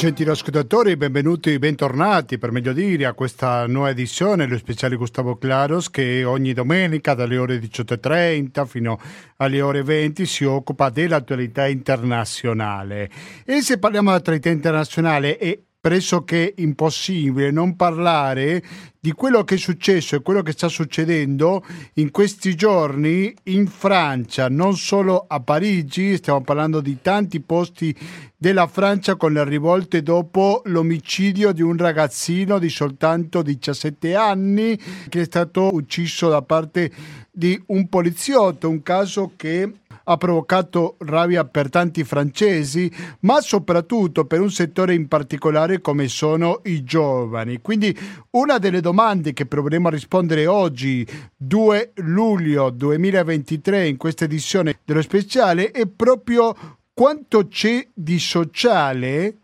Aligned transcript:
Gentili 0.00 0.30
ascoltatori, 0.30 0.96
benvenuti, 0.96 1.58
bentornati 1.58 2.38
per 2.38 2.52
meglio 2.52 2.72
dire 2.72 3.04
a 3.04 3.12
questa 3.12 3.66
nuova 3.66 3.90
edizione, 3.90 4.46
lo 4.46 4.56
speciale 4.56 4.96
Gustavo 4.96 5.36
Claros 5.36 5.90
che 5.90 6.24
ogni 6.24 6.54
domenica 6.54 7.12
dalle 7.12 7.36
ore 7.36 7.58
18.30 7.58 8.66
fino 8.66 8.98
alle 9.36 9.60
ore 9.60 9.82
20 9.82 10.24
si 10.24 10.44
occupa 10.44 10.88
dell'attualità 10.88 11.66
internazionale. 11.66 13.10
E 13.44 13.60
se 13.60 13.78
parliamo 13.78 14.08
di 14.08 14.16
attualità 14.16 14.48
internazionale 14.48 15.36
è 15.36 15.58
pressoché 15.80 16.52
impossibile 16.58 17.50
non 17.50 17.74
parlare 17.74 18.62
di 19.00 19.12
quello 19.12 19.44
che 19.44 19.54
è 19.54 19.58
successo 19.58 20.14
e 20.14 20.20
quello 20.20 20.42
che 20.42 20.52
sta 20.52 20.68
succedendo 20.68 21.64
in 21.94 22.10
questi 22.10 22.54
giorni 22.54 23.34
in 23.44 23.66
Francia, 23.66 24.50
non 24.50 24.76
solo 24.76 25.24
a 25.26 25.40
Parigi, 25.40 26.18
stiamo 26.18 26.42
parlando 26.42 26.82
di 26.82 26.98
tanti 27.00 27.40
posti 27.40 27.96
della 28.36 28.66
Francia 28.66 29.16
con 29.16 29.32
le 29.32 29.42
rivolte 29.44 30.02
dopo 30.02 30.60
l'omicidio 30.66 31.52
di 31.52 31.62
un 31.62 31.78
ragazzino 31.78 32.58
di 32.58 32.68
soltanto 32.68 33.40
17 33.40 34.14
anni 34.14 34.78
che 35.08 35.22
è 35.22 35.24
stato 35.24 35.72
ucciso 35.72 36.28
da 36.28 36.42
parte 36.42 36.90
di 37.30 37.58
un 37.68 37.88
poliziotto, 37.88 38.68
un 38.68 38.82
caso 38.82 39.32
che 39.34 39.72
ha 40.04 40.16
provocato 40.16 40.96
rabbia 41.00 41.44
per 41.44 41.68
tanti 41.68 42.04
francesi, 42.04 42.90
ma 43.20 43.40
soprattutto 43.40 44.24
per 44.24 44.40
un 44.40 44.50
settore 44.50 44.94
in 44.94 45.08
particolare 45.08 45.80
come 45.80 46.08
sono 46.08 46.60
i 46.64 46.82
giovani. 46.84 47.60
Quindi 47.60 47.96
una 48.30 48.58
delle 48.58 48.80
domande 48.80 49.32
che 49.32 49.46
proveremo 49.46 49.88
a 49.88 49.92
rispondere 49.92 50.46
oggi, 50.46 51.06
2 51.36 51.92
luglio 51.96 52.70
2023, 52.70 53.88
in 53.88 53.96
questa 53.96 54.24
edizione 54.24 54.78
dello 54.84 55.02
speciale, 55.02 55.70
è 55.70 55.86
proprio 55.86 56.78
quanto 56.92 57.48
c'è 57.48 57.86
di 57.94 58.18
sociale, 58.18 59.36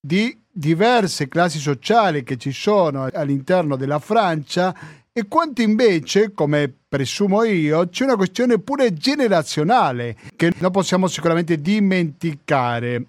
di 0.00 0.36
diverse 0.56 1.26
classi 1.26 1.58
sociali 1.58 2.22
che 2.22 2.36
ci 2.36 2.52
sono 2.52 3.08
all'interno 3.12 3.74
della 3.74 3.98
Francia 3.98 4.74
e 5.16 5.28
quanto 5.28 5.62
invece, 5.62 6.32
come 6.32 6.74
presumo 6.88 7.44
io, 7.44 7.88
c'è 7.88 8.02
una 8.02 8.16
questione 8.16 8.58
pure 8.58 8.94
generazionale 8.94 10.16
che 10.34 10.52
non 10.58 10.72
possiamo 10.72 11.06
sicuramente 11.06 11.60
dimenticare. 11.60 13.06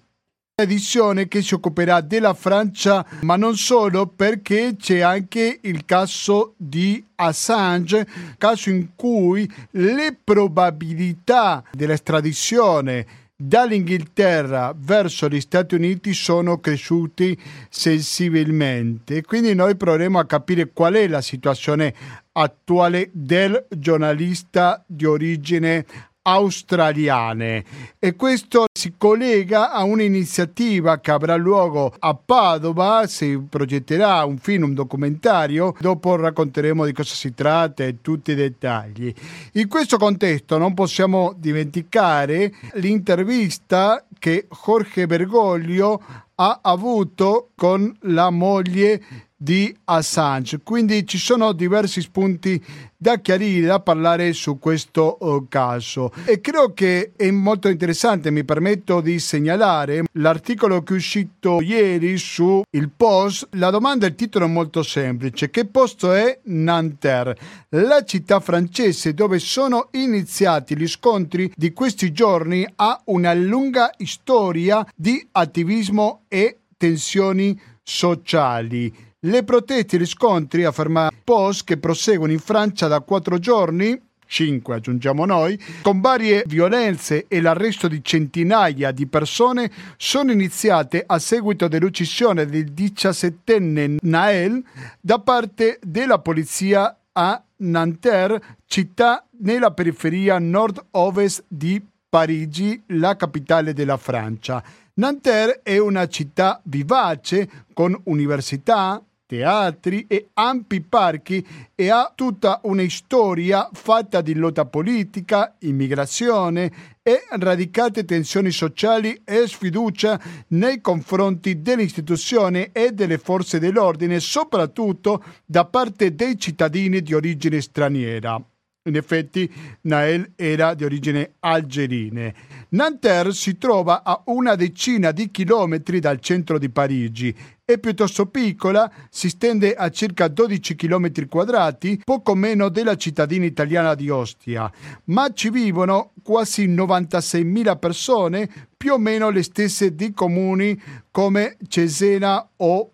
Edizione 0.54 1.26
che 1.26 1.42
si 1.42 1.54
occuperà 1.54 2.00
della 2.00 2.32
Francia, 2.32 3.04
ma 3.22 3.34
non 3.34 3.56
solo, 3.56 4.06
perché 4.06 4.76
c'è 4.78 5.00
anche 5.00 5.58
il 5.62 5.84
caso 5.84 6.54
di 6.56 7.04
Assange, 7.16 8.06
caso 8.38 8.70
in 8.70 8.90
cui 8.94 9.52
le 9.72 10.16
probabilità 10.22 11.64
dell'estradizione 11.72 13.25
dall'Inghilterra 13.36 14.74
verso 14.74 15.28
gli 15.28 15.40
Stati 15.40 15.74
Uniti 15.74 16.14
sono 16.14 16.58
cresciuti 16.58 17.38
sensibilmente. 17.68 19.22
Quindi 19.22 19.54
noi 19.54 19.76
proveremo 19.76 20.18
a 20.18 20.24
capire 20.24 20.70
qual 20.72 20.94
è 20.94 21.06
la 21.06 21.20
situazione 21.20 21.94
attuale 22.32 23.10
del 23.12 23.66
giornalista 23.68 24.82
di 24.86 25.04
origine 25.04 25.84
australiane 26.26 27.64
e 28.00 28.16
questo 28.16 28.64
si 28.72 28.94
collega 28.98 29.70
a 29.70 29.84
un'iniziativa 29.84 30.98
che 30.98 31.12
avrà 31.12 31.36
luogo 31.36 31.94
a 31.96 32.14
Padova, 32.14 33.06
si 33.06 33.40
progetterà 33.48 34.24
un 34.24 34.38
film, 34.38 34.64
un 34.64 34.74
documentario, 34.74 35.74
dopo 35.78 36.16
racconteremo 36.16 36.84
di 36.84 36.92
cosa 36.92 37.14
si 37.14 37.32
tratta 37.32 37.84
e 37.84 38.00
tutti 38.00 38.32
i 38.32 38.34
dettagli. 38.34 39.12
In 39.52 39.68
questo 39.68 39.98
contesto 39.98 40.58
non 40.58 40.74
possiamo 40.74 41.32
dimenticare 41.36 42.52
l'intervista 42.74 44.04
che 44.18 44.48
Jorge 44.64 45.06
Bergoglio 45.06 46.02
ha 46.34 46.58
avuto 46.62 47.50
con 47.54 47.94
la 48.00 48.30
moglie 48.30 49.00
di 49.36 49.74
Assange. 49.84 50.60
Quindi 50.62 51.06
ci 51.06 51.18
sono 51.18 51.52
diversi 51.52 52.00
spunti 52.00 52.62
da 52.96 53.18
chiarire, 53.20 53.66
da 53.66 53.80
parlare 53.80 54.32
su 54.32 54.58
questo 54.58 55.16
uh, 55.20 55.46
caso. 55.48 56.12
E 56.24 56.40
credo 56.40 56.72
che 56.72 57.12
è 57.16 57.30
molto 57.30 57.68
interessante, 57.68 58.30
mi 58.30 58.44
permetto 58.44 59.00
di 59.00 59.18
segnalare 59.18 60.04
l'articolo 60.12 60.82
che 60.82 60.94
è 60.94 60.96
uscito 60.96 61.60
ieri 61.60 62.18
su 62.18 62.62
Il 62.70 62.90
Post. 62.94 63.48
La 63.52 63.70
domanda, 63.70 64.06
il 64.06 64.14
titolo 64.14 64.46
è 64.46 64.48
molto 64.48 64.82
semplice. 64.82 65.50
Che 65.50 65.66
posto 65.66 66.12
è 66.12 66.38
Nanterre? 66.44 67.36
La 67.70 68.02
città 68.04 68.40
francese 68.40 69.14
dove 69.14 69.38
sono 69.38 69.88
iniziati 69.92 70.76
gli 70.76 70.88
scontri 70.88 71.52
di 71.54 71.72
questi 71.72 72.12
giorni 72.12 72.66
ha 72.76 73.00
una 73.06 73.34
lunga 73.34 73.90
storia 74.04 74.86
di 74.94 75.26
attivismo 75.32 76.22
e 76.28 76.58
tensioni 76.76 77.58
sociali. 77.82 78.92
Le 79.26 79.42
proteste 79.42 79.96
e 79.96 79.98
gli 79.98 80.06
scontri, 80.06 80.62
afferma 80.62 81.10
Post, 81.24 81.64
che 81.64 81.78
proseguono 81.78 82.30
in 82.30 82.38
Francia 82.38 82.86
da 82.86 83.00
quattro 83.00 83.40
giorni, 83.40 84.00
5 84.24 84.76
aggiungiamo 84.76 85.24
noi, 85.24 85.60
con 85.82 86.00
varie 86.00 86.44
violenze 86.46 87.24
e 87.26 87.40
l'arresto 87.40 87.88
di 87.88 88.04
centinaia 88.04 88.92
di 88.92 89.08
persone 89.08 89.68
sono 89.96 90.30
iniziate 90.30 91.02
a 91.04 91.18
seguito 91.18 91.66
dell'uccisione 91.66 92.46
del 92.46 92.72
17enne 92.72 93.96
Nael 94.02 94.62
da 95.00 95.18
parte 95.18 95.80
della 95.82 96.20
polizia 96.20 96.96
a 97.10 97.42
Nanterre, 97.56 98.40
città 98.66 99.26
nella 99.40 99.72
periferia 99.72 100.38
nord-ovest 100.38 101.42
di 101.48 101.84
Parigi, 102.08 102.80
la 102.90 103.16
capitale 103.16 103.72
della 103.72 103.96
Francia. 103.96 104.62
Nanterre 104.94 105.60
è 105.64 105.78
una 105.78 106.06
città 106.06 106.60
vivace 106.64 107.66
con 107.74 107.98
università, 108.04 109.02
teatri 109.26 110.06
e 110.08 110.28
ampi 110.34 110.80
parchi 110.80 111.44
e 111.74 111.90
ha 111.90 112.12
tutta 112.14 112.60
una 112.64 112.88
storia 112.88 113.68
fatta 113.72 114.20
di 114.20 114.34
lotta 114.34 114.64
politica, 114.64 115.56
immigrazione 115.60 116.94
e 117.02 117.24
radicate 117.30 118.04
tensioni 118.04 118.50
sociali 118.50 119.20
e 119.24 119.46
sfiducia 119.46 120.20
nei 120.48 120.80
confronti 120.80 121.60
dell'istituzione 121.60 122.70
e 122.72 122.92
delle 122.92 123.18
forze 123.18 123.58
dell'ordine, 123.58 124.20
soprattutto 124.20 125.22
da 125.44 125.64
parte 125.64 126.14
dei 126.14 126.38
cittadini 126.38 127.02
di 127.02 127.14
origine 127.14 127.60
straniera. 127.60 128.40
In 128.86 128.94
effetti 128.94 129.52
Nael 129.82 130.32
era 130.36 130.74
di 130.74 130.84
origine 130.84 131.34
algerine. 131.40 132.34
Nanterre 132.70 133.32
si 133.32 133.58
trova 133.58 134.02
a 134.04 134.22
una 134.26 134.54
decina 134.54 135.10
di 135.10 135.30
chilometri 135.30 135.98
dal 135.98 136.20
centro 136.20 136.56
di 136.56 136.68
Parigi. 136.70 137.36
È 137.68 137.78
piuttosto 137.78 138.26
piccola, 138.26 138.88
si 139.10 139.28
stende 139.28 139.74
a 139.74 139.90
circa 139.90 140.28
12 140.28 140.76
km 140.76 141.26
quadrati, 141.26 142.00
poco 142.04 142.36
meno 142.36 142.68
della 142.68 142.94
cittadina 142.94 143.44
italiana 143.44 143.96
di 143.96 144.08
Ostia, 144.08 144.70
ma 145.06 145.32
ci 145.32 145.50
vivono 145.50 146.12
quasi 146.22 146.68
96.000 146.68 147.76
persone, 147.80 148.48
più 148.76 148.92
o 148.92 148.98
meno 148.98 149.30
le 149.30 149.42
stesse 149.42 149.96
di 149.96 150.12
comuni 150.12 150.80
come 151.10 151.56
Cesena 151.66 152.50
o 152.58 152.92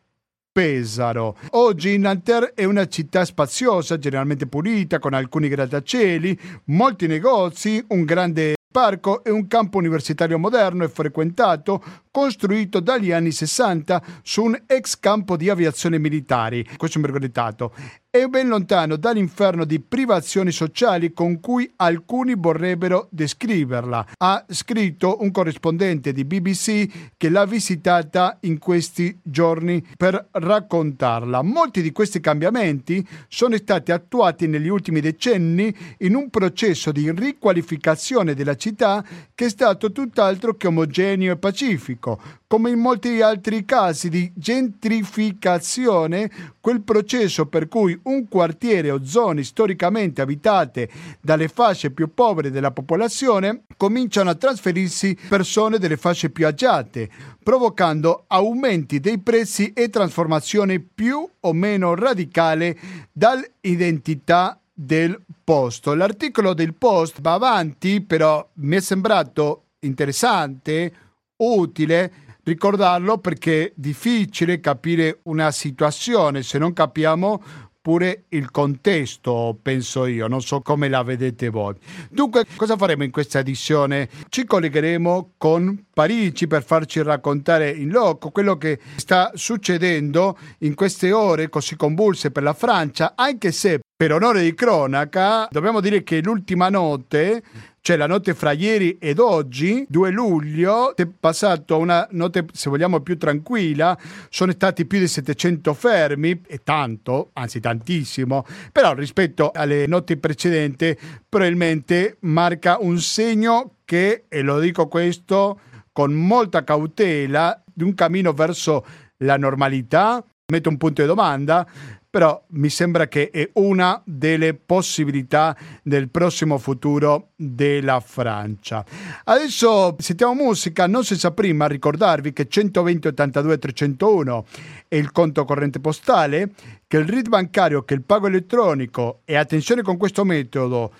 Pesaro. 0.51 1.37
Oggi 1.51 1.99
Nanterre 1.99 2.55
è 2.55 2.65
una 2.65 2.89
città 2.89 3.27
spaziosa, 3.27 3.99
generalmente 3.99 4.47
pulita, 4.47 4.99
con 4.99 5.13
alcuni 5.13 5.49
grattacieli, 5.49 6.41
molti 6.69 7.07
negozi, 7.07 7.85
un 7.89 8.05
grande 8.05 8.55
parco 8.73 9.23
e 9.23 9.31
un 9.31 9.47
campo 9.47 9.77
universitario 9.77 10.39
moderno 10.39 10.83
e 10.83 10.89
frequentato 10.89 11.85
costruito 12.13 12.79
dagli 12.79 13.11
anni 13.11 13.33
60 13.33 14.03
su 14.23 14.45
un 14.45 14.63
ex 14.67 14.99
campo 15.01 15.37
di 15.37 15.49
aviazione 15.49 15.99
militari. 15.99 16.65
Questo 16.77 16.99
un 16.99 17.05
mercoleditato. 17.05 17.73
È 18.13 18.27
ben 18.27 18.49
lontano 18.49 18.97
dall'inferno 18.97 19.65
di 19.65 19.81
privazioni 19.81 20.53
sociali 20.53 21.15
con 21.15 21.41
cui 21.41 21.73
alcuni 21.77 22.35
vorrebbero 22.37 23.09
descriverla. 23.11 24.07
Ha 24.19 24.45
scritto 24.51 25.23
un 25.23 25.31
corrispondente 25.31 26.13
di 26.13 26.27
BBC 26.27 27.13
che 27.17 27.31
l'ha 27.31 27.47
visitata 27.47 28.37
in 28.43 28.59
questi 28.59 29.19
giorni 29.23 29.83
per 29.97 30.29
raccontarla. 30.31 31.41
Molti 31.41 31.81
di 31.81 31.91
questi 31.91 32.21
cambiamenti 32.21 33.07
sono 33.29 33.57
stati 33.57 33.93
attuati 33.93 34.47
negli 34.47 34.69
ultimi 34.69 35.01
decenni 35.01 35.75
in 36.01 36.15
un 36.15 36.29
processo 36.29 36.93
di 36.93 37.11
riqualificazione 37.11 38.35
della 38.35 38.57
città 38.57 39.03
che 39.35 39.47
è 39.47 39.49
stato 39.49 39.91
tutt'altro 39.91 40.55
che 40.57 40.67
omogeneo 40.67 41.33
e 41.33 41.39
pacifico 41.39 42.02
come 42.47 42.71
in 42.71 42.79
molti 42.79 43.21
altri 43.21 43.65
casi 43.65 44.09
di 44.09 44.31
gentrificazione, 44.35 46.31
quel 46.61 46.83
processo 46.83 47.47
per 47.47 47.69
cui 47.69 47.99
un 48.05 48.29
quartiere 48.29 48.91
o 48.91 49.05
zone 49.05 49.43
storicamente 49.43 50.21
abitate 50.21 50.89
dalle 51.21 51.49
fasce 51.49 51.91
più 51.91 52.13
povere 52.13 52.51
della 52.51 52.71
popolazione 52.71 53.65
cominciano 53.77 54.31
a 54.31 54.35
trasferirsi 54.35 55.17
persone 55.29 55.79
delle 55.79 55.97
fasce 55.97 56.31
più 56.31 56.47
agiate, 56.47 57.09
provocando 57.43 58.25
aumenti 58.27 59.01
dei 59.01 59.19
prezzi 59.19 59.73
e 59.73 59.89
trasformazione 59.89 60.81
più 60.81 61.29
o 61.41 61.53
meno 61.53 61.95
radicale 61.95 62.79
dall'identità 63.13 64.59
del 64.73 65.21
posto. 65.45 65.95
L'articolo 65.95 66.55
del 66.55 66.75
post 66.75 67.21
va 67.21 67.35
avanti, 67.35 68.01
però 68.01 68.47
mi 68.55 68.77
è 68.77 68.81
sembrato 68.81 69.65
interessante, 69.81 70.93
utile 71.43 72.13
ricordarlo 72.45 73.19
perché 73.19 73.67
è 73.67 73.73
difficile 73.75 74.61
capire 74.61 75.21
una 75.25 75.51
situazione 75.51 76.43
se 76.43 76.59
non 76.59 76.73
capiamo 76.73 77.43
pure 77.83 78.27
il 78.29 78.53
contesto, 78.53 79.59
penso 79.61 80.07
io, 80.07 80.29
non 80.29 80.41
so 80.41 80.61
come 80.61 80.89
la 80.89 81.03
vedete 81.03 81.49
voi. 81.49 81.75
Dunque, 82.09 82.47
cosa 82.55 82.77
faremo 82.77 83.03
in 83.03 83.11
questa 83.11 83.41
edizione? 83.41 84.09
Ci 84.29 84.45
collegheremo 84.45 85.33
con 85.37 85.87
Parigi 85.93 86.47
per 86.47 86.63
farci 86.63 87.03
raccontare 87.03 87.71
in 87.71 87.91
loco 87.91 88.31
quello 88.31 88.57
che 88.57 88.79
sta 88.95 89.33
succedendo 89.35 90.39
in 90.59 90.77
queste 90.77 91.11
ore 91.11 91.49
così 91.49 91.75
convulse 91.75 92.31
per 92.31 92.45
la 92.45 92.55
Francia, 92.55 93.15
anche 93.17 93.51
se 93.51 93.81
per 94.03 94.15
onore 94.15 94.43
di 94.43 94.53
cronaca 94.53 95.47
dobbiamo 95.49 95.79
dire 95.79 96.03
che 96.03 96.21
l'ultima 96.23 96.69
notte 96.69 97.41
cioè 97.81 97.97
la 97.97 98.09
notte 98.09 98.35
fra 98.35 98.51
ieri 98.51 98.99
ed 98.99 99.21
oggi, 99.21 99.87
2 99.89 100.11
luglio, 100.11 100.97
è 100.97 101.07
passato 101.07 101.79
una 101.79 102.09
notte, 102.11 102.47
se 102.53 102.69
vogliamo, 102.69 103.01
più 103.01 103.17
tranquilla, 103.17 103.97
sono 104.29 104.51
stati 104.51 104.87
più 104.87 104.99
di 105.01 105.07
700 105.09 105.75
fermi, 105.75 106.43
e 106.47 106.61
tanto, 106.65 107.31
anzi 107.35 107.59
tantissimo, 107.59 108.45
però 108.71 108.95
rispetto 108.95 109.51
alle 109.53 109.89
notti 109.89 110.17
precedenti 110.17 110.97
probabilmente 111.29 112.19
marca 112.21 112.79
un 112.81 113.01
segno 113.01 113.79
che, 113.85 114.27
e 114.29 114.43
lo 114.43 114.61
dico 114.61 114.87
questo 114.87 115.59
con 115.93 116.13
molta 116.13 116.63
cautela, 116.63 117.61
di 117.73 117.83
un 117.83 117.95
cammino 117.95 118.33
verso 118.33 118.85
la 119.19 119.37
normalità, 119.37 120.25
metto 120.53 120.69
un 120.69 120.77
punto 120.77 121.03
di 121.03 121.09
domanda, 121.09 121.67
però 122.13 122.45
mi 122.49 122.69
sembra 122.69 123.09
che 123.09 123.31
è 123.31 123.49
una 123.55 124.03
delle 124.05 124.53
possibilità 124.53 125.57
del 125.83 126.11
prossimo 126.11 126.59
futuro 126.59 127.31
della 127.37 128.01
Francia. 128.01 128.85
Adesso 129.25 129.97
sentiamo 129.99 130.35
musica, 130.35 130.87
non 130.87 131.05
senza 131.05 131.31
prima 131.31 131.67
ricordarvi 131.67 132.35
che 132.35 132.49
120 132.49 133.09
82 133.09 133.59
301 133.59 134.45
è 134.89 134.97
il 134.97 135.11
conto 135.11 135.47
corrente 135.47 135.81
postale, 135.81 136.51
che 136.87 136.99
il 136.99 137.09
RID 137.09 137.31
bancario, 137.31 137.83
che 137.83 137.95
il 137.95 138.03
pago 138.03 138.27
elettronico 138.27 139.23
e 139.25 139.37
attenzione 139.37 139.81
con 139.81 139.97
questo 139.97 140.23
metodo 140.25 140.93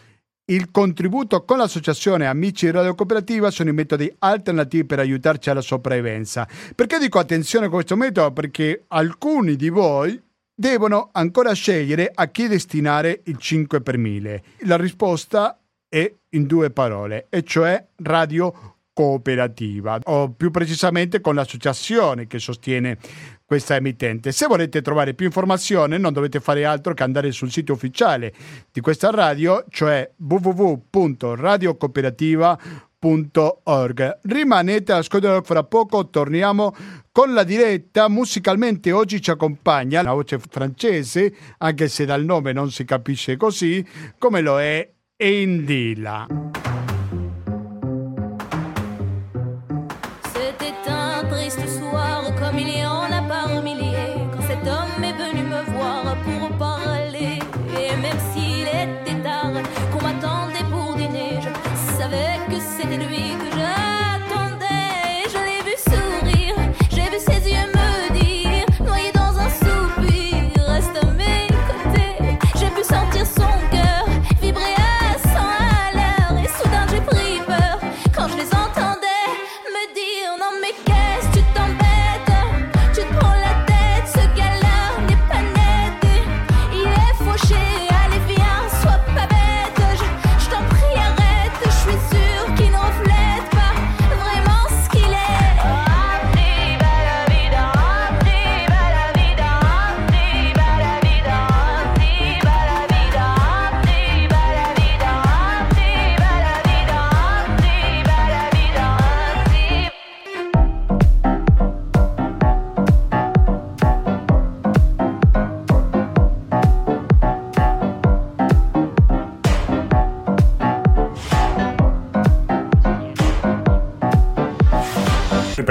il 0.47 0.71
contributo 0.71 1.45
con 1.45 1.59
l'associazione 1.59 2.27
Amici 2.27 2.65
di 2.65 2.73
Radio 2.73 2.95
Cooperativa 2.95 3.51
sono 3.51 3.69
i 3.69 3.75
metodi 3.75 4.11
alternativi 4.21 4.87
per 4.87 4.99
aiutarci 4.99 5.51
alla 5.51 5.61
sopravvivenza. 5.61 6.49
Perché 6.75 6.99
dico 6.99 7.19
attenzione 7.19 7.67
a 7.67 7.69
questo 7.69 7.97
metodo? 7.97 8.33
Perché 8.33 8.85
alcuni 8.89 9.57
di 9.57 9.69
voi 9.69 10.21
devono 10.55 11.11
ancora 11.13 11.53
scegliere 11.53 12.11
a 12.13 12.27
chi 12.29 12.49
destinare 12.49 13.21
il 13.25 13.37
5 13.37 13.81
per 13.81 13.97
1000. 13.99 14.43
La 14.61 14.77
risposta 14.77 15.61
è 15.89 16.13
in 16.31 16.47
due 16.47 16.71
parole, 16.71 17.27
e 17.29 17.43
cioè 17.43 17.85
radio 17.97 18.79
cooperativa, 18.95 19.99
o 20.05 20.31
più 20.31 20.51
precisamente 20.51 21.21
con 21.23 21.35
l'associazione 21.35 22.27
che 22.27 22.39
sostiene 22.39 22.99
questa 23.45 23.77
emittente. 23.77 24.33
Se 24.33 24.47
volete 24.47 24.81
trovare 24.83 25.15
più 25.15 25.27
informazioni 25.27 25.99
non 25.99 26.13
dovete 26.13 26.41
fare 26.41 26.65
altro 26.65 26.95
che 26.95 27.03
andare 27.03 27.33
sul 27.33 27.51
sito 27.51 27.73
ufficiale 27.73 28.33
di 28.71 28.81
questa 28.81 29.11
radio, 29.11 29.65
cioè 29.69 30.09
www.radiocooperativa.com 30.17 32.91
www.radioticino.org. 33.03 34.19
Rimanete 34.23 34.93
all'ascolto 34.93 35.43
fra 35.43 35.65
poco, 35.65 36.09
torniamo 36.09 36.75
con 37.13 37.35
la 37.35 37.45
diretta. 37.45 38.09
Musicalmente 38.09 38.91
oggi 38.91 39.21
ci 39.21 39.31
accompagna 39.31 40.03
la 40.03 40.13
voce 40.13 40.41
francese, 40.41 41.33
anche 41.59 41.89
se 41.89 42.05
dal 42.05 42.25
nome 42.25 42.53
non 42.53 42.71
si 42.71 42.85
capisce 42.85 43.37
così, 43.37 43.87
come 44.19 44.41
lo 44.41 44.59
è 44.59 44.91
Indila. 45.19 46.52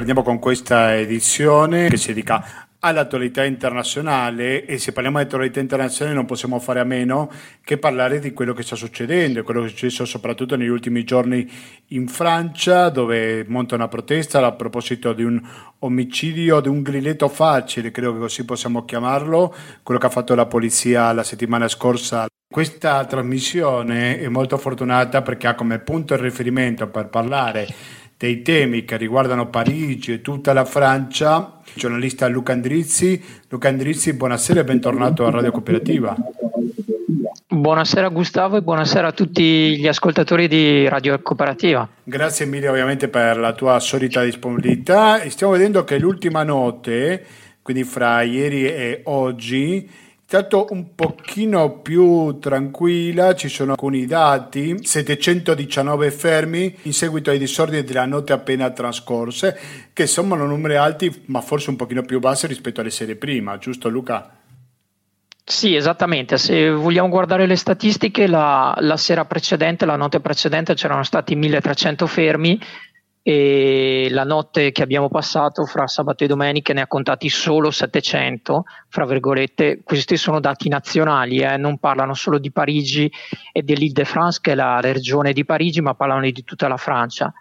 Riprendiamo 0.01 0.27
con 0.27 0.39
questa 0.39 0.97
edizione 0.97 1.87
che 1.87 1.97
si 1.97 2.07
dedica 2.07 2.65
all'attualità 2.79 3.43
internazionale 3.43 4.65
e 4.65 4.79
se 4.79 4.93
parliamo 4.93 5.19
di 5.19 5.25
attualità 5.25 5.59
internazionale 5.59 6.15
non 6.15 6.25
possiamo 6.25 6.57
fare 6.57 6.79
a 6.79 6.83
meno 6.83 7.31
che 7.63 7.77
parlare 7.77 8.17
di 8.17 8.33
quello 8.33 8.53
che 8.53 8.63
sta 8.63 8.75
succedendo 8.75 9.37
e 9.37 9.43
quello 9.43 9.59
che 9.59 9.67
è 9.67 9.69
successo 9.69 10.05
soprattutto 10.05 10.55
negli 10.55 10.69
ultimi 10.69 11.03
giorni 11.03 11.47
in 11.89 12.07
Francia 12.07 12.89
dove 12.89 13.45
monta 13.47 13.75
una 13.75 13.87
protesta 13.87 14.43
a 14.43 14.51
proposito 14.53 15.13
di 15.13 15.23
un 15.23 15.39
omicidio, 15.77 16.61
di 16.61 16.67
un 16.67 16.81
grilletto 16.81 17.27
facile, 17.27 17.91
credo 17.91 18.13
che 18.13 18.19
così 18.21 18.43
possiamo 18.43 18.83
chiamarlo, 18.83 19.53
quello 19.83 19.99
che 19.99 20.07
ha 20.07 20.09
fatto 20.09 20.33
la 20.33 20.47
polizia 20.47 21.13
la 21.13 21.23
settimana 21.23 21.67
scorsa. 21.67 22.25
Questa 22.51 23.05
trasmissione 23.05 24.19
è 24.19 24.27
molto 24.29 24.57
fortunata 24.57 25.21
perché 25.21 25.45
ha 25.45 25.53
come 25.53 25.77
punto 25.77 26.15
di 26.15 26.23
riferimento 26.23 26.87
per 26.87 27.07
parlare 27.07 27.67
dei 28.21 28.43
temi 28.43 28.85
che 28.85 28.97
riguardano 28.97 29.49
Parigi 29.49 30.13
e 30.13 30.21
tutta 30.21 30.53
la 30.53 30.63
Francia, 30.63 31.59
il 31.65 31.73
giornalista 31.73 32.27
Luca 32.27 32.53
Andrizzi. 32.53 33.19
Luca 33.49 33.67
Andrizzi, 33.67 34.13
buonasera 34.13 34.59
e 34.59 34.63
bentornato 34.63 35.25
a 35.25 35.31
Radio 35.31 35.49
Cooperativa. 35.49 36.15
Buonasera 37.47 38.09
Gustavo 38.09 38.57
e 38.57 38.61
buonasera 38.61 39.07
a 39.07 39.11
tutti 39.11 39.75
gli 39.75 39.87
ascoltatori 39.87 40.47
di 40.47 40.87
Radio 40.87 41.19
Cooperativa. 41.19 41.89
Grazie 42.03 42.45
mille 42.45 42.67
ovviamente 42.67 43.07
per 43.07 43.39
la 43.39 43.53
tua 43.53 43.79
solita 43.79 44.23
disponibilità. 44.23 45.27
Stiamo 45.27 45.53
vedendo 45.53 45.83
che 45.83 45.97
l'ultima 45.97 46.43
notte, 46.43 47.25
quindi 47.63 47.83
fra 47.83 48.21
ieri 48.21 48.67
e 48.67 49.01
oggi, 49.05 49.89
stato 50.31 50.67
un 50.69 50.95
pochino 50.95 51.79
più 51.79 52.39
tranquilla, 52.39 53.35
ci 53.35 53.49
sono 53.49 53.71
alcuni 53.71 54.05
dati, 54.05 54.77
719 54.81 56.09
fermi 56.09 56.73
in 56.83 56.93
seguito 56.93 57.31
ai 57.31 57.37
disordini 57.37 57.83
della 57.83 58.05
notte 58.05 58.31
appena 58.31 58.69
trascorse, 58.69 59.59
che 59.91 60.07
sono 60.07 60.35
numeri 60.35 60.77
alti 60.77 61.23
ma 61.25 61.41
forse 61.41 61.69
un 61.69 61.75
pochino 61.75 62.03
più 62.03 62.19
bassi 62.19 62.47
rispetto 62.47 62.79
alle 62.79 62.91
sere 62.91 63.17
prima, 63.17 63.57
giusto 63.57 63.89
Luca? 63.89 64.37
Sì, 65.43 65.75
esattamente. 65.75 66.37
Se 66.37 66.69
vogliamo 66.69 67.09
guardare 67.09 67.45
le 67.45 67.57
statistiche, 67.57 68.25
la, 68.25 68.73
la 68.79 68.95
sera 68.95 69.25
precedente, 69.25 69.85
la 69.85 69.97
notte 69.97 70.21
precedente, 70.21 70.75
c'erano 70.75 71.03
stati 71.03 71.35
1300 71.35 72.07
fermi, 72.07 72.57
e 73.23 74.07
la 74.09 74.23
notte 74.23 74.71
che 74.71 74.81
abbiamo 74.81 75.07
passato 75.07 75.65
fra 75.65 75.85
sabato 75.85 76.23
e 76.23 76.27
domenica 76.27 76.73
ne 76.73 76.81
ha 76.81 76.87
contati 76.87 77.29
solo 77.29 77.69
700, 77.69 78.63
fra 78.87 79.05
virgolette, 79.05 79.81
questi 79.83 80.17
sono 80.17 80.39
dati 80.39 80.69
nazionali, 80.69 81.37
eh, 81.37 81.57
non 81.57 81.77
parlano 81.77 82.15
solo 82.15 82.39
di 82.39 82.51
Parigi 82.51 83.11
e 83.51 83.61
dell'Île-de-France 83.61 84.39
che 84.41 84.53
è 84.53 84.55
la 84.55 84.79
regione 84.79 85.33
di 85.33 85.45
Parigi, 85.45 85.81
ma 85.81 85.93
parlano 85.93 86.21
di 86.21 86.43
tutta 86.43 86.67
la 86.67 86.77
Francia, 86.77 87.31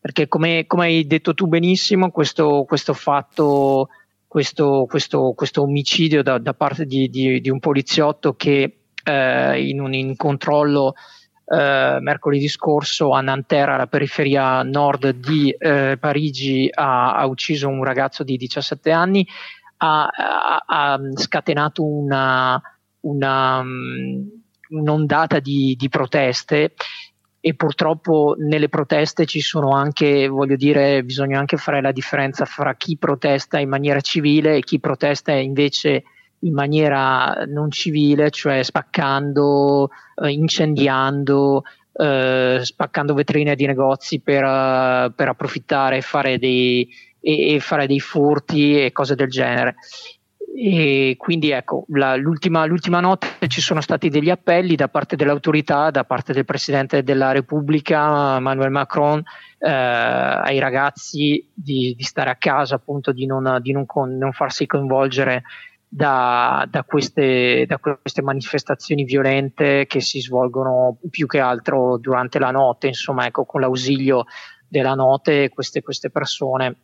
perché 0.00 0.26
come, 0.26 0.64
come 0.66 0.86
hai 0.86 1.06
detto 1.06 1.34
tu 1.34 1.46
benissimo, 1.48 2.10
questo, 2.10 2.64
questo 2.66 2.94
fatto, 2.94 3.88
questo, 4.26 4.86
questo, 4.88 5.34
questo 5.36 5.62
omicidio 5.62 6.22
da, 6.22 6.38
da 6.38 6.54
parte 6.54 6.86
di, 6.86 7.10
di, 7.10 7.42
di, 7.42 7.50
un 7.50 7.58
poliziotto 7.58 8.34
che 8.34 8.78
eh, 9.04 9.68
in 9.68 9.80
un 9.82 9.92
in 9.92 10.16
controllo 10.16 10.94
eh, 11.48 11.98
mercoledì 12.00 12.48
scorso 12.48 13.12
a 13.12 13.20
Nanterre, 13.20 13.74
alla 13.74 13.86
periferia 13.86 14.62
nord 14.62 15.10
di 15.10 15.50
eh, 15.50 15.96
Parigi, 15.98 16.68
ha, 16.72 17.14
ha, 17.14 17.26
ucciso 17.26 17.68
un 17.68 17.84
ragazzo 17.84 18.24
di 18.24 18.36
17 18.36 18.90
anni, 18.90 19.26
ha, 19.78 20.06
ha, 20.06 20.64
ha 20.66 21.00
scatenato 21.14 21.84
una, 21.84 22.60
una, 23.00 23.58
um, 23.58 24.28
un'ondata 24.70 25.38
di, 25.38 25.76
di 25.78 25.88
proteste 25.88 26.74
e 27.38 27.54
purtroppo 27.54 28.34
nelle 28.38 28.68
proteste 28.68 29.24
ci 29.24 29.40
sono 29.40 29.70
anche, 29.70 30.26
voglio 30.26 30.56
dire, 30.56 31.04
bisogna 31.04 31.38
anche 31.38 31.56
fare 31.56 31.80
la 31.80 31.92
differenza 31.92 32.44
fra 32.44 32.74
chi 32.74 32.96
protesta 32.96 33.60
in 33.60 33.68
maniera 33.68 34.00
civile 34.00 34.56
e 34.56 34.62
chi 34.62 34.80
protesta 34.80 35.30
invece 35.30 36.02
in 36.40 36.52
maniera 36.52 37.44
non 37.46 37.70
civile, 37.70 38.30
cioè 38.30 38.62
spaccando, 38.62 39.90
eh, 40.22 40.30
incendiando, 40.30 41.62
eh, 41.92 42.60
spaccando 42.62 43.14
vetrine 43.14 43.54
di 43.54 43.66
negozi 43.66 44.20
per, 44.20 44.44
uh, 44.44 45.12
per 45.14 45.28
approfittare 45.28 46.02
fare 46.02 46.38
dei, 46.38 46.88
e, 47.20 47.54
e, 47.54 47.60
fare 47.60 47.86
dei 47.86 48.00
furti 48.00 48.84
e 48.84 48.92
cose 48.92 49.14
del 49.14 49.28
genere. 49.28 49.76
E 50.58 51.16
quindi 51.18 51.50
ecco, 51.50 51.84
la, 51.88 52.16
l'ultima, 52.16 52.64
l'ultima, 52.64 53.00
notte 53.00 53.46
ci 53.48 53.60
sono 53.60 53.82
stati 53.82 54.08
degli 54.08 54.30
appelli 54.30 54.74
da 54.74 54.88
parte 54.88 55.14
dell'autorità, 55.14 55.90
da 55.90 56.04
parte 56.04 56.32
del 56.32 56.46
Presidente 56.46 57.02
della 57.02 57.32
Repubblica, 57.32 58.36
Emmanuel 58.36 58.70
Macron, 58.70 59.22
eh, 59.58 59.70
ai 59.70 60.58
ragazzi 60.58 61.46
di, 61.52 61.94
di, 61.94 62.02
stare 62.04 62.30
a 62.30 62.36
casa, 62.36 62.76
appunto 62.76 63.12
di 63.12 63.26
non, 63.26 63.58
di 63.60 63.72
non, 63.72 63.84
con, 63.84 64.16
non 64.16 64.32
farsi 64.32 64.66
coinvolgere 64.66 65.42
da, 65.88 66.66
da, 66.68 66.82
queste, 66.82 67.64
da, 67.66 67.78
queste, 67.78 68.22
manifestazioni 68.22 69.04
violente 69.04 69.86
che 69.86 70.00
si 70.00 70.20
svolgono 70.20 70.98
più 71.10 71.26
che 71.26 71.38
altro 71.38 71.96
durante 71.98 72.38
la 72.38 72.50
notte, 72.50 72.88
insomma, 72.88 73.26
ecco, 73.26 73.44
con 73.44 73.60
l'ausilio 73.60 74.24
della 74.68 74.94
notte 74.94 75.48
queste, 75.48 75.82
queste 75.82 76.10
persone 76.10 76.76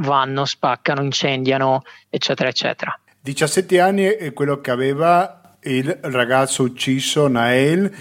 vanno, 0.00 0.44
spaccano, 0.44 1.02
incendiano, 1.02 1.82
eccetera, 2.08 2.48
eccetera. 2.48 2.98
17 3.20 3.80
anni 3.80 4.04
è 4.04 4.32
quello 4.32 4.60
che 4.60 4.70
aveva 4.70 5.56
il 5.62 5.98
ragazzo 6.02 6.62
ucciso 6.62 7.28
Nael 7.28 7.92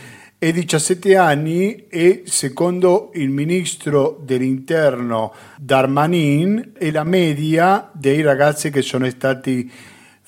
e 0.42 0.54
17 0.54 1.18
anni 1.18 1.88
e 1.90 2.24
secondo 2.26 3.12
il 3.16 3.30
ministro 3.30 4.18
dell'interno 4.24 5.34
Darmanin 5.58 6.72
è 6.78 6.90
la 6.92 7.04
media 7.04 7.90
dei 7.92 8.22
ragazzi 8.22 8.70
che 8.72 8.82
sono 8.82 9.10
stati 9.10 9.70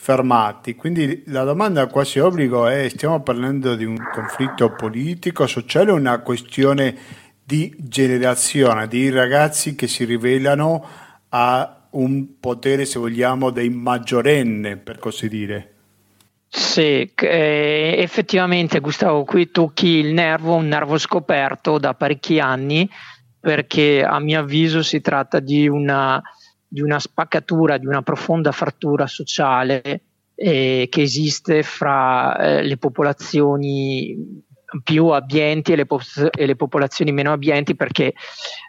fermati. 0.02 0.74
Quindi 0.74 1.22
la 1.28 1.44
domanda 1.44 1.86
quasi 1.86 2.18
obbligo 2.18 2.66
è 2.66 2.90
stiamo 2.90 3.22
parlando 3.22 3.76
di 3.76 3.86
un 3.86 3.98
conflitto 4.12 4.72
politico, 4.72 5.46
sociale 5.46 5.92
o 5.92 5.96
una 5.96 6.22
questione 6.22 6.98
di 7.44 7.72
generazione, 7.78 8.88
di 8.88 9.12
ragazzi 9.12 9.76
che 9.76 9.86
si 9.86 10.04
rivelano 10.06 10.84
ha 11.30 11.86
un 11.92 12.40
potere, 12.40 12.86
se 12.86 12.98
vogliamo, 12.98 13.52
dei 13.52 13.70
maggiorenne, 13.70 14.78
per 14.78 14.98
così 14.98 15.30
dire. 15.30 15.74
Sì, 16.48 17.12
eh, 17.14 17.96
effettivamente 18.00 18.80
Gustavo, 18.80 19.24
qui 19.24 19.52
tocchi 19.52 19.88
il 19.88 20.14
nervo, 20.14 20.56
un 20.56 20.68
nervo 20.68 20.98
scoperto 20.98 21.78
da 21.78 21.94
parecchi 21.94 22.40
anni, 22.40 22.90
perché 23.40 24.04
a 24.04 24.20
mio 24.20 24.40
avviso 24.40 24.82
si 24.82 25.00
tratta 25.00 25.40
di 25.40 25.68
una, 25.68 26.20
di 26.74 26.80
una 26.80 27.00
spaccatura, 27.00 27.78
di 27.78 27.86
una 27.86 28.02
profonda 28.02 28.54
frattura 28.54 29.06
sociale 29.06 30.04
eh, 30.36 30.88
che 30.90 31.02
esiste 31.02 31.64
fra 31.64 32.38
eh, 32.38 32.64
le 32.64 32.78
popolazioni 32.78 34.42
più 34.82 35.08
abbienti 35.08 35.74
e 35.74 35.76
le, 35.76 35.86
pop- 35.86 36.30
e 36.34 36.46
le, 36.46 36.56
popolazioni 36.56 37.12
meno 37.12 37.34
abbienti 37.34 37.76
perché 37.76 38.14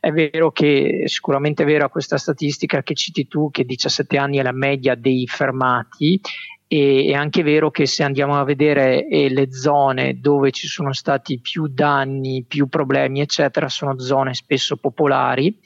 è 0.01 0.11
vero 0.11 0.51
che 0.51 1.05
sicuramente 1.07 1.63
è 1.63 1.67
vera 1.67 1.89
questa 1.89 2.19
statistica 2.19 2.83
che 2.83 2.95
citi 2.95 3.29
tu 3.29 3.53
che 3.53 3.65
17 3.65 4.19
anni 4.19 4.39
è 4.39 4.43
la 4.43 4.51
media 4.51 4.97
dei 4.97 5.29
fermati 5.29 6.21
e 6.67 7.05
è 7.07 7.13
anche 7.13 7.45
vero 7.45 7.71
che 7.71 7.87
se 7.87 8.03
andiamo 8.03 8.37
a 8.37 8.43
vedere 8.43 9.07
eh, 9.07 9.29
le 9.29 9.53
zone 9.53 10.19
dove 10.19 10.51
ci 10.51 10.67
sono 10.67 10.93
stati 10.93 11.39
più 11.39 11.69
danni, 11.69 12.45
più 12.49 12.67
problemi 12.67 13.21
eccetera 13.21 13.69
sono 13.69 13.97
zone 14.01 14.35
spesso 14.35 14.77
popolari 14.77 15.57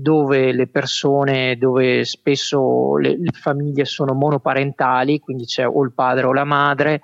dove 0.00 0.52
le 0.52 0.68
persone, 0.68 1.58
dove 1.58 2.04
spesso 2.04 2.96
le, 2.98 3.18
le 3.18 3.32
famiglie 3.32 3.84
sono 3.84 4.14
monoparentali, 4.14 5.18
quindi 5.18 5.44
c'è 5.44 5.66
o 5.66 5.82
il 5.82 5.92
padre 5.92 6.26
o 6.26 6.32
la 6.32 6.44
madre, 6.44 7.00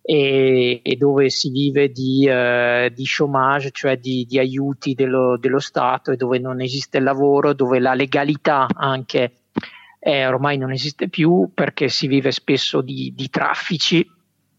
e, 0.00 0.80
e 0.82 0.96
dove 0.96 1.28
si 1.28 1.50
vive 1.50 1.90
di, 1.90 2.26
eh, 2.26 2.90
di 2.94 3.04
chômage, 3.04 3.72
cioè 3.72 3.98
di, 3.98 4.24
di 4.26 4.38
aiuti 4.38 4.94
dello, 4.94 5.36
dello, 5.36 5.58
Stato 5.58 6.12
e 6.12 6.16
dove 6.16 6.38
non 6.38 6.62
esiste 6.62 6.96
il 6.96 7.04
lavoro, 7.04 7.52
dove 7.52 7.78
la 7.78 7.92
legalità 7.92 8.66
anche 8.74 9.32
eh, 9.98 10.26
ormai 10.26 10.56
non 10.56 10.72
esiste 10.72 11.10
più 11.10 11.50
perché 11.52 11.88
si 11.88 12.06
vive 12.06 12.30
spesso 12.30 12.80
di, 12.80 13.12
di 13.14 13.28
traffici 13.28 14.10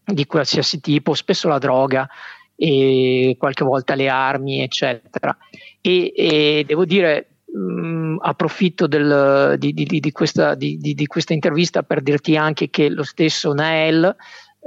di 0.04 0.26
qualsiasi 0.26 0.80
tipo, 0.80 1.14
spesso 1.14 1.48
la 1.48 1.58
droga 1.58 2.08
e 2.54 3.34
qualche 3.40 3.64
volta 3.64 3.96
le 3.96 4.08
armi, 4.08 4.60
eccetera. 4.60 5.36
E, 5.80 6.12
e 6.14 6.64
devo 6.64 6.84
dire, 6.84 7.31
mh, 7.52 8.16
approfitto 8.20 8.86
del, 8.86 9.56
di, 9.58 9.72
di, 9.72 9.84
di, 9.84 10.12
questa, 10.12 10.54
di, 10.54 11.06
questa, 11.06 11.32
intervista 11.32 11.82
per 11.82 12.02
dirti 12.02 12.36
anche 12.36 12.70
che 12.70 12.88
lo 12.88 13.02
stesso 13.02 13.52
Nael 13.52 14.16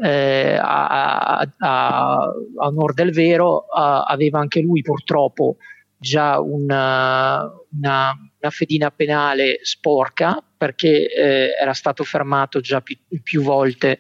eh, 0.02 0.58
a, 0.60 0.88
a, 0.88 1.48
a, 1.58 2.34
onor 2.58 2.94
del 2.94 3.12
vero, 3.12 3.66
aveva 3.68 4.40
anche 4.40 4.62
lui 4.62 4.82
purtroppo 4.82 5.58
già 5.98 6.40
una, 6.40 7.50
una, 7.72 8.14
una 8.40 8.52
fedina 8.52 8.92
penale 8.92 9.60
sporca 9.62 10.44
perché 10.58 11.12
eh, 11.12 11.50
era 11.60 11.74
stato 11.74 12.04
fermato 12.04 12.60
già 12.60 12.82
più, 12.82 12.98
più 13.24 13.42
volte 13.42 13.98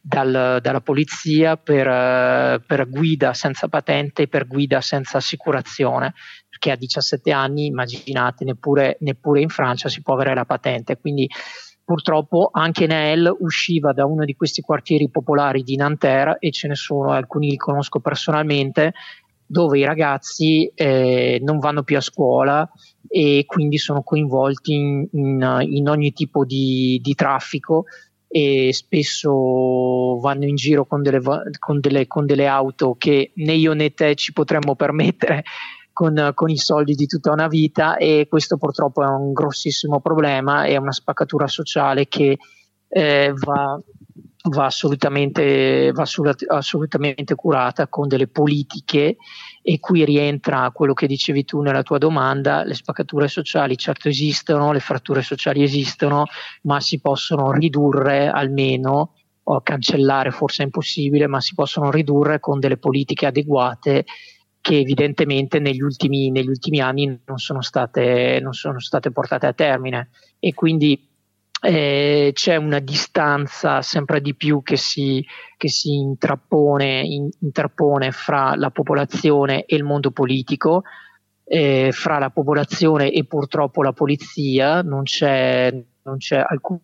dal, 0.00 0.58
dalla 0.60 0.80
polizia 0.80 1.56
per, 1.56 2.62
per, 2.66 2.88
guida 2.88 3.34
senza 3.34 3.68
patente 3.68 4.22
e 4.22 4.28
per 4.28 4.46
guida 4.46 4.80
senza 4.80 5.18
assicurazione 5.18 6.14
perché 6.62 6.70
a 6.70 6.76
17 6.76 7.32
anni 7.32 7.66
immaginate 7.66 8.44
neppure, 8.44 8.96
neppure 9.00 9.40
in 9.40 9.48
Francia 9.48 9.88
si 9.88 10.00
può 10.00 10.14
avere 10.14 10.34
la 10.34 10.44
patente. 10.44 10.96
Quindi 10.96 11.28
Purtroppo 11.84 12.48
anche 12.52 12.86
Nael 12.86 13.34
usciva 13.40 13.92
da 13.92 14.06
uno 14.06 14.24
di 14.24 14.36
questi 14.36 14.62
quartieri 14.62 15.10
popolari 15.10 15.64
di 15.64 15.74
Nanterre 15.74 16.36
e 16.38 16.52
ce 16.52 16.68
ne 16.68 16.76
sono 16.76 17.10
alcuni 17.10 17.50
li 17.50 17.56
conosco 17.56 17.98
personalmente 17.98 18.92
dove 19.44 19.80
i 19.80 19.84
ragazzi 19.84 20.70
eh, 20.76 21.40
non 21.42 21.58
vanno 21.58 21.82
più 21.82 21.96
a 21.96 22.00
scuola 22.00 22.70
e 23.08 23.42
quindi 23.46 23.78
sono 23.78 24.02
coinvolti 24.02 24.72
in, 24.72 25.08
in, 25.10 25.58
in 25.70 25.88
ogni 25.88 26.12
tipo 26.12 26.44
di, 26.44 27.00
di, 27.02 27.14
traffico 27.14 27.84
e 28.28 28.72
spesso 28.72 30.20
vanno 30.20 30.44
in 30.44 30.54
giro 30.54 30.86
con 30.86 31.02
delle, 31.02 31.20
con 31.58 31.80
delle, 31.80 32.06
con 32.06 32.26
delle 32.26 32.46
auto 32.46 32.94
che 32.96 33.32
né 33.34 33.54
io 33.54 33.72
né 33.72 33.92
te 33.92 34.14
ci 34.14 34.32
potremmo 34.32 34.76
permettere 34.76 35.42
con, 36.02 36.32
con, 36.34 36.50
i 36.50 36.56
soldi 36.56 36.94
di 36.94 37.06
tutta 37.06 37.30
una 37.30 37.46
vita 37.46 37.96
e 37.96 38.26
questo 38.28 38.56
purtroppo 38.56 39.04
è 39.04 39.06
un 39.06 39.32
grossissimo 39.32 40.00
problema, 40.00 40.64
è 40.64 40.76
una 40.76 40.90
spaccatura 40.90 41.46
sociale 41.46 42.08
che 42.08 42.38
eh, 42.88 43.32
va, 43.36 43.80
va, 44.50 44.64
assolutamente, 44.64 45.92
va 45.92 46.04
assolutamente 46.48 47.36
curata 47.36 47.86
con 47.86 48.08
delle 48.08 48.26
politiche 48.26 49.16
e 49.62 49.78
qui 49.78 50.04
rientra 50.04 50.72
quello 50.72 50.92
che 50.92 51.06
dicevi 51.06 51.44
tu 51.44 51.60
nella 51.60 51.84
tua 51.84 51.98
domanda, 51.98 52.64
le 52.64 52.74
spaccature 52.74 53.28
sociali 53.28 53.76
certo 53.76 54.08
esistono, 54.08 54.72
le 54.72 54.80
fratture 54.80 55.22
sociali 55.22 55.62
esistono, 55.62 56.24
ma 56.62 56.80
si 56.80 57.00
possono 57.00 57.52
ridurre 57.52 58.26
almeno 58.26 59.14
o 59.44 59.60
cancellare 59.60 60.32
forse 60.32 60.62
è 60.62 60.64
impossibile, 60.64 61.28
ma 61.28 61.40
si 61.40 61.54
possono 61.54 61.92
ridurre 61.92 62.40
con 62.40 62.58
delle 62.58 62.76
politiche 62.76 63.26
adeguate 63.26 64.04
che 64.62 64.78
evidentemente 64.78 65.58
negli 65.58 65.82
ultimi, 65.82 66.30
negli 66.30 66.48
ultimi 66.48 66.80
anni 66.80 67.20
non 67.26 67.38
sono, 67.38 67.60
state, 67.62 68.38
non 68.40 68.52
sono, 68.54 68.78
state, 68.78 69.10
portate 69.10 69.46
a 69.46 69.52
termine. 69.52 70.10
E 70.38 70.54
quindi 70.54 71.08
eh, 71.60 72.30
c'è 72.32 72.56
una 72.56 72.78
distanza 72.78 73.82
sempre 73.82 74.20
di 74.20 74.36
più 74.36 74.62
che 74.62 74.76
si, 74.76 75.26
che 75.56 75.68
si 75.68 75.94
intrappone, 75.94 77.00
in, 77.00 77.28
interpone 77.40 78.12
fra 78.12 78.54
la 78.54 78.70
popolazione 78.70 79.64
e 79.64 79.74
il 79.74 79.82
mondo 79.82 80.12
politico, 80.12 80.84
eh, 81.44 81.90
fra 81.90 82.20
la 82.20 82.30
popolazione 82.30 83.10
e 83.10 83.24
purtroppo 83.24 83.82
la 83.82 83.92
polizia, 83.92 84.80
non 84.82 85.02
c'è, 85.02 85.72
non 86.02 86.18
c'è 86.18 86.36
alcun 86.36 86.78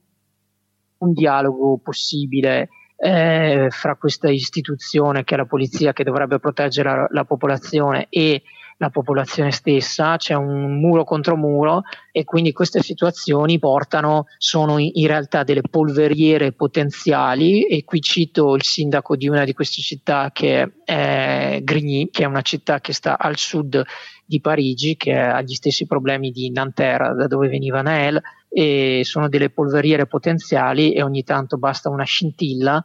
dialogo 0.98 1.78
possibile 1.78 2.70
eh, 3.00 3.68
fra 3.70 3.94
questa 3.94 4.28
istituzione 4.28 5.22
che 5.22 5.34
è 5.34 5.38
la 5.38 5.46
polizia 5.46 5.92
che 5.92 6.02
dovrebbe 6.02 6.40
proteggere 6.40 6.88
la, 6.88 7.06
la 7.10 7.24
popolazione 7.24 8.06
e 8.10 8.42
la 8.78 8.90
popolazione 8.90 9.50
stessa, 9.50 10.16
c'è 10.16 10.34
un 10.34 10.78
muro 10.78 11.04
contro 11.04 11.36
muro 11.36 11.82
e 12.12 12.24
quindi 12.24 12.52
queste 12.52 12.80
situazioni 12.80 13.58
portano, 13.58 14.26
sono 14.38 14.78
in, 14.78 15.06
realtà 15.06 15.42
delle 15.42 15.62
polveriere 15.62 16.52
potenziali 16.52 17.66
e 17.66 17.84
qui 17.84 18.00
cito 18.00 18.54
il 18.54 18.62
sindaco 18.62 19.16
di 19.16 19.28
una 19.28 19.44
di 19.44 19.52
queste 19.52 19.82
città 19.82 20.30
che 20.32 20.74
è 20.84 21.60
Grigny, 21.62 22.10
che 22.10 22.22
è 22.22 22.26
una 22.26 22.42
città 22.42 22.80
che 22.80 22.92
sta 22.92 23.18
al 23.18 23.36
sud 23.36 23.82
di 24.24 24.40
Parigi, 24.40 24.96
che 24.96 25.16
ha 25.16 25.40
gli 25.42 25.54
stessi 25.54 25.86
problemi 25.86 26.30
di 26.30 26.50
Nanterre, 26.50 27.14
da 27.14 27.26
dove 27.26 27.48
veniva 27.48 27.82
Nael, 27.82 28.20
e 28.48 29.00
sono 29.02 29.28
delle 29.28 29.50
polveriere 29.50 30.06
potenziali 30.06 30.92
e 30.92 31.02
ogni 31.02 31.24
tanto 31.24 31.58
basta 31.58 31.90
una 31.90 32.04
scintilla 32.04 32.82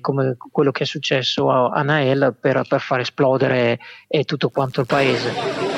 come 0.00 0.36
quello 0.50 0.70
che 0.70 0.84
è 0.84 0.86
successo 0.86 1.48
a, 1.50 1.82
Nael 1.82 2.36
per, 2.38 2.62
per 2.68 2.80
far 2.80 3.00
esplodere 3.00 3.78
eh, 4.06 4.24
tutto 4.24 4.50
quanto 4.50 4.80
il 4.80 4.86
paese. 4.86 5.73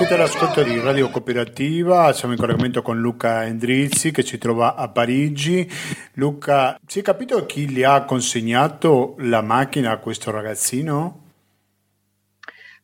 Siete 0.00 0.14
all'ascolto 0.14 0.62
di 0.62 0.80
Radio 0.80 1.10
Cooperativa, 1.10 2.10
siamo 2.14 2.32
in 2.32 2.40
collegamento 2.40 2.80
con 2.80 2.98
Luca 2.98 3.44
Endrizzi 3.44 4.12
che 4.12 4.24
ci 4.24 4.38
trova 4.38 4.74
a 4.74 4.88
Parigi. 4.88 5.70
Luca, 6.14 6.80
si 6.86 7.00
è 7.00 7.02
capito 7.02 7.44
chi 7.44 7.68
gli 7.68 7.82
ha 7.82 8.04
consegnato 8.04 9.16
la 9.18 9.42
macchina 9.42 9.90
a 9.90 9.98
questo 9.98 10.30
ragazzino? 10.30 11.20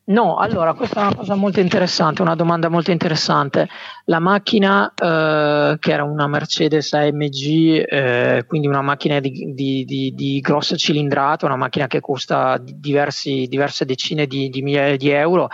No, 0.03 0.35
allora 0.35 0.75
questa 0.75 0.99
è 0.99 1.05
una 1.05 1.15
cosa 1.15 1.33
molto 1.33 1.59
interessante, 1.59 2.21
una 2.21 2.35
domanda 2.35 2.69
molto 2.69 2.91
interessante. 2.91 3.67
La 4.05 4.19
macchina, 4.19 4.93
eh, 4.93 5.75
che 5.79 5.91
era 5.91 6.03
una 6.03 6.27
Mercedes 6.27 6.93
AMG, 6.93 7.83
eh, 7.89 8.45
quindi 8.47 8.67
una 8.67 8.83
macchina 8.83 9.19
di, 9.19 9.53
di, 9.55 9.85
di, 9.85 10.13
di, 10.13 10.39
grossa 10.39 10.75
cilindrata, 10.75 11.47
una 11.47 11.55
macchina 11.55 11.87
che 11.87 11.99
costa 11.99 12.61
diversi, 12.61 13.47
diverse 13.49 13.85
decine 13.85 14.27
di, 14.27 14.51
migliaia 14.61 14.95
di 14.95 15.09
euro, 15.09 15.49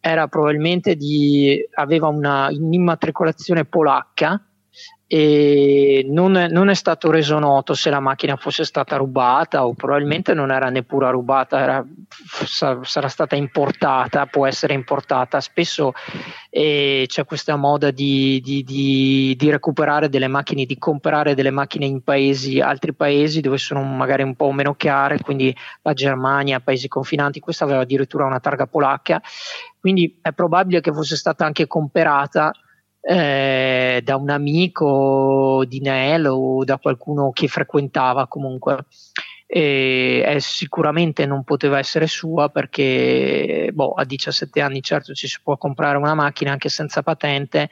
era 0.00 0.26
probabilmente 0.28 0.96
di, 0.96 1.62
aveva 1.74 2.08
una 2.08 2.48
un'immatricolazione 2.50 3.64
polacca 3.66 4.42
e 5.12 6.06
non 6.08 6.36
è, 6.36 6.46
non 6.46 6.68
è, 6.68 6.74
stato 6.74 7.10
reso 7.10 7.40
noto 7.40 7.74
se 7.74 7.90
la 7.90 7.98
macchina 7.98 8.36
fosse 8.36 8.62
stata 8.62 8.96
rubata 8.96 9.66
o 9.66 9.74
probabilmente 9.74 10.34
non 10.34 10.52
era 10.52 10.70
neppure 10.70 11.10
rubata, 11.10 11.58
era, 11.58 11.84
sarà 12.30 13.08
stata 13.08 13.34
importata, 13.34 14.26
può 14.26 14.46
essere 14.46 14.72
importata. 14.72 15.40
Spesso 15.40 15.94
eh, 16.48 17.06
c'è 17.08 17.24
questa 17.24 17.56
moda 17.56 17.90
di, 17.90 18.40
di, 18.40 18.62
di, 18.62 19.34
di, 19.36 19.50
recuperare 19.50 20.08
delle 20.08 20.28
macchine, 20.28 20.64
di 20.64 20.78
comprare 20.78 21.34
delle 21.34 21.50
macchine 21.50 21.86
in 21.86 22.02
paesi, 22.02 22.60
altri 22.60 22.94
paesi 22.94 23.40
dove 23.40 23.58
sono 23.58 23.82
magari 23.82 24.22
un 24.22 24.36
po' 24.36 24.52
meno 24.52 24.76
chiare, 24.76 25.18
quindi 25.18 25.52
la 25.82 25.92
Germania, 25.92 26.60
paesi 26.60 26.86
confinanti, 26.86 27.40
questa 27.40 27.64
aveva 27.64 27.80
addirittura 27.80 28.26
una 28.26 28.38
targa 28.38 28.68
polacca, 28.68 29.20
quindi 29.80 30.18
è 30.20 30.32
probabile 30.32 30.80
che 30.80 30.92
fosse 30.92 31.16
stata 31.16 31.44
anche 31.44 31.66
comprata 31.66 32.52
eh, 33.00 34.00
da 34.04 34.16
un 34.16 34.30
amico 34.30 35.64
di 35.66 35.80
Nel 35.80 36.26
o 36.26 36.64
da 36.64 36.78
qualcuno 36.78 37.30
che 37.30 37.48
frequentava 37.48 38.28
comunque. 38.28 38.84
E 39.46 40.22
è, 40.24 40.38
sicuramente 40.38 41.26
non 41.26 41.42
poteva 41.42 41.78
essere 41.78 42.06
sua 42.06 42.50
perché 42.50 43.70
boh, 43.72 43.94
a 43.94 44.04
17 44.04 44.60
anni 44.60 44.80
certo 44.80 45.12
ci 45.12 45.26
si 45.26 45.40
può 45.42 45.56
comprare 45.56 45.96
una 45.96 46.14
macchina 46.14 46.52
anche 46.52 46.68
senza 46.68 47.02
patente 47.02 47.68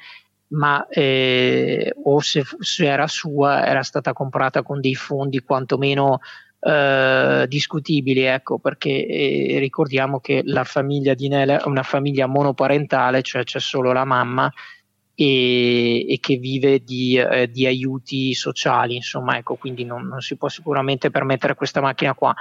ma 0.49 0.87
eh, 0.89 1.95
o 2.03 2.19
se, 2.21 2.43
se, 2.59 2.87
era 2.87 3.07
sua 3.07 3.65
era 3.65 3.83
stata 3.83 4.13
comprata 4.13 4.63
con 4.63 4.81
dei 4.81 4.97
fondi 4.97 5.41
quantomeno 5.43 6.21
eh, 6.61 7.45
discutibili 7.49 8.23
ecco 8.23 8.59
perché 8.59 9.07
eh, 9.07 9.59
ricordiamo 9.59 10.21
che 10.21 10.43
la 10.45 10.65
famiglia 10.65 11.15
di 11.15 11.29
Nele 11.29 11.59
è 11.59 11.67
una 11.67 11.83
famiglia 11.83 12.27
monoparentale 12.27 13.23
cioè 13.23 13.45
c'è 13.45 13.61
solo 13.61 13.93
la 13.93 14.05
mamma 14.05 14.53
e, 15.21 16.07
e 16.09 16.19
che 16.21 16.37
vive 16.37 16.85
di, 16.85 17.17
eh, 17.17 17.51
di, 17.51 17.67
aiuti 17.67 18.35
sociali, 18.35 18.95
insomma, 18.95 19.37
ecco, 19.37 19.57
quindi 19.57 19.85
non, 19.85 20.07
non, 20.07 20.21
si 20.21 20.37
può 20.37 20.49
sicuramente 20.49 21.11
permettere 21.11 21.57
questa 21.57 21.81
macchina 21.81 22.15
qua. 22.15 22.33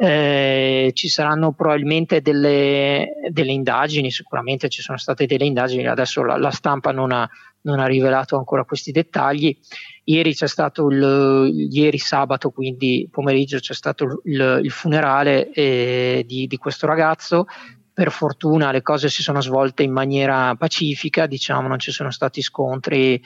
Eh, 0.00 0.92
ci 0.94 1.08
saranno 1.08 1.52
probabilmente 1.52 2.20
delle, 2.20 3.08
delle, 3.30 3.50
indagini, 3.50 4.12
sicuramente 4.12 4.68
ci 4.68 4.80
sono 4.80 4.96
state 4.96 5.26
delle 5.26 5.44
indagini, 5.44 5.88
adesso 5.88 6.22
la, 6.22 6.36
la 6.36 6.52
stampa 6.52 6.92
non 6.92 7.10
ha, 7.10 7.28
non 7.62 7.80
ha, 7.80 7.86
rivelato 7.86 8.36
ancora 8.36 8.64
questi 8.64 8.92
dettagli. 8.92 9.58
Ieri 10.04 10.34
c'è 10.34 10.46
stato 10.46 10.88
il, 10.88 11.68
ieri 11.72 11.98
sabato, 11.98 12.50
quindi 12.50 13.08
pomeriggio, 13.10 13.58
c'è 13.58 13.74
stato 13.74 14.20
il, 14.24 14.60
il 14.62 14.70
funerale 14.70 15.50
eh, 15.50 16.24
di, 16.24 16.46
di, 16.46 16.56
questo 16.58 16.86
ragazzo 16.86 17.46
per 17.92 18.12
fortuna 18.12 18.70
le 18.70 18.80
cose 18.82 19.08
si 19.08 19.22
sono 19.22 19.40
svolte 19.40 19.82
in 19.82 19.90
maniera 19.90 20.54
pacifica, 20.54 21.26
diciamo, 21.26 21.66
non 21.66 21.80
ci 21.80 21.90
sono 21.90 22.12
stati 22.12 22.42
scontri. 22.42 23.20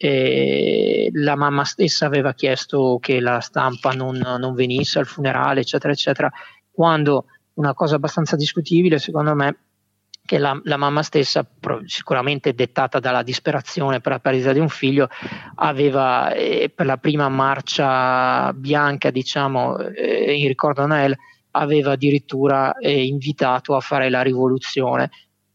E 0.00 1.10
la 1.12 1.34
mamma 1.34 1.64
stessa 1.64 2.06
aveva 2.06 2.32
chiesto 2.32 2.98
che 3.00 3.18
la 3.18 3.40
stampa 3.40 3.90
non, 3.90 4.16
non 4.16 4.54
venisse 4.54 5.00
al 5.00 5.06
funerale, 5.06 5.60
eccetera, 5.60 5.92
eccetera, 5.92 6.30
quando 6.70 7.24
una 7.54 7.74
cosa 7.74 7.96
abbastanza 7.96 8.36
discutibile, 8.36 9.00
secondo 9.00 9.34
me, 9.34 9.56
che 10.24 10.38
la, 10.38 10.58
la, 10.64 10.76
mamma 10.76 11.02
stessa, 11.02 11.44
sicuramente 11.86 12.54
dettata 12.54 13.00
dalla 13.00 13.22
disperazione 13.22 14.00
per 14.00 14.12
la 14.12 14.18
perdita 14.20 14.52
di 14.52 14.60
un 14.60 14.68
figlio, 14.68 15.08
aveva 15.56 16.32
eh, 16.32 16.70
per 16.72 16.86
la 16.86 16.98
prima 16.98 17.28
marcia 17.28 18.52
bianca, 18.52 19.10
diciamo, 19.10 19.78
eh, 19.78 20.38
in 20.38 20.46
ricordo 20.46 20.82
a 20.82 20.86
Noel, 20.86 21.16
aveva 21.52 21.92
addirittura 21.92 22.74
eh, 22.76 23.04
invitato 23.06 23.74
a 23.74 23.80
fare 23.80 24.10
la 24.10 24.22
rivoluzione. 24.22 25.10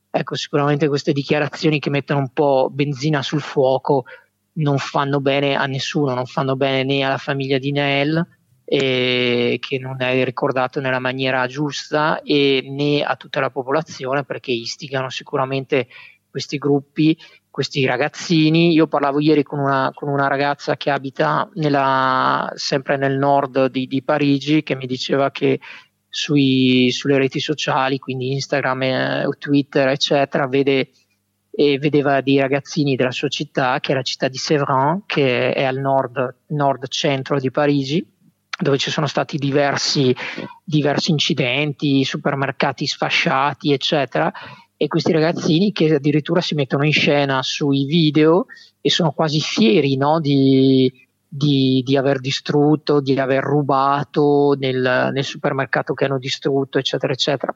Ecco, 0.09 0.35
sicuramente 0.35 0.87
queste 0.87 1.13
dichiarazioni 1.13 1.79
che 1.79 1.89
mettono 1.89 2.19
un 2.19 2.29
po' 2.33 2.69
benzina 2.71 3.21
sul 3.21 3.41
fuoco 3.41 4.05
non 4.53 4.77
fanno 4.77 5.19
bene 5.19 5.55
a 5.55 5.65
nessuno, 5.65 6.13
non 6.13 6.25
fanno 6.25 6.55
bene 6.55 6.83
né 6.83 7.03
alla 7.03 7.17
famiglia 7.17 7.57
di 7.57 7.71
Nael, 7.71 8.25
eh, 8.65 9.57
che 9.59 9.79
non 9.79 10.01
è 10.01 10.23
ricordato 10.23 10.79
nella 10.79 10.99
maniera 10.99 11.45
giusta, 11.47 12.21
e 12.21 12.63
né 12.67 13.03
a 13.03 13.15
tutta 13.15 13.39
la 13.39 13.49
popolazione 13.49 14.23
perché 14.23 14.51
istigano 14.51 15.09
sicuramente 15.09 15.87
questi 16.29 16.57
gruppi, 16.57 17.17
questi 17.49 17.85
ragazzini. 17.85 18.71
Io 18.73 18.87
parlavo 18.87 19.19
ieri 19.19 19.43
con 19.43 19.59
una, 19.59 19.91
con 19.93 20.09
una 20.09 20.27
ragazza 20.27 20.75
che 20.75 20.89
abita 20.89 21.47
nella, 21.53 22.51
sempre 22.55 22.97
nel 22.97 23.17
nord 23.17 23.67
di, 23.67 23.85
di 23.85 24.01
Parigi 24.01 24.63
che 24.63 24.75
mi 24.75 24.87
diceva 24.87 25.29
che 25.29 25.59
sui, 26.09 26.91
sulle 26.91 27.17
reti 27.17 27.39
sociali, 27.39 27.99
quindi 27.99 28.31
Instagram, 28.31 28.81
eh, 28.81 29.29
Twitter, 29.37 29.87
eccetera, 29.89 30.47
vede, 30.47 30.89
e 31.55 31.77
vedeva 31.77 32.21
dei 32.21 32.39
ragazzini 32.39 32.95
della 32.95 33.11
sua 33.11 33.27
città, 33.27 33.79
che 33.79 33.91
è 33.91 33.95
la 33.95 34.01
città 34.01 34.27
di 34.27 34.37
Sévran, 34.37 35.03
che 35.05 35.53
è 35.53 35.63
al 35.63 35.77
nord, 35.77 36.35
nord 36.47 36.87
centro 36.87 37.39
di 37.39 37.51
Parigi, 37.51 38.03
dove 38.59 38.79
ci 38.79 38.89
sono 38.89 39.05
stati 39.05 39.37
diversi, 39.37 40.15
diversi 40.63 41.11
incidenti, 41.11 42.03
supermercati 42.03 42.87
sfasciati, 42.87 43.71
eccetera. 43.71 44.31
E 44.75 44.87
questi 44.87 45.11
ragazzini 45.11 45.71
che 45.71 45.93
addirittura 45.93 46.41
si 46.41 46.55
mettono 46.55 46.85
in 46.85 46.91
scena 46.91 47.43
sui 47.43 47.85
video 47.85 48.47
e 48.81 48.89
sono 48.89 49.11
quasi 49.11 49.39
fieri 49.39 49.95
no, 49.95 50.19
di, 50.19 50.91
di, 51.27 51.83
di, 51.85 51.95
aver 51.95 52.19
distrutto, 52.19 52.99
di 52.99 53.17
aver 53.19 53.43
rubato 53.43 54.55
nel, 54.57 55.09
nel, 55.13 55.23
supermercato 55.23 55.93
che 55.93 56.05
hanno 56.05 56.17
distrutto, 56.17 56.79
eccetera, 56.79 57.13
eccetera. 57.13 57.55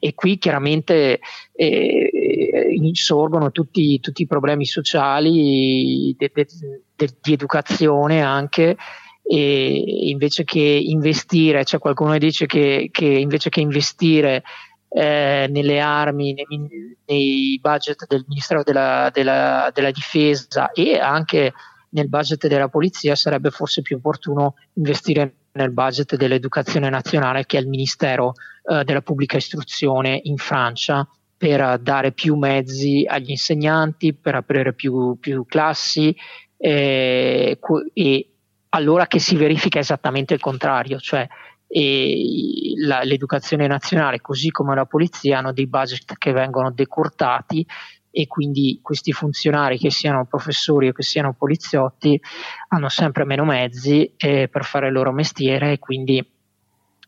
E 0.00 0.14
qui 0.14 0.38
chiaramente 0.38 1.20
eh, 1.52 2.10
insorgono 2.74 3.50
tutti, 3.50 4.00
tutti, 4.00 4.22
i 4.22 4.26
problemi 4.26 4.64
sociali, 4.64 6.14
de, 6.16 6.30
de, 6.32 6.46
de, 6.96 7.08
di 7.20 7.32
educazione 7.32 8.22
anche. 8.22 8.76
E 9.30 10.08
invece 10.08 10.44
che 10.44 10.60
investire, 10.60 11.64
cioè 11.64 11.80
qualcuno 11.80 12.16
dice 12.16 12.46
che, 12.46 12.88
che 12.90 13.04
invece 13.04 13.50
che 13.50 13.60
investire 13.60 14.42
eh, 14.88 15.46
nelle 15.50 15.80
armi, 15.80 16.32
nei, 16.32 16.96
nei, 17.06 17.58
budget 17.60 18.06
del 18.06 18.24
Ministero 18.26 18.62
della, 18.62 19.10
della, 19.12 19.70
della 19.74 19.90
Difesa 19.90 20.70
e 20.72 20.98
anche 20.98 21.52
nel 21.90 22.08
budget 22.08 22.46
della 22.46 22.68
polizia 22.68 23.14
sarebbe 23.14 23.50
forse 23.50 23.82
più 23.82 23.96
opportuno 23.96 24.54
investire 24.74 25.34
nel 25.52 25.72
budget 25.72 26.16
dell'educazione 26.16 26.88
nazionale 26.88 27.46
che 27.46 27.58
è 27.58 27.60
il 27.60 27.68
Ministero 27.68 28.34
eh, 28.68 28.84
della 28.84 29.02
pubblica 29.02 29.36
istruzione 29.36 30.20
in 30.24 30.36
Francia 30.36 31.08
per 31.36 31.78
dare 31.78 32.12
più 32.12 32.34
mezzi 32.34 33.04
agli 33.08 33.30
insegnanti, 33.30 34.12
per 34.12 34.34
aprire 34.34 34.74
più, 34.74 35.16
più 35.20 35.44
classi 35.46 36.14
eh, 36.56 37.58
e 37.92 38.32
allora 38.70 39.06
che 39.06 39.20
si 39.20 39.36
verifica 39.36 39.78
esattamente 39.78 40.34
il 40.34 40.40
contrario, 40.40 40.98
cioè 40.98 41.26
la, 42.80 43.02
l'educazione 43.02 43.66
nazionale 43.66 44.20
così 44.20 44.50
come 44.50 44.74
la 44.74 44.86
polizia 44.86 45.38
hanno 45.38 45.52
dei 45.52 45.66
budget 45.66 46.16
che 46.16 46.32
vengono 46.32 46.70
decurtati 46.70 47.64
e 48.10 48.26
quindi 48.26 48.80
questi 48.82 49.12
funzionari 49.12 49.78
che 49.78 49.90
siano 49.90 50.24
professori 50.24 50.88
o 50.88 50.92
che 50.92 51.02
siano 51.02 51.34
poliziotti 51.34 52.18
hanno 52.68 52.88
sempre 52.88 53.24
meno 53.24 53.44
mezzi 53.44 54.14
eh, 54.16 54.48
per 54.48 54.64
fare 54.64 54.86
il 54.88 54.94
loro 54.94 55.12
mestiere 55.12 55.72
e 55.72 55.78
quindi 55.78 56.26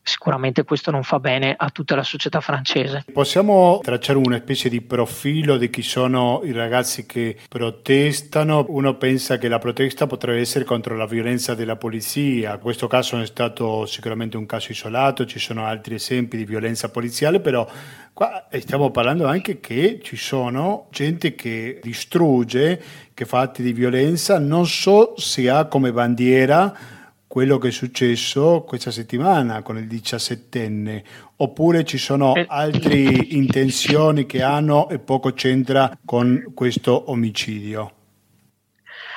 sicuramente 0.03 0.63
questo 0.63 0.91
non 0.91 1.03
fa 1.03 1.19
bene 1.19 1.53
a 1.57 1.69
tutta 1.69 1.95
la 1.95 2.03
società 2.03 2.41
francese. 2.41 3.05
Possiamo 3.11 3.79
tracciare 3.83 4.17
una 4.17 4.37
specie 4.37 4.69
di 4.69 4.81
profilo 4.81 5.57
di 5.57 5.69
chi 5.69 5.81
sono 5.81 6.41
i 6.43 6.51
ragazzi 6.51 7.05
che 7.05 7.37
protestano? 7.47 8.65
Uno 8.69 8.95
pensa 8.95 9.37
che 9.37 9.47
la 9.47 9.59
protesta 9.59 10.07
potrebbe 10.07 10.39
essere 10.39 10.65
contro 10.65 10.95
la 10.95 11.05
violenza 11.05 11.53
della 11.53 11.75
polizia, 11.75 12.57
questo 12.57 12.87
caso 12.87 13.19
è 13.19 13.25
stato 13.25 13.85
sicuramente 13.85 14.37
un 14.37 14.45
caso 14.45 14.71
isolato, 14.71 15.25
ci 15.25 15.39
sono 15.39 15.65
altri 15.65 15.95
esempi 15.95 16.37
di 16.37 16.45
violenza 16.45 16.89
poliziale, 16.89 17.39
però 17.39 17.67
qua 18.13 18.47
stiamo 18.59 18.91
parlando 18.91 19.27
anche 19.27 19.59
che 19.59 19.99
ci 20.03 20.15
sono 20.15 20.87
gente 20.89 21.35
che 21.35 21.79
distrugge, 21.81 22.81
che 23.13 23.25
fa 23.25 23.41
atti 23.41 23.61
di 23.61 23.73
violenza, 23.73 24.39
non 24.39 24.65
so 24.65 25.13
se 25.17 25.49
ha 25.49 25.65
come 25.65 25.91
bandiera 25.91 26.99
quello 27.31 27.57
che 27.57 27.69
è 27.69 27.71
successo 27.71 28.65
questa 28.67 28.91
settimana 28.91 29.61
con 29.61 29.77
il 29.77 29.87
diciassettenne, 29.87 31.01
oppure 31.37 31.85
ci 31.85 31.97
sono 31.97 32.35
eh. 32.35 32.43
altre 32.45 32.97
intenzioni 32.97 34.25
che 34.25 34.41
hanno 34.41 34.89
e 34.89 34.99
poco 34.99 35.31
c'entra 35.31 35.97
con 36.03 36.51
questo 36.53 37.09
omicidio? 37.09 37.93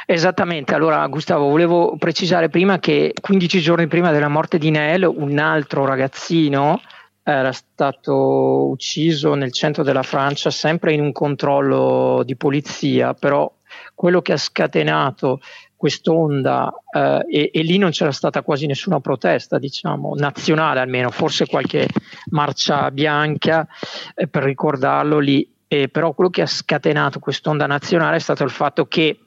Esattamente, 0.07 0.77
allora 0.77 1.05
Gustavo, 1.09 1.49
volevo 1.49 1.97
precisare 1.99 2.49
prima 2.49 2.79
che 2.79 3.13
15 3.21 3.61
giorni 3.61 3.89
prima 3.89 4.13
della 4.13 4.29
morte 4.29 4.59
di 4.59 4.71
Nel, 4.71 5.03
un 5.03 5.37
altro 5.41 5.85
ragazzino 5.85 6.81
era 7.21 7.51
stato 7.51 8.69
ucciso 8.69 9.35
nel 9.35 9.51
centro 9.51 9.83
della 9.83 10.05
Francia, 10.05 10.53
sempre 10.53 10.93
in 10.93 11.01
un 11.01 11.11
controllo 11.11 12.23
di 12.25 12.37
polizia, 12.37 13.13
però 13.13 13.53
quello 13.95 14.23
che 14.23 14.33
ha 14.33 14.37
scatenato 14.37 15.41
quest'onda 15.85 16.73
eh, 16.91 17.27
e, 17.29 17.51
e, 17.53 17.63
lì 17.63 17.77
non 17.77 17.91
c'era 17.91 18.11
stata 18.11 18.41
quasi 18.41 18.65
nessuna 18.65 19.01
protesta, 19.01 19.59
diciamo, 19.59 20.15
nazionale 20.17 20.81
almeno, 20.81 21.11
forse 21.11 21.47
qualche 21.47 21.89
marcia 22.31 22.91
bianca 22.91 23.69
eh, 24.15 24.27
per 24.27 24.45
ricordarlo 24.45 25.19
lì, 25.19 25.47
eh, 25.69 25.91
però 25.91 26.15
quello 26.15 26.31
che 26.31 26.41
ha 26.41 26.47
scatenato 26.47 27.19
quest'onda 27.19 27.67
nazionale 27.67 28.17
è 28.17 28.21
stato 28.21 28.45
il 28.45 28.51
fatto 28.51 28.87
che 28.87 29.19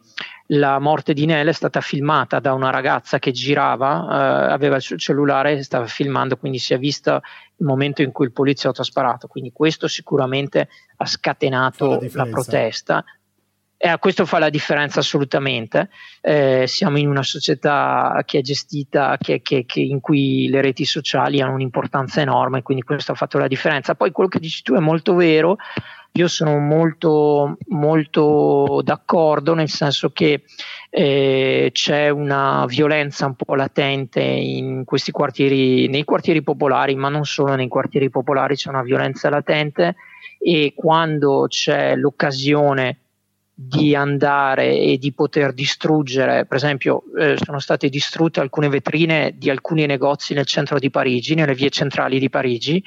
la 0.48 0.80
morte 0.80 1.14
di 1.14 1.28
Nell 1.28 1.48
è 1.48 1.54
stata 1.54 1.80
filmata 1.80 2.40
da 2.40 2.54
una 2.54 2.72
ragazza 2.72 3.20
che 3.20 3.32
girava, 3.32 4.48
eh, 4.50 4.52
aveva 4.52 4.78
il 4.78 4.82
suo 4.82 4.98
cellulare 4.98 5.52
e 5.52 5.62
stava 5.62 5.86
filmando, 5.86 6.38
quindi 6.38 6.58
si 6.58 6.74
è 6.74 6.80
visto 6.80 7.22
il 7.58 7.66
momento 7.68 8.02
in 8.02 8.12
cui 8.12 8.26
il 8.26 8.32
poliziotto 8.32 8.82
ha 8.82 8.86
sparato. 8.86 9.28
Quindi 9.28 9.52
questo 9.52 9.88
sicuramente 9.88 10.70
ha 10.96 11.06
scatenato 11.06 12.00
la, 12.00 12.10
la 12.14 12.26
protesta. 12.26 13.06
E 13.80 13.96
questo 14.00 14.26
fa 14.26 14.40
la 14.40 14.50
differenza 14.50 15.02
assolutamente. 15.02 15.90
Eh, 16.22 16.66
siamo 16.66 16.98
in 16.98 17.08
una 17.08 17.22
società 17.22 18.24
che 18.26 18.40
è 18.40 18.42
gestita, 18.42 19.18
che, 19.22 19.42
che, 19.44 19.66
che 19.68 19.82
in 19.82 20.00
cui 20.00 20.50
le 20.50 20.62
reti 20.62 20.84
sociali 20.84 21.42
hanno 21.42 21.54
un'importanza 21.54 22.20
enorme, 22.22 22.64
quindi 22.64 22.84
questo 22.84 23.12
ha 23.12 23.16
fatto 23.16 23.38
la 23.38 23.48
differenza. 23.48 23.94
Poi 23.94 24.12
quello 24.12 24.30
che 24.30 24.40
dici 24.40 24.64
tu 24.64 24.74
è 24.74 24.80
molto 24.80 25.14
vero, 25.14 25.58
io 26.14 26.28
sono 26.28 26.58
molto, 26.58 27.58
molto 27.68 28.82
d'accordo, 28.84 29.54
nel 29.54 29.70
senso 29.70 30.10
che 30.10 30.46
eh, 30.90 31.70
c'è 31.72 32.10
una 32.10 32.66
violenza 32.66 33.28
un 33.28 33.36
po' 33.36 33.54
latente 33.54 34.22
in 34.22 34.84
questi 34.86 35.12
quartieri, 35.12 35.88
nei 35.88 36.04
quartieri 36.04 36.42
popolari, 36.42 36.96
ma 36.96 37.10
non 37.10 37.26
solo 37.26 37.54
nei 37.54 37.68
quartieri 37.68 38.10
popolari, 38.10 38.56
c'è 38.56 38.70
una 38.70 38.82
violenza 38.82 39.30
latente 39.30 39.96
e 40.40 40.74
quando 40.76 41.46
c'è 41.48 41.96
l'occasione 41.96 43.02
di 43.60 43.96
andare 43.96 44.78
e 44.78 45.00
di 45.00 45.14
poter 45.14 45.52
distruggere, 45.52 46.46
per 46.46 46.58
esempio 46.58 47.02
eh, 47.18 47.38
sono 47.44 47.58
state 47.58 47.90
distrutte 47.90 48.40
alcune 48.40 48.70
vetrine 48.70 49.34
di 49.36 49.50
alcuni 49.50 49.88
negozi 49.88 50.36
nel 50.36 50.46
centro 50.46 50.78
di 50.78 50.92
Parigi, 50.92 51.34
nelle 51.34 51.56
vie 51.56 51.72
centrali 51.72 52.20
di 52.20 52.30
Parigi, 52.30 52.84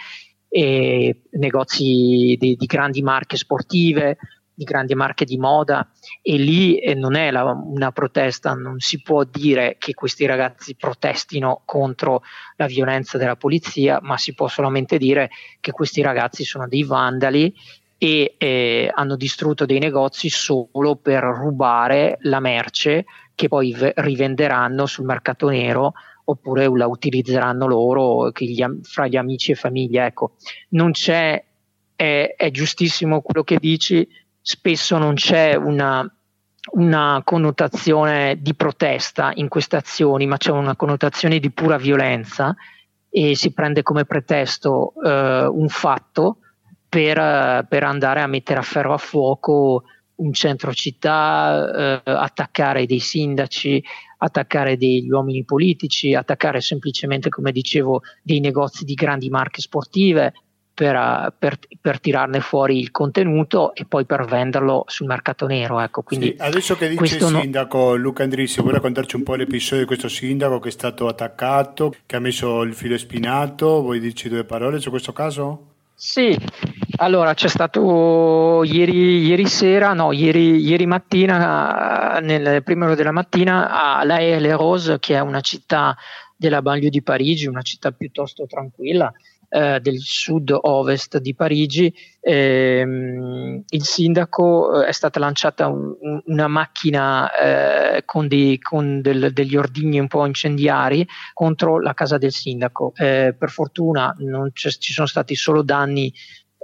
negozi 1.31 2.37
di, 2.39 2.55
di 2.57 2.67
grandi 2.67 3.03
marche 3.03 3.37
sportive, 3.37 4.17
di 4.61 4.65
grandi 4.65 4.95
marche 4.95 5.25
di 5.25 5.39
moda 5.39 5.89
e 6.21 6.37
lì 6.37 6.79
eh, 6.79 6.95
non 6.95 7.17
è 7.17 7.31
la, 7.31 7.45
una 7.45 7.93
protesta, 7.93 8.53
non 8.53 8.79
si 8.79 9.01
può 9.01 9.25
dire 9.25 9.77
che 9.79 9.95
questi 9.95 10.27
ragazzi 10.27 10.77
protestino 10.77 11.63
contro 11.65 12.23
la 12.57 12.67
violenza 12.67 13.17
della 13.17 13.37
polizia, 13.37 13.99
ma 14.03 14.19
si 14.19 14.35
può 14.35 14.49
solamente 14.49 14.99
dire 14.99 15.31
che 15.61 15.73
questi 15.73 16.03
ragazzi 16.03 16.45
sono 16.45 16.69
dei 16.69 16.85
vandali 16.85 17.55
e 18.03 18.37
eh, 18.39 18.91
hanno 18.95 19.15
distrutto 19.15 19.67
dei 19.67 19.79
negozi 19.79 20.31
solo 20.31 20.97
per 20.97 21.23
rubare 21.23 22.17
la 22.23 22.41
merce 22.41 23.05
che 23.35 23.47
poi 23.47 23.75
v- 23.75 23.93
rivenderanno 23.95 24.87
sul 24.87 25.05
mercato 25.05 25.51
nero 25.51 25.93
oppure 26.25 26.67
la 26.75 26.87
utilizzeranno 26.87 27.67
loro 27.67 28.31
gli, 28.35 28.65
fra 28.85 29.07
gli 29.07 29.17
amici 29.17 29.51
e 29.51 29.55
famiglia. 29.55 30.07
Ecco, 30.07 30.37
non 30.71 30.93
c'è, 30.93 31.45
è, 31.95 32.35
è 32.39 32.51
giustissimo 32.51 33.21
quello 33.21 33.45
che 33.45 33.59
dici, 33.59 34.09
spesso 34.41 34.97
non 34.97 35.13
c'è 35.13 35.55
una, 35.55 36.11
una 36.73 37.21
connotazione 37.23 38.39
di 38.41 38.55
protesta 38.55 39.31
in 39.35 39.49
queste 39.49 39.77
azioni, 39.77 40.25
ma 40.25 40.39
c'è 40.39 40.53
una 40.53 40.75
connotazione 40.75 41.39
di 41.39 41.51
pura 41.51 41.77
violenza 41.77 42.57
e 43.11 43.35
si 43.35 43.53
prende 43.53 43.83
come 43.83 44.07
pretesto 44.07 44.95
eh, 45.05 45.45
un 45.45 45.69
fatto 45.69 46.39
per, 46.91 47.67
per, 47.69 47.85
andare 47.85 48.21
a 48.21 48.27
mettere 48.27 48.59
a 48.59 48.63
ferro 48.63 48.93
a 48.93 48.99
fuoco 48.99 49.85
un 50.17 50.33
centro 50.33 50.75
città, 50.75 52.03
eh, 52.05 52.11
attaccare 52.11 52.85
dei 52.85 52.99
sindaci, 52.99 53.83
attaccare 54.19 54.77
degli 54.77 55.09
uomini 55.09 55.45
politici, 55.45 56.15
attaccare 56.15 56.61
semplicemente, 56.61 57.31
come 57.31 57.53
dicevo, 57.53 58.03
dei 58.23 58.41
negozi 58.41 58.85
di 58.85 58.95
grandi 58.95 59.31
marche 59.31 59.63
sportive 59.63 60.35
per, 60.75 61.33
per, 61.39 61.59
per 61.81 62.01
tirarne 62.01 62.41
fuori 62.41 62.79
il 62.79 62.91
contenuto 62.91 63.75
e 63.75 63.85
poi 63.87 64.05
per 64.05 64.25
venderlo 64.25 64.85
sul 64.87 65.07
mercato 65.07 65.47
nero. 65.47 65.79
Ecco, 65.79 66.03
sì, 66.09 66.35
adesso 66.39 66.75
che 66.75 66.89
dice 66.89 67.17
il 67.17 67.23
sindaco 67.23 67.79
no... 67.91 67.97
Luca 67.97 68.25
Andrissi, 68.25 68.61
vuoi 68.61 68.75
raccontarci 68.75 69.17
un 69.17 69.23
po' 69.23 69.37
l'episodio 69.37 69.81
di 69.81 69.87
questo 69.87 70.09
sindaco 70.09 70.59
che 70.59 70.69
è 70.69 70.73
stato 70.73 71.07
attaccato, 71.07 71.95
che 72.05 72.17
ha 72.17 72.21
messo 72.21 72.63
il 72.63 72.75
filo 72.75 72.99
spinato? 72.99 73.81
Vuoi 73.81 74.01
dirci 74.01 74.29
due 74.29 74.45
parole 74.45 74.81
su 74.81 74.91
questo 74.91 75.13
caso? 75.13 75.67
Sì, 75.95 76.35
allora 76.97 77.35
c'è 77.35 77.49
stato 77.49 78.63
ieri, 78.65 79.27
ieri 79.27 79.47
sera, 79.47 79.93
no, 79.93 80.13
ieri, 80.13 80.57
ieri 80.57 80.87
mattina, 80.87 82.19
nelle 82.21 82.63
prime 82.63 82.87
ore 82.87 82.95
della 82.97 83.13
mattina, 83.13 83.99
a 83.99 84.05
La 84.05 84.17
Haye-les-Roses, 84.17 84.97
che 85.01 85.15
è 85.15 85.21
una 85.21 85.41
città 85.41 85.97
della 86.37 86.63
banlieue 86.63 86.91
di 86.91 87.03
Parigi, 87.03 87.47
una 87.47 87.63
città 87.63 87.93
piuttosto 87.93 88.47
tranquilla, 88.47 89.13
eh, 89.51 89.81
del 89.81 89.99
sud-ovest 89.99 91.19
di 91.19 91.35
Parigi, 91.35 91.93
ehm, 92.21 93.65
il 93.69 93.85
sindaco 93.85 94.83
eh, 94.83 94.87
è 94.87 94.93
stata 94.93 95.19
lanciata 95.19 95.67
un, 95.67 96.23
una 96.25 96.47
macchina 96.47 97.31
eh, 97.33 98.05
con, 98.05 98.29
dei, 98.29 98.59
con 98.61 99.01
del, 99.01 99.33
degli 99.33 99.57
ordigni 99.57 99.99
un 99.99 100.07
po' 100.07 100.25
incendiari 100.25 101.07
contro 101.35 101.81
la 101.81 101.95
casa 101.95 102.17
del 102.17 102.31
sindaco. 102.31 102.93
Eh, 102.95 103.35
per 103.37 103.51
fortuna 103.51 104.15
non 104.19 104.51
ci 104.55 104.93
sono 104.93 105.09
stati 105.09 105.35
solo 105.35 105.63
danni 105.63 106.13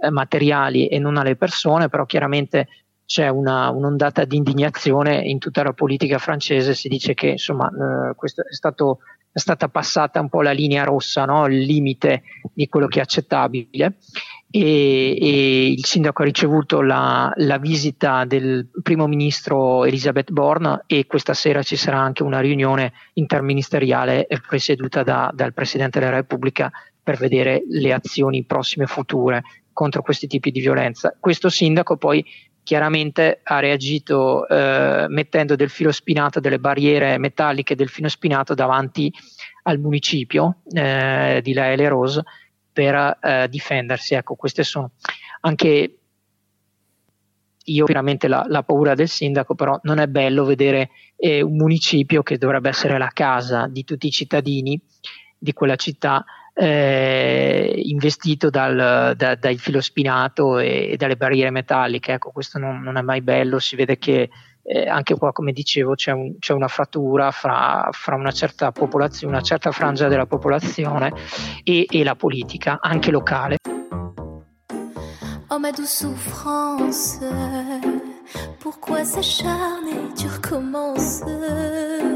eh, 0.00 0.10
materiali 0.10 0.88
e 0.88 0.98
non 0.98 1.16
alle 1.16 1.36
persone, 1.36 1.88
però 1.88 2.06
chiaramente 2.06 2.68
c'è 3.06 3.28
una, 3.28 3.70
un'ondata 3.70 4.24
di 4.24 4.36
indignazione 4.36 5.18
in 5.18 5.38
tutta 5.38 5.62
la 5.62 5.72
politica 5.72 6.18
francese, 6.18 6.74
si 6.74 6.88
dice 6.88 7.14
che 7.14 7.28
insomma, 7.28 7.68
eh, 7.68 8.14
questo 8.14 8.42
è 8.42 8.52
stato 8.52 8.98
è 9.36 9.38
stata 9.38 9.68
passata 9.68 10.18
un 10.18 10.30
po' 10.30 10.40
la 10.40 10.52
linea 10.52 10.84
rossa, 10.84 11.26
no? 11.26 11.46
il 11.46 11.58
limite 11.58 12.22
di 12.54 12.68
quello 12.68 12.86
che 12.86 13.00
è 13.00 13.02
accettabile. 13.02 13.96
E, 14.50 15.18
e 15.20 15.70
il 15.72 15.84
sindaco 15.84 16.22
ha 16.22 16.24
ricevuto 16.24 16.80
la, 16.80 17.30
la, 17.36 17.58
visita 17.58 18.24
del 18.24 18.66
primo 18.82 19.06
ministro 19.06 19.84
Elisabeth 19.84 20.30
Borne 20.30 20.84
e 20.86 21.04
questa 21.04 21.34
sera 21.34 21.62
ci 21.62 21.76
sarà 21.76 21.98
anche 21.98 22.22
una 22.22 22.40
riunione 22.40 22.94
interministeriale 23.14 24.26
presieduta 24.48 25.02
da, 25.02 25.30
dal 25.34 25.52
Presidente 25.52 25.98
della 25.98 26.12
Repubblica 26.12 26.72
per 27.02 27.18
vedere 27.18 27.62
le 27.68 27.92
azioni 27.92 28.42
prossime 28.44 28.84
e 28.84 28.88
future 28.88 29.42
contro 29.76 30.00
questi 30.00 30.26
tipi 30.26 30.50
di 30.50 30.60
violenza. 30.60 31.14
Questo 31.20 31.50
sindaco 31.50 31.98
poi 31.98 32.24
chiaramente 32.62 33.40
ha 33.42 33.58
reagito 33.58 34.48
eh, 34.48 35.04
mettendo 35.10 35.54
del 35.54 35.68
filo 35.68 35.92
spinato, 35.92 36.40
delle 36.40 36.58
barriere 36.58 37.18
metalliche 37.18 37.74
del 37.74 37.90
filo 37.90 38.08
spinato 38.08 38.54
davanti 38.54 39.12
al 39.64 39.78
municipio 39.78 40.62
eh, 40.72 41.40
di 41.42 41.52
La 41.52 41.74
Rose 41.88 42.22
per 42.72 43.18
eh, 43.20 43.48
difendersi. 43.50 44.14
Ecco, 44.14 44.34
queste 44.34 44.64
sono 44.64 44.92
anche 45.42 45.98
io 47.64 47.84
veramente 47.84 48.28
la, 48.28 48.46
la, 48.48 48.62
paura 48.62 48.94
del 48.94 49.08
sindaco, 49.08 49.54
però 49.54 49.78
non 49.82 49.98
è 49.98 50.06
bello 50.06 50.46
vedere 50.46 50.88
eh, 51.16 51.42
un 51.42 51.54
municipio 51.54 52.22
che 52.22 52.38
dovrebbe 52.38 52.70
essere 52.70 52.96
la 52.96 53.10
casa 53.12 53.66
di 53.68 53.84
tutti 53.84 54.06
i 54.06 54.10
cittadini 54.10 54.80
di 55.36 55.52
quella 55.52 55.76
città 55.76 56.24
eh, 56.58 57.82
investito 57.84 58.48
dal, 58.48 59.14
da, 59.14 59.34
dal 59.34 59.56
filo 59.58 59.82
spinato 59.82 60.58
e, 60.58 60.92
e, 60.92 60.96
dalle 60.96 61.16
barriere 61.16 61.50
metalliche. 61.50 62.14
Ecco, 62.14 62.30
questo 62.30 62.58
non, 62.58 62.80
non, 62.80 62.96
è 62.96 63.02
mai 63.02 63.20
bello, 63.20 63.58
si 63.58 63.76
vede 63.76 63.98
che 63.98 64.30
eh, 64.62 64.88
anche 64.88 65.16
qua, 65.16 65.32
come 65.32 65.52
dicevo, 65.52 65.94
c'è, 65.94 66.12
un, 66.12 66.38
c'è 66.38 66.54
una 66.54 66.68
frattura 66.68 67.30
fra, 67.30 67.90
fra, 67.92 68.16
una 68.16 68.32
certa 68.32 68.72
popolazione, 68.72 69.34
una 69.34 69.42
certa 69.42 69.70
frangia 69.70 70.08
della 70.08 70.24
popolazione 70.24 71.12
e, 71.62 71.86
e 71.90 72.02
la 72.02 72.16
politica, 72.16 72.78
anche 72.80 73.10
locale. 73.10 73.58
Oh 75.48 75.58
ma 75.58 75.70
douce 75.70 75.86
souffrance, 75.86 77.18
pourquoi 78.58 79.04
s'acharner, 79.04 80.12
tu 80.14 80.26
recommences 80.26 82.15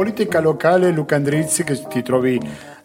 Politica 0.00 0.40
locale, 0.40 0.92
Luca 0.92 1.16
Andrizzi, 1.16 1.62
che 1.62 1.78
ti 1.86 2.00
trovi 2.00 2.40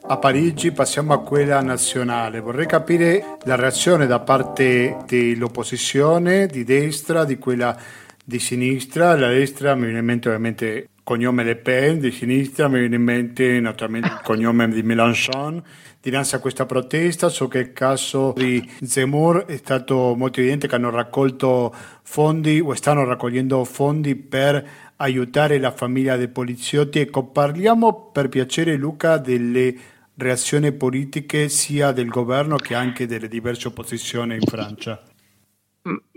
a 0.08 0.18
Parigi, 0.18 0.74
passiamo 0.74 1.14
a 1.14 1.22
quella 1.22 1.62
nazionale. 1.62 2.42
Vorrei 2.42 2.66
capire 2.66 3.38
la 3.44 3.56
reazione 3.56 4.06
da 4.06 4.20
parte 4.20 4.98
dell'opposizione, 5.08 6.46
di 6.46 6.66
destra, 6.66 7.24
di 7.24 7.38
quella 7.38 7.74
di 8.22 8.38
sinistra. 8.38 9.16
La 9.16 9.30
destra 9.30 9.76
mi 9.76 9.84
viene 9.84 10.00
in 10.00 10.06
mente 10.06 10.28
ovviamente 10.28 10.90
cognome 11.06 11.46
Le 11.46 11.56
Pen, 11.56 12.00
di 12.00 12.12
sinistra 12.12 12.68
mi 12.68 12.80
viene 12.80 12.96
in 12.96 13.04
mente 13.04 13.62
naturalmente 13.62 14.08
il 14.10 14.20
cognome 14.22 14.68
di 14.68 14.84
Mélenchon. 14.84 15.64
Dinanzi 16.02 16.36
a 16.36 16.40
questa 16.40 16.66
protesta, 16.66 17.30
so 17.30 17.48
che 17.48 17.60
il 17.60 17.74
caso 17.74 18.34
di 18.36 18.68
Zemmour 18.84 19.46
è 19.46 19.56
stato 19.56 20.16
molto 20.18 20.40
evidente 20.40 20.68
che 20.68 20.76
hanno 20.76 20.90
raccolto 20.90 21.74
fondi 22.04 22.60
o 22.60 22.74
stanno 22.74 23.06
raccogliendo 23.06 23.64
fondi 23.64 24.16
per 24.16 24.68
aiutare 24.98 25.60
la 25.60 25.72
famiglia 25.72 26.16
dei 26.16 26.28
poliziotti. 26.28 27.00
Ecco, 27.00 27.26
parliamo 27.26 28.10
per 28.12 28.30
piacere 28.30 28.76
Luca 28.76 29.18
delle 29.18 29.76
reazioni 30.18 30.72
politiche 30.72 31.50
sia 31.50 31.92
del 31.92 32.08
governo 32.08 32.56
che 32.58 32.74
anche 32.74 33.06
delle 33.06 33.28
diverse 33.28 33.68
opposizioni 33.68 34.36
in 34.36 34.42
Francia. 34.42 35.02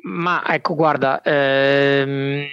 Ma 0.01 0.43
ecco, 0.47 0.75
guarda, 0.75 1.21
ehm, 1.21 2.47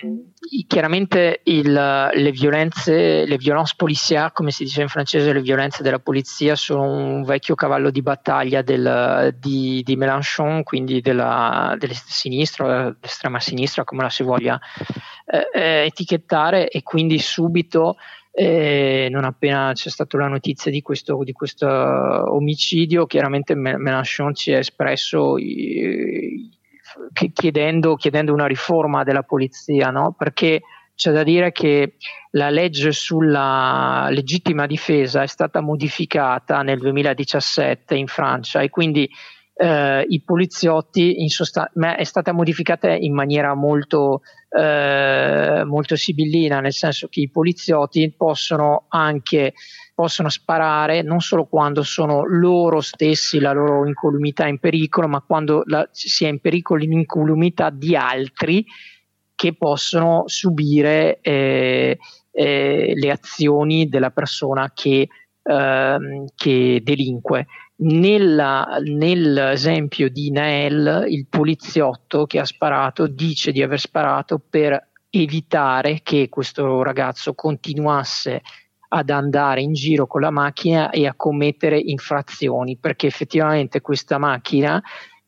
chiaramente 0.67 1.41
il, 1.43 1.71
le 1.71 2.31
violenze, 2.31 3.25
le 3.25 3.37
violenze 3.37 3.75
policière, 3.77 4.31
come 4.33 4.51
si 4.51 4.65
dice 4.65 4.81
in 4.81 4.89
francese, 4.89 5.31
le 5.31 5.41
violenze 5.41 5.81
della 5.81 5.99
polizia 5.99 6.55
sono 6.55 6.91
un 6.91 7.23
vecchio 7.23 7.55
cavallo 7.55 7.89
di 7.89 8.01
battaglia 8.01 8.61
del, 8.61 9.33
di, 9.39 9.81
di, 9.85 9.95
Mélenchon, 9.95 10.63
quindi 10.63 10.99
della, 10.99 11.75
della 11.77 11.93
sinistra, 11.93 12.89
dell'estrema 12.99 13.39
sinistra, 13.39 13.85
come 13.85 14.01
la 14.01 14.09
si 14.09 14.23
voglia 14.23 14.59
eh, 15.25 15.49
eh, 15.53 15.85
etichettare, 15.85 16.69
e 16.69 16.83
quindi 16.83 17.19
subito 17.19 17.97
eh, 18.37 19.07
non 19.09 19.23
appena 19.23 19.71
c'è 19.73 19.89
stata 19.89 20.17
la 20.17 20.27
notizia 20.27 20.69
di 20.69 20.81
questo, 20.81 21.23
di 21.23 21.31
questo 21.31 21.67
omicidio, 21.67 23.05
chiaramente 23.05 23.55
Mélenchon 23.55 24.35
ci 24.35 24.53
ha 24.53 24.57
espresso 24.57 25.35
chiedendo, 27.33 27.95
chiedendo, 27.95 28.33
una 28.33 28.45
riforma 28.45 29.03
della 29.03 29.23
polizia, 29.23 29.89
no? 29.89 30.13
perché 30.17 30.61
c'è 30.95 31.11
da 31.11 31.23
dire 31.23 31.51
che 31.51 31.95
la 32.31 32.49
legge 32.49 32.91
sulla 32.91 34.07
legittima 34.09 34.65
difesa 34.65 35.23
è 35.23 35.27
stata 35.27 35.61
modificata 35.61 36.61
nel 36.61 36.79
2017 36.79 37.95
in 37.95 38.07
Francia 38.07 38.61
e 38.61 38.69
quindi 38.69 39.09
eh, 39.57 40.05
i 40.07 40.21
poliziotti 40.21 41.21
in 41.21 41.29
sostanza 41.29 41.95
è 41.95 42.03
stata 42.03 42.33
modificata 42.33 42.91
in 42.91 43.13
maniera 43.13 43.53
molto, 43.53 44.21
eh, 44.49 45.63
molto 45.65 45.95
sibillina, 45.95 46.59
nel 46.59 46.73
senso 46.73 47.07
che 47.07 47.21
i 47.21 47.29
poliziotti 47.29 48.13
possono 48.15 48.85
anche 48.89 49.53
possono 49.95 50.27
sparare 50.27 51.01
non 51.01 51.21
solo 51.21 51.45
quando 51.45 51.81
sono 51.81 52.25
loro 52.25 52.81
stessi, 52.81 53.39
la 53.39 53.53
loro 53.53 53.87
incolumità 53.87 54.45
in 54.45 54.59
pericolo, 54.59 55.07
ma 55.07 55.21
quando 55.21 55.63
la, 55.67 55.87
si 55.89 56.25
è 56.25 56.27
in 56.27 56.39
pericolo 56.39 56.81
l'incolumità 56.81 57.69
di 57.69 57.95
altri 57.95 58.65
che 59.33 59.55
possono 59.55 60.23
subire 60.25 61.19
eh, 61.21 61.97
eh, 62.31 62.91
le 62.93 63.09
azioni 63.09 63.87
della 63.87 64.11
persona 64.11 64.71
che, 64.73 65.07
eh, 65.41 65.97
che 66.35 66.81
delinque. 66.83 67.47
Nella, 67.77 68.77
nell'esempio 68.83 70.09
di 70.09 70.31
Nael, 70.31 71.05
il 71.09 71.27
poliziotto 71.27 72.25
che 72.25 72.39
ha 72.39 72.45
sparato 72.45 73.05
dice 73.05 73.51
di 73.51 73.61
aver 73.61 73.79
sparato 73.79 74.39
per 74.39 74.91
evitare 75.09 75.99
che 76.01 76.29
questo 76.29 76.83
ragazzo 76.83 77.33
continuasse 77.33 78.41
ad 78.87 79.09
andare 79.09 79.61
in 79.61 79.73
giro 79.73 80.07
con 80.07 80.21
la 80.21 80.29
macchina 80.29 80.89
e 80.89 81.05
a 81.05 81.15
commettere 81.15 81.77
infrazioni, 81.77 82.77
perché 82.77 83.07
effettivamente 83.07 83.81
questa 83.81 84.17
macchina 84.17 84.81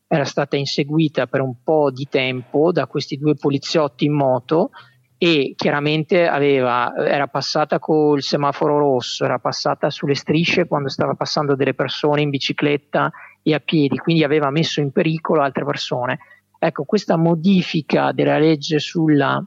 era 0.06 0.24
stata 0.24 0.56
inseguita 0.56 1.26
per 1.26 1.42
un 1.42 1.62
po' 1.62 1.90
di 1.90 2.06
tempo 2.08 2.72
da 2.72 2.86
questi 2.86 3.18
due 3.18 3.34
poliziotti 3.34 4.06
in 4.06 4.14
moto 4.14 4.70
e 5.18 5.54
chiaramente 5.56 6.28
aveva, 6.28 6.94
era 6.96 7.26
passata 7.26 7.80
col 7.80 8.22
semaforo 8.22 8.78
rosso, 8.78 9.24
era 9.24 9.40
passata 9.40 9.90
sulle 9.90 10.14
strisce 10.14 10.68
quando 10.68 10.88
stava 10.88 11.14
passando 11.14 11.56
delle 11.56 11.74
persone 11.74 12.22
in 12.22 12.30
bicicletta 12.30 13.10
e 13.42 13.52
a 13.52 13.58
piedi, 13.58 13.98
quindi 13.98 14.22
aveva 14.22 14.50
messo 14.50 14.80
in 14.80 14.92
pericolo 14.92 15.42
altre 15.42 15.64
persone. 15.64 16.18
Ecco, 16.56 16.84
questa 16.84 17.16
modifica 17.16 18.12
della 18.12 18.38
legge 18.38 18.78
sulla 18.78 19.44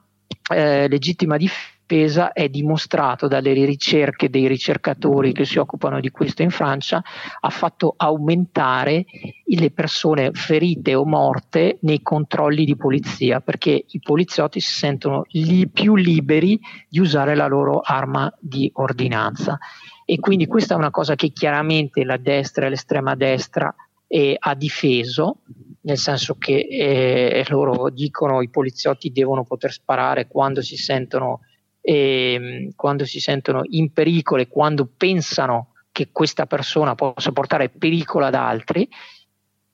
eh, 0.54 0.88
legittima 0.90 1.38
difesa 1.38 1.71
difesa 1.92 2.32
è 2.32 2.48
dimostrato 2.48 3.28
dalle 3.28 3.54
ricerche 3.54 4.30
dei 4.30 4.48
ricercatori 4.48 5.34
che 5.34 5.44
si 5.44 5.58
occupano 5.58 6.00
di 6.00 6.10
questo 6.10 6.42
in 6.42 6.50
Francia, 6.50 7.04
ha 7.40 7.50
fatto 7.50 7.94
aumentare 7.98 9.06
le 9.44 9.72
persone 9.72 10.32
ferite 10.32 10.96
o 10.96 11.06
morte 11.06 11.80
nei 11.82 12.02
controlli 12.02 12.64
di 12.64 12.78
polizia, 12.78 13.42
perché 13.42 13.84
i 13.86 14.00
poliziotti 14.00 14.62
si 14.62 14.72
sentono 14.72 15.26
li 15.32 15.68
più 15.68 15.96
liberi 15.96 16.58
di 16.88 17.00
usare 17.00 17.36
la 17.36 17.48
loro 17.48 17.82
arma 17.82 18.34
di 18.40 18.72
ordinanza. 18.76 19.58
E 20.06 20.20
quindi 20.20 20.48
questa 20.48 20.76
è 20.76 20.78
una 20.78 20.92
cosa 20.92 21.16
che 21.16 21.32
chiaramente 21.32 22.06
la 22.06 22.18
destra 22.18 22.66
e 22.66 22.70
l'estrema 22.70 23.16
destra 23.16 23.74
eh, 24.08 24.36
ha 24.38 24.56
difeso, 24.56 25.40
nel 25.82 25.98
senso 25.98 26.36
che 26.38 26.68
eh, 26.70 27.46
loro 27.50 27.90
dicono 27.90 28.42
i 28.42 28.50
poliziotti 28.50 29.12
devono 29.12 29.44
poter 29.44 29.72
sparare 29.72 30.28
quando 30.28 30.62
si 30.62 30.76
sentono, 30.76 31.42
eh, 31.82 32.70
quando 32.76 33.06
si 33.06 33.20
sentono 33.20 33.62
in 33.70 33.92
pericolo 33.92 34.42
e 34.42 34.48
quando 34.48 34.90
pensano 34.96 35.74
che 35.92 36.10
questa 36.12 36.46
persona 36.46 36.96
possa 36.96 37.32
portare 37.32 37.70
pericolo 37.70 38.26
ad 38.26 38.36
altri 38.36 38.88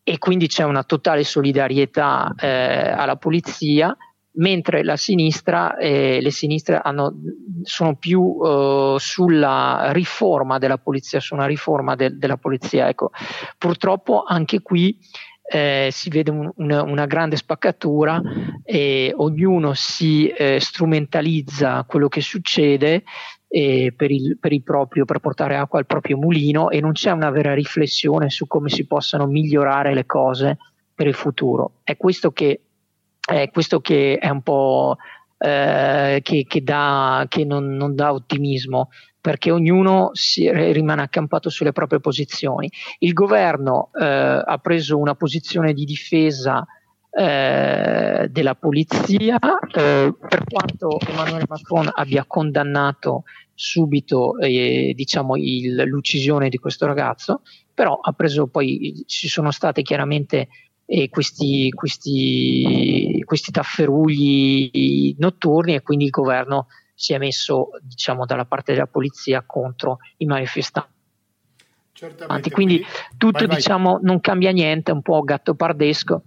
e 0.03 0.17
quindi 0.17 0.47
c'è 0.47 0.63
una 0.63 0.83
totale 0.83 1.23
solidarietà 1.23 2.33
eh, 2.39 2.47
alla 2.47 3.17
polizia 3.17 3.95
mentre 4.37 4.83
la 4.83 4.95
sinistra, 4.95 5.77
eh, 5.77 6.19
le 6.21 6.31
sinistre 6.31 6.79
hanno, 6.81 7.13
sono 7.63 7.95
più 7.95 8.37
eh, 8.43 8.95
sulla 8.99 9.89
riforma 9.91 10.57
della 10.57 10.77
polizia, 10.77 11.19
su 11.19 11.33
una 11.33 11.45
riforma 11.45 11.95
de, 11.95 12.17
della 12.17 12.37
polizia. 12.37 12.87
Ecco, 12.87 13.11
purtroppo 13.57 14.23
anche 14.23 14.61
qui 14.61 14.97
eh, 15.49 15.89
si 15.91 16.09
vede 16.09 16.31
un, 16.31 16.51
una, 16.55 16.83
una, 16.83 17.05
grande 17.05 17.37
spaccatura 17.37 18.21
e 18.63 19.13
ognuno 19.15 19.73
si 19.73 20.27
eh, 20.27 20.59
strumentalizza 20.59 21.85
quello 21.87 22.09
che 22.09 22.19
succede 22.19 23.03
eh, 23.47 23.93
per, 23.95 24.11
il, 24.11 24.37
per, 24.39 24.51
il 24.51 24.61
proprio, 24.61 25.05
per 25.05 25.19
portare 25.19 25.55
acqua 25.55 25.79
al 25.79 25.85
proprio 25.85 26.17
mulino 26.17 26.69
e 26.69 26.81
non 26.81 26.91
c'è 26.91 27.11
una 27.11 27.29
vera 27.29 27.53
riflessione 27.53 28.29
su 28.29 28.45
come 28.45 28.69
si 28.69 28.85
possano 28.85 29.25
migliorare 29.25 29.93
le 29.93 30.05
cose 30.05 30.57
per 30.93 31.07
il 31.07 31.13
futuro. 31.13 31.75
È 31.83 31.95
questo 31.95 32.31
che 32.31 32.61
è 33.27 33.49
questo 33.49 33.81
che 33.81 34.17
è 34.17 34.29
un 34.29 34.41
po' 34.41 34.95
eh, 35.37 36.19
che, 36.23 36.45
che, 36.47 36.63
dà, 36.63 37.25
che 37.27 37.43
non, 37.43 37.75
non, 37.75 37.93
dà 37.93 38.13
ottimismo 38.13 38.89
perché 39.27 39.51
ognuno 39.51 40.11
si, 40.13 40.49
rimane 40.49 41.01
accampato 41.01 41.49
sulle 41.49 41.73
proprie 41.73 41.99
posizioni. 41.99 42.71
Il 42.99 43.11
governo 43.11 43.89
eh, 43.99 44.05
ha 44.05 44.57
preso 44.59 44.97
una 44.97 45.15
posizione 45.15 45.73
di 45.73 45.83
difesa 45.83 46.65
eh, 47.11 48.29
della 48.31 48.55
polizia, 48.55 49.37
eh, 49.37 50.13
per 50.17 50.43
quanto 50.49 50.97
Emmanuel 51.05 51.43
Macron 51.45 51.89
abbia 51.93 52.23
condannato 52.25 53.23
subito 53.53 54.37
eh, 54.39 54.93
diciamo, 54.95 55.35
il, 55.35 55.75
l'uccisione 55.87 56.47
di 56.47 56.57
questo 56.57 56.85
ragazzo, 56.85 57.41
però 57.73 57.99
ha 58.01 58.13
preso 58.13 58.47
poi, 58.47 59.03
ci 59.07 59.27
sono 59.27 59.51
state 59.51 59.81
chiaramente 59.81 60.47
e 60.85 61.09
questi, 61.09 61.69
questi, 61.71 63.21
questi 63.25 63.51
tafferugli 63.51 65.15
notturni 65.17 65.75
e 65.75 65.81
quindi 65.81 66.05
il 66.05 66.11
governo 66.11 66.67
si 66.99 67.13
è 67.13 67.19
messo 67.19 67.69
diciamo, 67.79 68.25
dalla 68.25 68.45
parte 68.45 68.73
della 68.73 68.87
polizia 68.87 69.43
contro 69.45 69.99
i 70.17 70.25
manifestanti. 70.25 70.95
Certamente, 71.93 72.49
quindi 72.49 72.83
tutto 73.17 73.37
vai, 73.37 73.47
vai. 73.47 73.55
diciamo 73.57 73.99
non 74.01 74.19
cambia 74.19 74.51
niente, 74.51 74.89
è 74.89 74.93
un 74.95 75.03
po' 75.03 75.21
gattopardesco. 75.21 76.23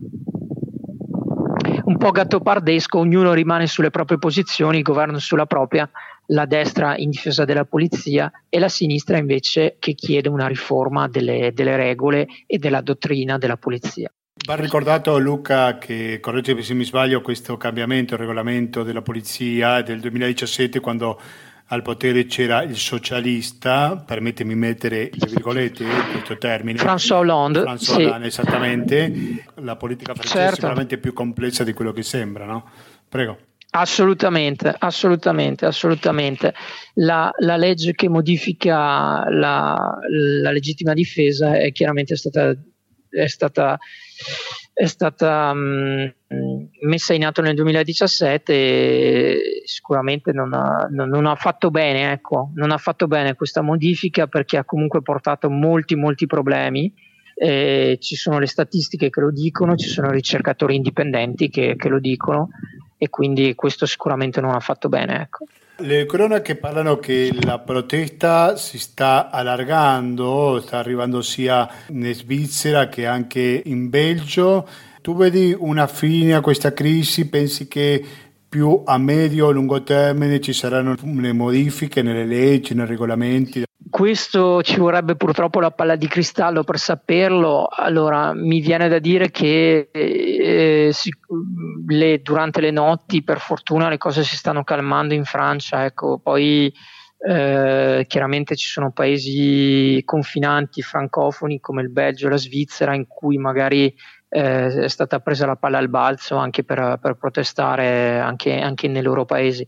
Un 1.84 1.96
po' 1.96 2.10
gattopardesco, 2.12 2.98
ognuno 2.98 3.32
rimane 3.32 3.66
sulle 3.66 3.90
proprie 3.90 4.18
posizioni, 4.18 4.76
il 4.78 4.82
governo 4.84 5.18
sulla 5.18 5.46
propria, 5.46 5.90
la 6.26 6.46
destra 6.46 6.96
in 6.96 7.10
difesa 7.10 7.44
della 7.44 7.64
polizia 7.64 8.30
e 8.48 8.60
la 8.60 8.68
sinistra 8.68 9.18
invece 9.18 9.76
che 9.80 9.94
chiede 9.94 10.28
una 10.28 10.46
riforma 10.46 11.08
delle, 11.08 11.50
delle 11.52 11.74
regole 11.74 12.28
e 12.46 12.58
della 12.58 12.80
dottrina 12.80 13.38
della 13.38 13.56
polizia. 13.56 14.12
Va 14.46 14.54
ricordato 14.56 15.18
Luca 15.18 15.78
che, 15.78 16.18
correggimi 16.20 16.62
se 16.62 16.74
mi 16.74 16.84
sbaglio, 16.84 17.20
questo 17.20 17.56
cambiamento, 17.56 18.14
il 18.14 18.20
regolamento 18.20 18.82
della 18.82 19.02
polizia 19.02 19.82
del 19.82 20.00
2017 20.00 20.80
quando 20.80 21.20
al 21.72 21.82
potere 21.82 22.26
c'era 22.26 22.62
il 22.62 22.76
socialista, 22.76 24.02
permettimi 24.04 24.54
di 24.54 24.58
mettere 24.58 25.10
le 25.12 25.26
virgolette 25.26 25.84
questo 26.10 26.36
termine. 26.36 26.80
François 26.80 27.18
Hollande. 27.18 27.60
François 27.60 27.94
sì. 27.94 28.02
Hollande, 28.02 28.26
esattamente. 28.26 29.44
La 29.56 29.76
politica 29.76 30.14
francese 30.14 30.36
certo. 30.36 30.52
è 30.52 30.54
sicuramente 30.54 30.98
più 30.98 31.12
complessa 31.12 31.62
di 31.62 31.72
quello 31.72 31.92
che 31.92 32.02
sembra, 32.02 32.44
no? 32.44 32.68
Prego. 33.08 33.38
Assolutamente, 33.72 34.74
assolutamente, 34.76 35.64
assolutamente. 35.64 36.54
La, 36.94 37.30
la 37.38 37.56
legge 37.56 37.92
che 37.92 38.08
modifica 38.08 39.30
la, 39.30 39.96
la 40.08 40.50
legittima 40.50 40.92
difesa 40.92 41.56
è 41.56 41.70
chiaramente 41.70 42.16
stata 42.16 42.52
è 43.10 43.26
stata, 43.26 43.78
è 44.72 44.86
stata 44.86 45.50
um, 45.52 46.12
messa 46.82 47.12
in 47.12 47.24
atto 47.24 47.42
nel 47.42 47.54
2017 47.54 48.52
e 48.52 49.62
sicuramente 49.64 50.32
non 50.32 50.52
ha, 50.54 50.88
non, 50.90 51.08
non 51.08 51.26
ha, 51.26 51.34
fatto 51.34 51.70
bene, 51.70 52.12
ecco, 52.12 52.50
non 52.54 52.70
ha 52.70 52.78
fatto 52.78 53.06
bene 53.06 53.34
questa 53.34 53.60
modifica 53.60 54.26
perché 54.26 54.56
ha 54.56 54.64
comunque 54.64 55.02
portato 55.02 55.50
molti, 55.50 55.94
molti 55.96 56.26
problemi. 56.26 56.92
Eh, 57.34 57.96
ci 58.00 58.16
sono 58.16 58.38
le 58.38 58.46
statistiche 58.46 59.08
che 59.08 59.20
lo 59.20 59.30
dicono, 59.30 59.74
ci 59.74 59.88
sono 59.88 60.10
ricercatori 60.10 60.76
indipendenti 60.76 61.48
che, 61.48 61.74
che 61.74 61.88
lo 61.88 61.98
dicono 61.98 62.50
e 62.98 63.08
quindi 63.08 63.54
questo 63.54 63.86
sicuramente 63.86 64.42
non 64.42 64.54
ha 64.54 64.60
fatto 64.60 64.88
bene. 64.90 65.22
Ecco. 65.22 65.46
Le 65.82 66.04
cronache 66.04 66.56
parlano 66.56 66.98
che 66.98 67.32
la 67.40 67.58
protesta 67.58 68.56
si 68.56 68.78
sta 68.78 69.30
allargando, 69.30 70.60
sta 70.60 70.76
arrivando 70.76 71.22
sia 71.22 71.66
in 71.88 72.12
Svizzera 72.12 72.88
che 72.88 73.06
anche 73.06 73.62
in 73.64 73.88
Belgio. 73.88 74.68
Tu 75.00 75.16
vedi 75.16 75.56
una 75.58 75.86
fine 75.86 76.34
a 76.34 76.42
questa 76.42 76.74
crisi? 76.74 77.28
Pensi 77.28 77.66
che 77.66 78.04
più 78.50 78.82
a 78.84 78.98
medio 78.98 79.46
o 79.46 79.50
lungo 79.52 79.82
termine 79.84 80.40
ci 80.40 80.52
saranno 80.52 80.96
le 81.00 81.32
modifiche 81.32 82.02
nelle 82.02 82.26
leggi, 82.26 82.74
nei 82.74 82.84
regolamenti? 82.84 83.62
Questo 83.88 84.60
ci 84.62 84.76
vorrebbe 84.76 85.14
purtroppo 85.14 85.60
la 85.60 85.70
palla 85.70 85.94
di 85.94 86.08
cristallo 86.08 86.64
per 86.64 86.78
saperlo. 86.78 87.68
Allora, 87.70 88.34
mi 88.34 88.60
viene 88.60 88.88
da 88.88 88.98
dire 88.98 89.30
che 89.30 89.88
eh, 89.92 90.90
si, 90.92 91.10
le, 91.86 92.20
durante 92.20 92.60
le 92.60 92.72
notti, 92.72 93.22
per 93.22 93.38
fortuna, 93.38 93.88
le 93.88 93.98
cose 93.98 94.24
si 94.24 94.36
stanno 94.36 94.64
calmando 94.64 95.14
in 95.14 95.24
Francia. 95.24 95.84
Ecco, 95.84 96.18
poi 96.22 96.72
eh, 97.18 98.04
chiaramente 98.08 98.56
ci 98.56 98.66
sono 98.66 98.92
paesi 98.92 100.02
confinanti 100.04 100.82
francofoni 100.82 101.60
come 101.60 101.82
il 101.82 101.90
Belgio 101.90 102.26
e 102.26 102.30
la 102.30 102.36
Svizzera 102.36 102.94
in 102.94 103.06
cui 103.06 103.36
magari 103.38 103.94
eh, 104.30 104.84
è 104.84 104.88
stata 104.88 105.18
presa 105.18 105.44
la 105.44 105.56
palla 105.56 105.78
al 105.78 105.88
balzo 105.88 106.36
anche 106.36 106.62
per, 106.64 106.98
per 107.02 107.16
protestare 107.16 108.20
anche, 108.20 108.58
anche, 108.60 108.88
nei 108.88 109.02
loro 109.02 109.24
paesi. 109.24 109.66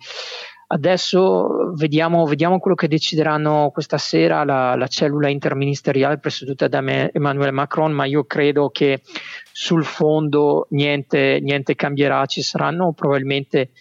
Adesso 0.69 1.75
vediamo, 1.75 2.25
vediamo, 2.25 2.59
quello 2.59 2.77
che 2.77 2.89
decideranno 2.89 3.71
questa 3.75 3.99
sera 3.99 4.43
la, 4.43 4.75
la 4.75 4.87
cellula 4.87 5.29
interministeriale 5.29 6.19
presieduta 6.19 6.67
da 6.67 6.79
Emmanuel 7.13 7.53
Macron, 7.53 7.93
ma 7.93 8.07
io 8.07 8.25
credo 8.25 8.71
che 8.71 9.03
sul 9.53 9.85
fondo 9.85 10.69
niente, 10.71 11.41
niente 11.43 11.75
cambierà, 11.75 12.25
ci 12.25 12.41
saranno 12.41 12.95
probabilmente 12.95 13.73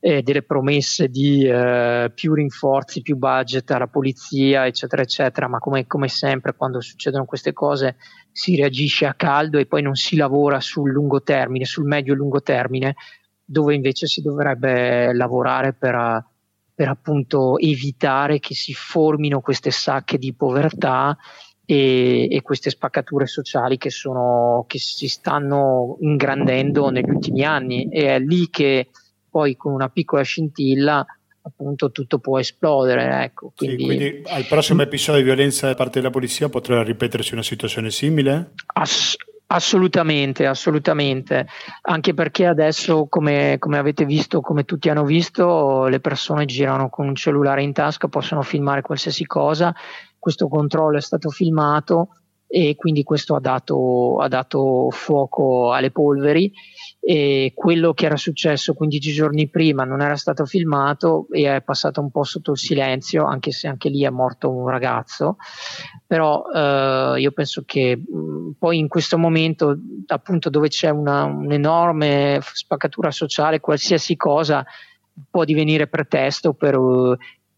eh, 0.00 0.22
delle 0.22 0.42
promesse 0.42 1.08
di 1.08 1.44
eh, 1.44 2.10
più 2.14 2.32
rinforzi, 2.32 3.02
più 3.02 3.16
budget 3.16 3.70
alla 3.70 3.86
polizia, 3.86 4.66
eccetera, 4.66 5.02
eccetera, 5.02 5.46
ma 5.46 5.58
come, 5.58 5.86
come, 5.86 6.08
sempre 6.08 6.54
quando 6.54 6.80
succedono 6.80 7.26
queste 7.26 7.52
cose 7.52 7.96
si 8.32 8.56
reagisce 8.56 9.04
a 9.04 9.14
caldo 9.14 9.58
e 9.58 9.66
poi 9.66 9.82
non 9.82 9.94
si 9.94 10.16
lavora 10.16 10.58
sul 10.60 10.90
lungo 10.90 11.22
termine, 11.22 11.66
sul 11.66 11.84
medio 11.84 12.14
e 12.14 12.16
lungo 12.16 12.40
termine, 12.40 12.94
dove 13.44 13.74
invece 13.74 14.06
si 14.06 14.22
dovrebbe 14.22 15.12
lavorare 15.12 15.74
per, 15.74 16.24
per 16.74 16.88
appunto 16.88 17.58
evitare 17.58 18.38
che 18.38 18.54
si 18.54 18.72
formino 18.72 19.40
queste 19.40 19.70
sacche 19.70 20.16
di 20.16 20.32
povertà 20.32 21.14
e, 21.66 22.26
e, 22.30 22.42
queste 22.42 22.70
spaccature 22.70 23.26
sociali 23.26 23.76
che, 23.76 23.90
sono, 23.90 24.64
che 24.66 24.78
si 24.78 25.08
stanno 25.08 25.98
ingrandendo 26.00 26.88
negli 26.88 27.10
ultimi 27.10 27.44
anni. 27.44 27.88
E 27.90 28.14
è 28.14 28.18
lì 28.18 28.48
che 28.48 28.88
poi 29.30 29.56
con 29.56 29.72
una 29.72 29.88
piccola 29.88 30.22
scintilla 30.22 31.06
appunto 31.42 31.90
tutto 31.90 32.18
può 32.18 32.38
esplodere. 32.38 33.24
Ecco. 33.24 33.52
Quindi, 33.56 33.78
sì, 33.78 33.84
quindi 33.84 34.22
al 34.26 34.46
prossimo 34.46 34.82
episodio 34.82 35.20
di 35.20 35.26
violenza 35.26 35.66
da 35.66 35.74
parte 35.74 36.00
della 36.00 36.10
polizia 36.10 36.48
potrà 36.48 36.82
ripetersi 36.82 37.32
una 37.32 37.42
situazione 37.42 37.90
simile? 37.90 38.52
Ass- 38.74 39.16
assolutamente, 39.46 40.46
assolutamente. 40.46 41.46
Anche 41.82 42.14
perché 42.14 42.46
adesso, 42.46 43.06
come, 43.08 43.56
come, 43.58 43.78
avete 43.78 44.04
visto, 44.04 44.40
come 44.40 44.64
tutti 44.64 44.88
hanno 44.88 45.04
visto, 45.04 45.86
le 45.86 46.00
persone 46.00 46.44
girano 46.44 46.88
con 46.88 47.08
un 47.08 47.14
cellulare 47.14 47.62
in 47.62 47.72
tasca, 47.72 48.08
possono 48.08 48.42
filmare 48.42 48.82
qualsiasi 48.82 49.24
cosa. 49.26 49.74
Questo 50.18 50.48
controllo 50.48 50.98
è 50.98 51.02
stato 51.02 51.30
filmato 51.30 52.19
e 52.52 52.74
quindi 52.74 53.04
questo 53.04 53.36
ha 53.36 53.40
dato, 53.40 54.16
ha 54.18 54.26
dato 54.26 54.88
fuoco 54.90 55.72
alle 55.72 55.92
polveri. 55.92 56.52
E 56.98 57.52
quello 57.54 57.94
che 57.94 58.06
era 58.06 58.16
successo 58.16 58.74
15 58.74 59.12
giorni 59.12 59.48
prima 59.48 59.84
non 59.84 60.02
era 60.02 60.16
stato 60.16 60.44
filmato 60.44 61.28
e 61.30 61.54
è 61.54 61.62
passato 61.62 62.00
un 62.00 62.10
po' 62.10 62.24
sotto 62.24 62.50
il 62.50 62.58
silenzio, 62.58 63.24
anche 63.24 63.52
se 63.52 63.68
anche 63.68 63.88
lì 63.88 64.02
è 64.04 64.10
morto 64.10 64.50
un 64.50 64.68
ragazzo, 64.68 65.36
però 66.04 66.42
eh, 66.52 67.20
io 67.20 67.30
penso 67.30 67.62
che 67.64 67.96
mh, 67.96 68.56
poi 68.58 68.78
in 68.78 68.88
questo 68.88 69.16
momento 69.16 69.78
appunto 70.08 70.50
dove 70.50 70.68
c'è 70.68 70.90
una, 70.90 71.24
un'enorme 71.24 72.40
spaccatura 72.42 73.12
sociale, 73.12 73.60
qualsiasi 73.60 74.16
cosa 74.16 74.66
può 75.30 75.44
divenire 75.44 75.86
pretesto 75.86 76.52
per, 76.52 76.76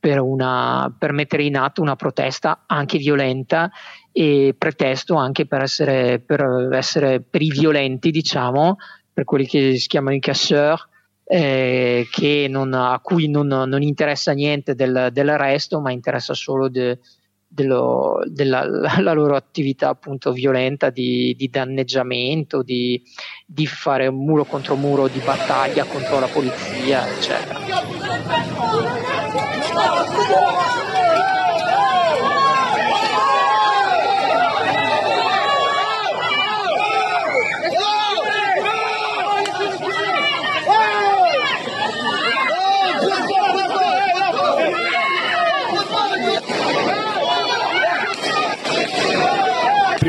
per, 0.02 0.18
una, 0.18 0.92
per 0.98 1.12
mettere 1.12 1.44
in 1.44 1.56
atto 1.56 1.80
una 1.80 1.94
protesta 1.94 2.64
anche 2.66 2.98
violenta 2.98 3.70
e 4.10 4.52
pretesto 4.58 5.14
anche 5.14 5.46
per 5.46 5.62
essere, 5.62 6.18
per 6.18 6.70
essere 6.72 7.20
per 7.20 7.40
i 7.40 7.52
violenti, 7.52 8.10
diciamo, 8.10 8.78
per 9.12 9.22
quelli 9.22 9.46
che 9.46 9.76
si 9.76 9.86
chiamano 9.86 10.16
i 10.16 10.18
casseur, 10.18 10.88
eh, 11.24 12.04
non, 12.48 12.74
a 12.74 12.98
cui 13.00 13.28
non, 13.28 13.46
non, 13.46 13.80
interessa 13.80 14.32
niente 14.32 14.74
del, 14.74 15.10
dell'arresto, 15.12 15.78
ma 15.80 15.92
interessa 15.92 16.34
solo 16.34 16.68
de, 16.68 16.98
dello, 17.46 18.24
della 18.26 18.64
loro 19.12 19.36
attività 19.36 19.90
appunto 19.90 20.32
violenta 20.32 20.90
di, 20.90 21.32
di 21.38 21.48
danneggiamento, 21.48 22.64
di, 22.64 23.00
di, 23.46 23.68
fare 23.68 24.10
muro 24.10 24.46
contro 24.46 24.74
muro 24.74 25.06
di 25.06 25.20
battaglia 25.20 25.84
contro 25.84 26.18
la 26.18 26.26
polizia, 26.26 27.08
eccetera. 27.08 29.01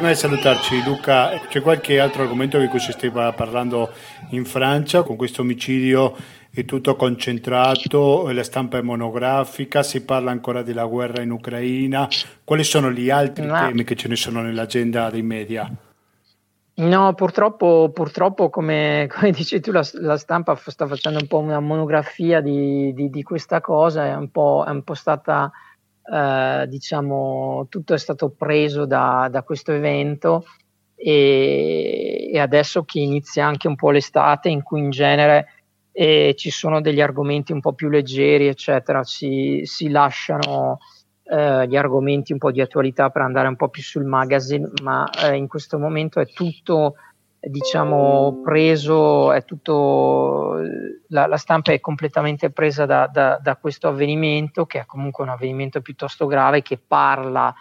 Prima 0.04 0.18
di 0.18 0.22
salutarci, 0.22 0.84
Luca, 0.84 1.40
c'è 1.48 1.62
qualche 1.62 1.98
altro 1.98 2.24
argomento 2.24 2.60
di 2.60 2.68
cui 2.68 2.80
si 2.82 2.92
stava 2.92 3.32
parlando 3.32 3.90
in 4.32 4.44
Francia 4.44 5.02
con 5.02 5.16
questo 5.16 5.44
omicidio? 5.44 6.14
È 6.56 6.66
tutto 6.66 6.96
concentrato, 6.96 8.30
la 8.32 8.44
stampa 8.44 8.78
è 8.78 8.82
monografica, 8.84 9.82
si 9.82 10.06
parla 10.06 10.30
ancora 10.30 10.62
della 10.62 10.86
guerra 10.86 11.24
in 11.24 11.32
Ucraina. 11.32 12.08
Quali 12.44 12.64
sono 12.64 12.92
gli 12.92 13.10
altri 13.10 13.48
no. 13.48 13.58
temi 13.58 13.84
che 13.84 13.96
ce 13.96 14.08
ne 14.08 14.16
sono 14.16 14.44
nell'agenda 14.44 15.10
dei 15.10 15.24
media? 15.24 15.68
No, 16.76 17.14
purtroppo, 17.16 17.90
purtroppo 17.92 18.52
come, 18.52 19.08
come, 19.12 19.32
dici 19.32 19.60
tu, 19.62 19.72
la, 19.72 19.84
la, 19.94 20.16
stampa 20.18 20.56
sta 20.56 20.86
facendo 20.86 21.18
un 21.20 21.26
po' 21.26 21.40
una 21.40 21.60
monografia 21.60 22.40
di, 22.40 22.94
di, 22.94 23.10
di 23.10 23.24
questa 23.24 23.60
cosa, 23.60 24.06
è 24.06 24.16
un 24.16 24.30
po', 24.30 24.64
è 24.68 24.70
un 24.70 24.84
po 24.84 24.94
stata 24.94 25.52
eh, 26.04 26.66
diciamo, 26.68 27.66
tutto 27.68 27.96
è 27.96 27.98
stato 27.98 28.30
preso 28.30 28.86
da, 28.86 29.28
da 29.32 29.42
questo 29.42 29.72
evento 29.72 30.46
e, 30.96 32.30
e, 32.32 32.40
adesso 32.40 32.84
che 32.84 33.00
inizia 33.00 33.48
anche 33.48 33.68
un 33.68 33.76
po' 33.76 33.90
l'estate 33.90 34.50
in 34.50 34.62
cui 34.62 34.82
in 34.82 34.92
genere 34.92 35.63
eh, 35.94 36.34
ci 36.36 36.50
sono 36.50 36.82
degli 36.82 37.00
argomenti 37.00 37.52
un 37.52 37.62
po' 37.62 37.74
più 37.74 37.88
leggeri, 37.88 38.48
eccetera, 38.48 39.04
si, 39.04 39.62
si 39.64 39.90
lasciano 39.90 40.80
eh, 41.24 41.68
gli 41.68 41.78
argomenti 41.78 42.34
un 42.34 42.40
po' 42.40 42.52
di 42.52 42.62
attualità 42.62 43.12
per 43.12 43.22
andare 43.22 43.48
un 43.48 43.56
po' 43.56 43.70
più 43.70 43.84
sul 43.84 44.04
magazine, 44.04 44.70
ma 44.82 45.08
eh, 45.10 45.36
in 45.36 45.48
questo 45.48 45.78
momento 45.78 46.20
è 46.20 46.26
tutto 46.26 46.96
diciamo 47.46 48.42
preso, 48.42 49.34
è 49.34 49.44
tutto, 49.44 50.60
la, 51.10 51.28
la 51.28 51.38
stampa 51.38 51.74
è 51.74 51.80
completamente 51.82 52.50
presa 52.52 52.86
da, 52.86 53.08
da, 53.08 53.38
da, 53.42 53.58
questo 53.58 53.90
avvenimento, 53.90 54.66
che 54.66 54.80
è 54.80 54.86
comunque 54.86 55.24
un 55.26 55.30
avvenimento 55.30 55.82
piuttosto 55.82 56.26
grave, 56.26 56.62
che 56.62 56.78
parla 56.78 57.54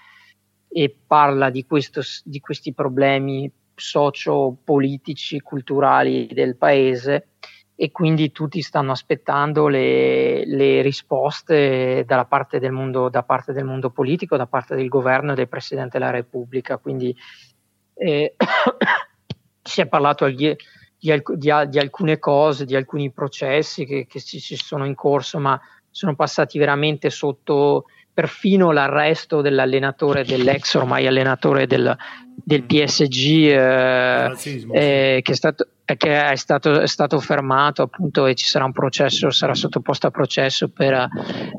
e 0.68 0.96
parla 1.06 1.50
di, 1.50 1.66
questo, 1.66 2.00
di 2.24 2.38
questi 2.38 2.72
problemi 2.72 3.50
socio-politici, 3.74 5.40
culturali 5.40 6.28
del 6.32 6.56
paese 6.56 7.26
e 7.82 7.90
quindi 7.90 8.30
tutti 8.30 8.62
stanno 8.62 8.92
aspettando 8.92 9.66
le, 9.66 10.46
le 10.46 10.82
risposte 10.82 12.04
dalla 12.06 12.26
parte 12.26 12.60
del 12.60 12.70
mondo, 12.70 13.08
da 13.08 13.24
parte 13.24 13.52
del 13.52 13.64
mondo 13.64 13.90
politico, 13.90 14.36
da 14.36 14.46
parte 14.46 14.76
del 14.76 14.86
governo 14.86 15.32
e 15.32 15.34
del 15.34 15.48
Presidente 15.48 15.98
della 15.98 16.12
Repubblica. 16.12 16.76
Quindi 16.76 17.12
eh, 17.94 18.36
si 19.60 19.80
è 19.80 19.88
parlato 19.88 20.28
di, 20.28 20.56
di, 20.96 21.22
di, 21.34 21.50
alcune 21.50 22.20
cose, 22.20 22.66
di 22.66 22.76
alcuni 22.76 23.10
processi 23.10 23.84
che, 23.84 24.06
che 24.06 24.20
ci, 24.20 24.38
ci, 24.38 24.54
sono 24.54 24.86
in 24.86 24.94
corso, 24.94 25.40
ma 25.40 25.60
sono 25.90 26.14
passati 26.14 26.60
veramente 26.60 27.10
sotto 27.10 27.86
perfino 28.12 28.72
l'arresto 28.72 29.40
dell'allenatore, 29.40 30.24
dell'ex 30.24 30.74
ormai 30.74 31.06
allenatore 31.06 31.66
del, 31.66 31.96
del 32.34 32.64
PSG, 32.64 33.24
eh, 33.48 34.32
eh, 34.70 35.20
che, 35.22 35.32
è 35.32 35.34
stato, 35.34 35.68
che 35.84 36.30
è, 36.30 36.36
stato, 36.36 36.80
è 36.80 36.86
stato, 36.86 37.18
fermato 37.20 37.82
appunto 37.82 38.26
e 38.26 38.34
ci 38.34 38.44
sarà 38.44 38.66
un 38.66 38.72
processo, 38.72 39.30
sarà 39.30 39.54
sottoposto 39.54 40.08
a 40.08 40.10
processo 40.10 40.68
per 40.68 41.08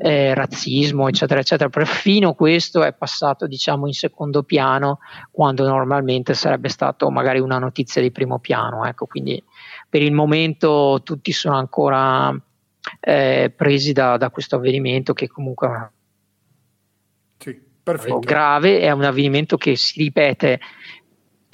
eh, 0.00 0.32
razzismo, 0.34 1.08
eccetera, 1.08 1.40
eccetera. 1.40 1.68
Perfino 1.68 2.34
questo 2.34 2.84
è 2.84 2.92
passato, 2.92 3.48
diciamo, 3.48 3.88
in 3.88 3.94
secondo 3.94 4.44
piano, 4.44 5.00
quando 5.32 5.66
normalmente 5.66 6.34
sarebbe 6.34 6.68
stato 6.68 7.10
magari 7.10 7.40
una 7.40 7.58
notizia 7.58 8.00
di 8.00 8.12
primo 8.12 8.38
piano. 8.38 8.84
Ecco, 8.84 9.06
quindi 9.06 9.42
per 9.88 10.02
il 10.02 10.12
momento 10.12 11.00
tutti 11.02 11.32
sono 11.32 11.56
ancora 11.56 12.32
eh, 13.00 13.52
presi 13.54 13.92
da, 13.92 14.16
da 14.16 14.30
questo 14.30 14.56
avvenimento 14.56 15.14
che 15.14 15.26
comunque 15.26 15.66
è 15.66 15.70
una 15.70 15.92
Perfetto. 17.84 18.18
grave, 18.18 18.80
è 18.80 18.90
un 18.90 19.04
avvenimento 19.04 19.56
che 19.56 19.76
si 19.76 20.00
ripete 20.02 20.58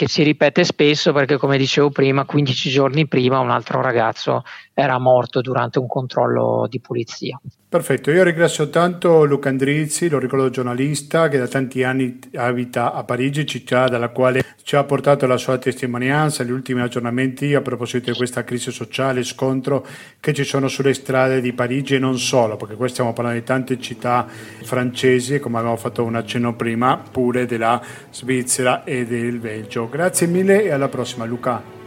che 0.01 0.09
si 0.09 0.23
ripete 0.23 0.65
spesso 0.65 1.13
perché 1.13 1.37
come 1.37 1.59
dicevo 1.59 1.91
prima 1.91 2.25
15 2.25 2.71
giorni 2.71 3.07
prima 3.07 3.39
un 3.41 3.51
altro 3.51 3.83
ragazzo 3.83 4.45
era 4.81 4.99
morto 4.99 5.41
durante 5.41 5.79
un 5.79 5.87
controllo 5.87 6.67
di 6.69 6.81
polizia. 6.81 7.41
Perfetto, 7.69 8.11
io 8.11 8.25
ringrazio 8.25 8.69
tanto 8.69 9.25
Luca 9.25 9.49
Andrizzi, 9.49 10.09
lo 10.09 10.19
ricordo 10.19 10.51
giornalista 10.51 11.29
che 11.29 11.39
da 11.39 11.47
tanti 11.47 11.85
anni 11.85 12.19
abita 12.35 12.93
a 12.93 13.05
Parigi, 13.05 13.47
città 13.47 13.87
dalla 13.87 14.09
quale 14.09 14.43
ci 14.65 14.75
ha 14.75 14.83
portato 14.83 15.27
la 15.27 15.37
sua 15.37 15.57
testimonianza, 15.57 16.43
gli 16.43 16.51
ultimi 16.51 16.81
aggiornamenti 16.81 17.55
a 17.55 17.61
proposito 17.61 18.11
di 18.11 18.17
questa 18.17 18.43
crisi 18.43 18.73
sociale, 18.73 19.23
scontro 19.23 19.87
che 20.19 20.33
ci 20.33 20.43
sono 20.43 20.67
sulle 20.67 20.95
strade 20.95 21.41
di 21.41 21.53
Parigi 21.53 21.95
e 21.95 21.99
non 22.01 22.19
solo, 22.19 22.57
perché 22.57 22.75
qui 22.75 22.89
stiamo 22.89 23.13
parlando 23.13 23.39
di 23.39 23.47
tante 23.47 23.79
città 23.79 24.27
francesi, 24.27 25.39
come 25.39 25.59
abbiamo 25.59 25.77
fatto 25.77 26.03
un 26.03 26.17
accenno 26.17 26.57
prima, 26.57 27.01
pure 27.11 27.47
della 27.47 27.81
Svizzera 28.11 28.83
e 28.83 29.07
del 29.07 29.39
Belgio. 29.39 29.89
Grazie 29.89 30.27
mille 30.27 30.65
e 30.65 30.71
alla 30.71 30.89
prossima 30.89 31.25
Luca. 31.25 31.80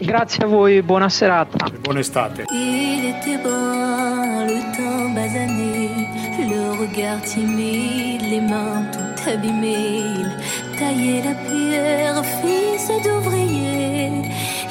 Grazie 0.00 0.44
a 0.44 0.46
voi, 0.46 0.82
buona 0.82 1.08
serata. 1.08 1.66
Buona 1.80 2.00
estate. 2.00 2.44
Il 2.52 3.04
était 3.06 3.38
bon, 3.42 4.46
le 4.46 4.60
temps 4.76 5.12
basané, 5.12 5.90
le 6.38 6.78
regard 6.78 7.20
timide, 7.22 8.22
les 8.22 8.40
mains 8.40 8.84
tout 8.92 9.30
abîmées. 9.30 10.02
Il 10.20 10.78
taillait 10.78 11.22
la 11.22 11.34
pierre, 11.34 12.24
fils 12.40 12.88
d'ouvrier. 13.02 14.12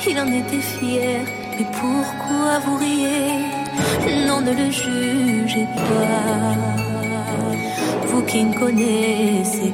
Il 0.08 0.18
en 0.20 0.28
était 0.28 0.62
fier, 0.62 1.26
mais 1.58 1.66
pourquoi 1.74 2.60
vous 2.66 2.78
riez? 2.78 3.46
Non, 4.26 4.40
ne 4.42 4.52
le 4.52 4.72
jugez 4.72 5.68
pas. 5.76 6.56
Vous 8.08 8.22
qui 8.24 8.46
ne 8.46 8.54
connaissez 8.54 9.74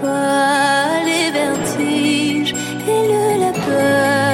pas 0.00 1.02
les 1.04 1.30
vertiges 1.30 2.54
et 2.88 3.02
le 3.12 3.40
labeur 3.40 4.33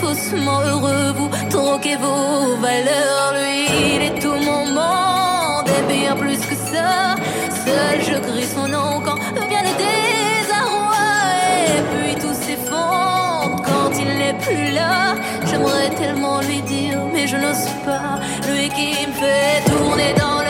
faussement 0.00 0.60
heureux, 0.60 1.12
vous 1.16 1.30
troquez 1.48 1.96
vos 1.96 2.56
valeurs. 2.60 3.34
Lui, 3.34 3.66
il 3.94 4.02
est 4.02 4.18
tout 4.20 4.38
mon 4.50 4.64
monde 4.78 5.68
et 5.78 5.92
bien 5.92 6.14
plus 6.16 6.40
que 6.50 6.54
ça. 6.54 7.16
Seul 7.64 8.00
je 8.08 8.18
crie 8.26 8.48
son 8.54 8.68
nom 8.68 9.00
quand 9.04 9.18
vient 9.48 9.64
le 9.68 9.74
désarroi. 9.84 11.06
Et 11.74 11.82
puis 11.92 12.14
tout 12.22 12.34
s'effondre 12.34 13.62
quand 13.64 13.90
il 13.98 14.08
n'est 14.18 14.38
plus 14.46 14.72
là. 14.72 15.14
J'aimerais 15.48 15.90
tellement 15.90 16.40
lui 16.40 16.60
dire, 16.62 16.98
mais 17.12 17.26
je 17.26 17.36
n'ose 17.36 17.68
pas. 17.84 18.16
Lui 18.48 18.68
qui 18.68 19.06
me 19.06 19.12
fait 19.12 19.62
tourner 19.70 20.12
dans 20.18 20.45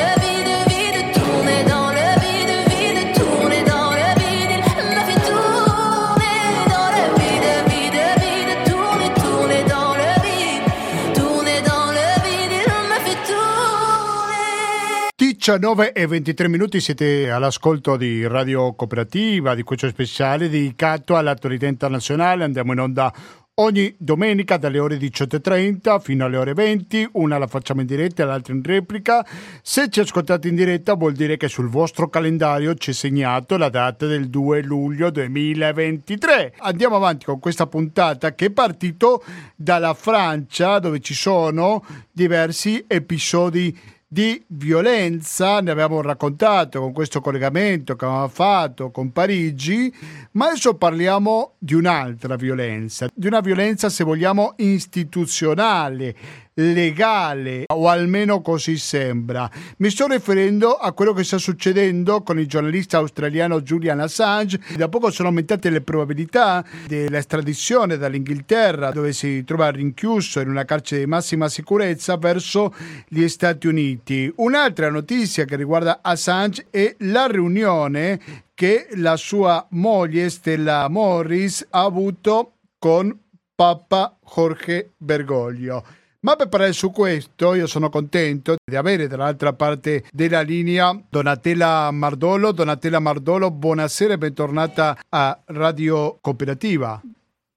19 15.47 15.93
e 15.93 16.09
23 16.09 16.49
minuti 16.49 16.81
siete 16.81 17.31
all'ascolto 17.31 17.97
di 17.97 18.27
Radio 18.27 18.75
Cooperativa, 18.75 19.55
di 19.55 19.63
questo 19.63 19.87
speciale 19.87 20.49
dedicato 20.49 21.15
all'attualità 21.15 21.67
internazionale. 21.67 22.43
Andiamo 22.43 22.73
in 22.73 22.81
onda 22.81 23.15
ogni 23.55 23.95
domenica 23.97 24.57
dalle 24.57 24.81
ore 24.81 24.97
18.30 24.97 26.01
fino 26.01 26.25
alle 26.25 26.37
ore 26.37 26.53
20, 26.53 27.11
una 27.13 27.39
la 27.39 27.47
facciamo 27.47 27.81
in 27.81 27.87
diretta 27.87 28.25
e 28.25 28.27
l'altra 28.27 28.55
in 28.55 28.63
replica. 28.65 29.25
Se 29.63 29.89
ci 29.89 30.01
ascoltate 30.01 30.49
in 30.49 30.57
diretta 30.57 30.95
vuol 30.95 31.13
dire 31.13 31.37
che 31.37 31.47
sul 31.47 31.69
vostro 31.69 32.09
calendario 32.09 32.75
c'è 32.75 32.93
segnato 32.93 33.57
la 33.57 33.69
data 33.69 34.05
del 34.07 34.29
2 34.29 34.63
luglio 34.63 35.11
2023. 35.11 36.55
Andiamo 36.59 36.97
avanti 36.97 37.25
con 37.25 37.39
questa 37.39 37.69
puntata 37.69 38.35
che 38.35 38.47
è 38.47 38.51
partito 38.51 39.23
dalla 39.55 39.95
Francia 39.95 40.81
dove 40.81 40.99
ci 40.99 41.15
sono 41.15 41.85
diversi 42.11 42.85
episodi 42.89 43.95
di 44.09 44.41
violenza, 44.49 45.61
ne 45.61 45.73
abbiamo 45.73 46.01
raccontato 46.01 46.81
con 46.81 46.93
questo 46.93 47.21
collegamento 47.21 47.97
che 47.97 48.05
avevamo 48.05 48.29
fatto 48.29 48.91
con 48.91 49.11
Parigi, 49.11 49.93
ma 50.33 50.47
adesso 50.47 50.75
parliamo 50.75 51.55
di 51.59 51.75
un'altra 51.75 52.37
violenza, 52.37 53.09
di 53.13 53.27
una 53.27 53.41
violenza 53.41 53.89
se 53.89 54.05
vogliamo 54.05 54.55
istituzionale, 54.59 56.15
legale, 56.59 57.65
o 57.67 57.89
almeno 57.89 58.41
così 58.41 58.79
sembra. 58.79 59.51
Mi 59.79 59.91
sto 59.91 60.07
riferendo 60.07 60.75
a 60.75 60.93
quello 60.93 61.13
che 61.13 61.25
sta 61.25 61.39
succedendo 61.39 62.23
con 62.23 62.39
il 62.39 62.47
giornalista 62.47 62.99
australiano 62.99 63.61
Julian 63.61 64.01
Assange. 64.01 64.61
Da 64.77 64.89
poco 64.89 65.11
sono 65.11 65.29
aumentate 65.29 65.71
le 65.71 65.83
probabilità 65.83 66.65
dell'estradizione 66.87 67.99
dall'Inghilterra, 67.99 68.91
dove 68.91 69.13
si 69.13 69.45
trova 69.45 69.71
rinchiuso 69.71 70.41
in 70.41 70.49
una 70.49 70.65
carcere 70.65 71.03
di 71.03 71.07
massima 71.07 71.49
sicurezza, 71.49 72.17
verso 72.17 72.75
gli 73.09 73.27
Stati 73.29 73.67
Uniti. 73.67 74.33
Un'altra 74.37 74.89
notizia 74.91 75.45
che 75.45 75.57
riguarda 75.57 76.01
Assange 76.03 76.67
è 76.71 76.95
la 77.01 77.27
riunione 77.27 78.45
che 78.55 78.89
la 78.95 79.17
sua 79.17 79.67
moglie 79.71 80.31
Stella 80.31 80.89
Morris 80.89 81.67
ha 81.69 81.83
avuto 81.83 82.53
con 82.79 83.15
Papa 83.55 84.17
Jorge 84.23 84.93
Bergoglio. 84.97 85.85
Ma 86.21 86.35
per 86.35 86.49
parlare 86.49 86.73
su 86.73 86.91
questo 86.91 87.55
io 87.55 87.67
sono 87.67 87.89
contento 87.89 88.57
di 88.65 88.77
avere 88.77 89.07
dall'altra 89.07 89.53
parte 89.53 90.05
della 90.11 90.41
linea 90.41 90.99
Donatella 91.09 91.91
Mardolo. 91.93 92.53
Donatella 92.53 92.99
Mardolo, 92.99 93.51
buonasera 93.51 94.15
e 94.15 94.19
bentornata 94.19 94.97
a 95.09 95.39
Radio 95.47 96.19
Cooperativa. 96.21 97.01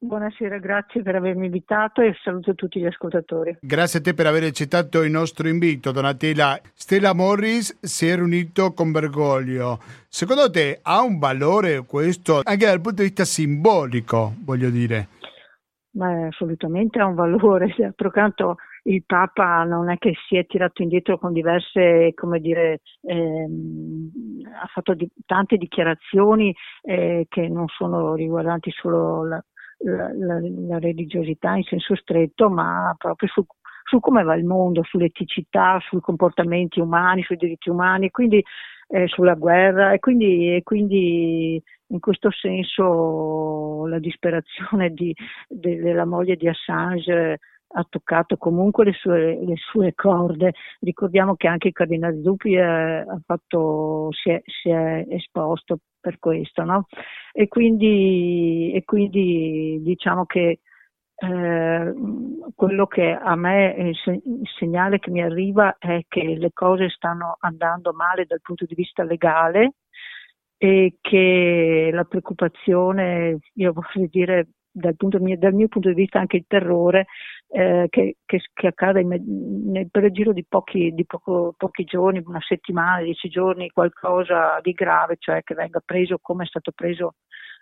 Buonasera, 0.01 0.60
grazie 0.60 1.01
per 1.01 1.16
avermi 1.16 1.47
invitato 1.47 1.99
e 2.01 2.16
saluto 2.24 2.55
tutti 2.55 2.80
gli 2.80 2.86
ascoltatori. 2.86 3.57
Grazie 3.60 3.99
a 3.99 4.01
te 4.01 4.14
per 4.14 4.28
aver 4.28 4.43
accettato 4.43 5.01
il 5.01 5.12
nostro 5.12 5.49
invito, 5.49 5.91
Donatella. 5.91 6.57
Stella 6.74 7.14
Morris 7.14 7.80
si 7.82 8.07
è 8.07 8.16
riunito 8.16 8.72
con 8.72 8.91
Bergoglio. 8.91 9.80
Secondo 10.07 10.49
te 10.49 10.80
ha 10.82 11.01
un 11.01 11.20
valore 11.20 11.84
questo 11.86 12.39
anche 12.43 12.66
dal 12.66 12.80
punto 12.80 13.01
di 13.01 13.10
vista 13.10 13.26
simbolico, 13.26 14.36
voglio 14.39 14.70
dire? 14.70 15.10
Ma 15.91 16.27
assolutamente 16.27 16.99
ha 16.99 17.05
un 17.05 17.15
valore, 17.15 17.73
pertanto 17.95 18.57
il 18.83 19.03
Papa 19.05 19.63
non 19.63 19.89
è 19.89 19.97
che 19.97 20.13
si 20.27 20.37
è 20.37 20.45
tirato 20.45 20.83
indietro 20.83 21.17
con 21.17 21.33
diverse, 21.33 22.13
come 22.13 22.39
dire, 22.39 22.81
ehm, 23.01 24.09
ha 24.61 24.67
fatto 24.67 24.93
di, 24.93 25.09
tante 25.25 25.57
dichiarazioni 25.57 26.55
eh, 26.83 27.25
che 27.27 27.47
non 27.47 27.67
sono 27.67 28.13
riguardanti 28.13 28.71
solo 28.71 29.25
la, 29.25 29.43
la, 29.79 30.11
la, 30.13 30.39
la, 30.41 30.79
religiosità 30.79 31.55
in 31.55 31.63
senso 31.63 31.95
stretto, 31.95 32.49
ma 32.49 32.93
proprio 32.97 33.27
su, 33.29 33.45
su 33.89 33.99
come 33.99 34.21
va 34.23 34.35
il 34.35 34.45
mondo, 34.45 34.83
sull'eticità, 34.83 35.79
sui 35.81 35.99
comportamenti 35.99 36.79
umani, 36.79 37.23
sui 37.23 37.37
diritti 37.37 37.69
umani. 37.69 38.11
Quindi 38.11 38.43
eh, 38.87 39.07
sulla 39.07 39.33
guerra 39.33 39.93
e 39.93 39.99
quindi, 39.99 40.55
e 40.55 40.61
quindi, 40.63 41.61
in 41.87 41.99
questo 41.99 42.29
senso 42.31 43.87
la 43.87 43.99
disperazione 43.99 44.91
di, 44.91 45.13
de, 45.47 45.77
della 45.77 46.05
moglie 46.05 46.35
di 46.35 46.47
Assange 46.47 47.39
ha 47.71 47.85
toccato 47.87 48.37
comunque 48.37 48.85
le 48.85 48.93
sue, 48.93 49.39
le 49.43 49.55
sue 49.55 49.93
corde. 49.95 50.53
Ricordiamo 50.81 51.35
che 51.35 51.47
anche 51.47 51.69
il 51.69 51.73
cardinale 51.73 52.21
Zuppi 52.21 52.53
eh, 52.53 53.05
fatto, 53.25 54.09
si, 54.11 54.29
è, 54.29 54.41
si, 54.45 54.69
è, 54.69 55.05
esposto 55.09 55.79
per 55.99 56.19
questo, 56.19 56.63
no? 56.63 56.87
E 57.31 57.47
quindi, 57.47 58.71
e 58.73 58.83
quindi 58.85 59.79
diciamo 59.81 60.25
che 60.25 60.59
eh, 61.22 61.93
quello 62.55 62.88
che 62.88 63.11
a 63.11 63.36
me 63.36 63.76
il 63.78 64.47
segnale 64.57 64.99
che 64.99 65.11
mi 65.11 65.22
arriva 65.22 65.76
è 65.78 66.01
che 66.07 66.36
le 66.38 66.51
cose 66.53 66.89
stanno 66.89 67.36
andando 67.39 67.91
male 67.93 68.26
dal 68.26 68.41
punto 68.41 68.65
di 68.65 68.76
vista 68.76 69.03
legale 69.03 69.74
e 70.57 70.97
che 71.01 71.89
la 71.91 72.03
preoccupazione, 72.03 73.39
io 73.53 73.74
voglio 73.93 74.07
dire 74.09 74.47
dal, 74.72 74.95
mio, 75.20 75.38
dal 75.38 75.53
mio 75.53 75.67
punto 75.67 75.89
di 75.89 75.95
vista 75.95 76.20
anche 76.20 76.38
il 76.38 76.45
terrore 76.47 77.07
eh, 77.49 77.88
che, 77.89 78.17
che, 78.26 78.39
che, 78.53 78.67
accada 78.67 78.99
in, 78.99 79.07
nel, 79.72 79.89
per 79.89 80.05
il 80.05 80.11
giro 80.11 80.32
di, 80.32 80.45
pochi, 80.47 80.91
di 80.93 81.05
poco, 81.05 81.53
pochi, 81.57 81.84
giorni, 81.84 82.22
una 82.26 82.41
settimana, 82.41 83.01
dieci 83.01 83.30
giorni, 83.30 83.70
qualcosa 83.72 84.59
di 84.61 84.72
grave, 84.72 85.15
cioè 85.17 85.43
che 85.43 85.55
venga 85.55 85.82
preso 85.84 86.20
come 86.22 86.43
è 86.43 86.47
stato 86.47 86.72
preso 86.72 87.15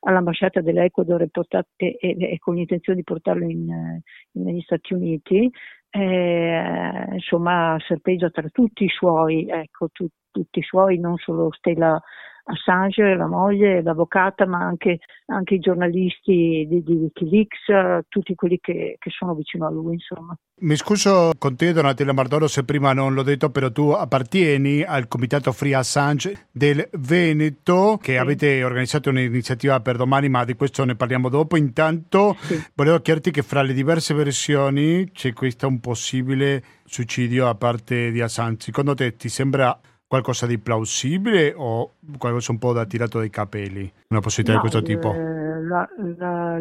all'ambasciata 0.08 0.62
dell'Ecuador 0.62 1.22
e, 1.22 1.30
portate, 1.30 1.68
e, 1.78 2.16
e 2.18 2.38
con 2.40 2.56
l'intenzione 2.56 3.00
di 3.00 3.04
portarlo 3.04 3.44
in, 3.44 4.02
in, 4.32 4.44
negli 4.44 4.62
Stati 4.62 4.94
Uniti, 4.94 5.52
eh, 5.90 7.06
insomma 7.12 7.78
serpeggia 7.86 8.30
tra 8.30 8.48
tutti 8.50 8.86
i 8.86 8.90
suoi, 8.90 9.48
ecco, 9.50 9.90
tu, 9.92 10.08
tutti 10.38 10.60
i 10.60 10.64
suoi, 10.64 11.00
non 11.00 11.18
solo 11.18 11.52
Stella 11.52 12.02
Assange, 12.50 13.16
la 13.16 13.28
moglie, 13.28 13.82
l'avvocata, 13.82 14.46
ma 14.46 14.60
anche, 14.60 15.00
anche 15.26 15.56
i 15.56 15.60
giornalisti 15.60 16.66
di, 16.70 16.82
di 16.82 16.94
Wikileaks, 16.94 18.06
tutti 18.08 18.36
quelli 18.36 18.58
che, 18.62 18.96
che, 18.98 19.10
sono 19.10 19.34
vicino 19.34 19.68
a 19.68 19.70
lui, 19.70 19.96
insomma. 19.96 20.38
Mi 20.62 20.76
scuso 20.78 21.32
con 21.38 21.58
te, 21.58 21.74
Donatella 21.74 22.14
Mardoro, 22.14 22.48
se 22.48 22.64
prima 22.64 22.94
non 22.94 23.14
l'ho 23.14 23.24
detto, 23.24 23.50
però 23.50 23.70
tu 23.70 23.90
appartieni 23.90 24.82
al 24.82 25.10
Comitato 25.10 25.52
Free 25.52 25.76
Assange 25.76 26.48
del 26.50 26.88
Veneto, 26.94 28.00
che 28.02 28.14
sì. 28.14 28.18
avete 28.18 28.64
organizzato 28.64 29.10
un'iniziativa 29.10 29.82
per 29.82 29.98
domani, 29.98 30.30
ma 30.30 30.46
di 30.46 30.56
questo 30.56 30.86
ne 30.86 30.96
parliamo 30.96 31.28
dopo. 31.28 31.58
Intanto 31.58 32.38
sì. 32.40 32.64
volevo 32.76 33.00
chiederti 33.02 33.30
che 33.30 33.42
fra 33.42 33.62
le 33.62 33.74
diverse 33.74 34.14
versioni 34.14 35.12
c'è 35.12 35.34
questa 35.34 35.68
un 35.68 35.82
possibile 35.82 36.64
suicidio 36.86 37.44
da 37.44 37.56
parte 37.56 38.10
di 38.12 38.22
Assange. 38.22 38.68
Secondo 38.68 38.94
te 38.94 39.18
ti 39.18 39.28
sembra 39.28 39.78
qualcosa 40.08 40.46
di 40.46 40.58
plausibile 40.58 41.54
o 41.56 41.96
qualcosa 42.18 42.52
un 42.52 42.60
po' 42.60 42.74
da 42.74 42.86
tirato 42.86 43.20
dai 43.20 43.30
capelli? 43.30 43.92
Una 44.10 44.22
possibilità 44.22 44.58
no, 44.58 44.64
di 44.64 44.70
questo 44.70 44.82
tipo? 44.82 45.14
Eh, 45.14 45.62
la, 45.62 45.88
la, 46.18 46.60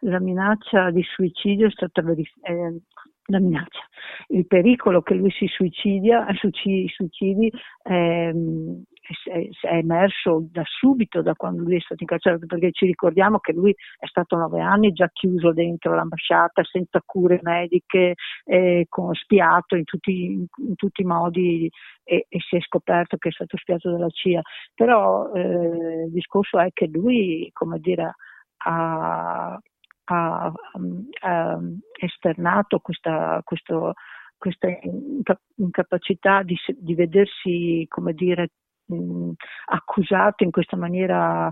la, 0.00 0.20
minaccia 0.20 0.90
di 0.90 1.02
suicidio 1.02 1.66
è 1.66 1.70
stata 1.70 2.02
verificata. 2.02 2.52
Eh, 2.52 2.80
la 3.28 3.40
minaccia, 3.40 3.80
il 4.28 4.46
pericolo 4.46 5.00
che 5.00 5.14
lui 5.14 5.30
si 5.30 5.46
suicidia, 5.46 6.26
suicidi, 6.34 7.50
ehm, 7.84 8.82
è, 9.06 9.48
emerso 9.74 10.46
da 10.50 10.62
subito, 10.64 11.20
da 11.20 11.34
quando 11.34 11.62
lui 11.62 11.76
è 11.76 11.80
stato 11.80 12.02
incarcerato, 12.02 12.46
perché 12.46 12.72
ci 12.72 12.86
ricordiamo 12.86 13.38
che 13.38 13.52
lui 13.52 13.74
è 13.98 14.06
stato 14.06 14.36
nove 14.36 14.60
anni 14.60 14.92
già 14.92 15.08
chiuso 15.12 15.52
dentro 15.52 15.94
l'ambasciata 15.94 16.62
senza 16.64 17.02
cure 17.04 17.40
mediche, 17.42 18.14
eh, 18.44 18.86
con, 18.88 19.14
spiato 19.14 19.76
in 19.76 19.84
tutti, 19.84 20.46
in 20.56 20.74
tutti 20.74 21.02
i 21.02 21.04
modi 21.04 21.70
e, 22.02 22.26
e, 22.28 22.38
si 22.40 22.56
è 22.56 22.60
scoperto 22.60 23.16
che 23.16 23.28
è 23.28 23.32
stato 23.32 23.56
spiato 23.58 23.90
dalla 23.90 24.08
CIA. 24.08 24.40
Però 24.74 25.32
eh, 25.32 26.04
il 26.06 26.12
discorso 26.12 26.58
è 26.58 26.70
che 26.72 26.86
lui, 26.86 27.50
come 27.52 27.78
dire, 27.80 28.14
ha, 28.66 29.58
ha, 30.04 30.52
ha 31.20 31.60
esternato 32.00 32.78
questa, 32.78 33.40
questo, 33.44 33.92
questa 34.38 34.68
incapacità 35.56 36.42
di, 36.42 36.56
di 36.76 36.94
vedersi, 36.94 37.84
come 37.88 38.14
dire, 38.14 38.50
mh, 38.86 39.30
accusato 39.66 40.44
in 40.44 40.50
questa 40.50 40.76
maniera 40.76 41.46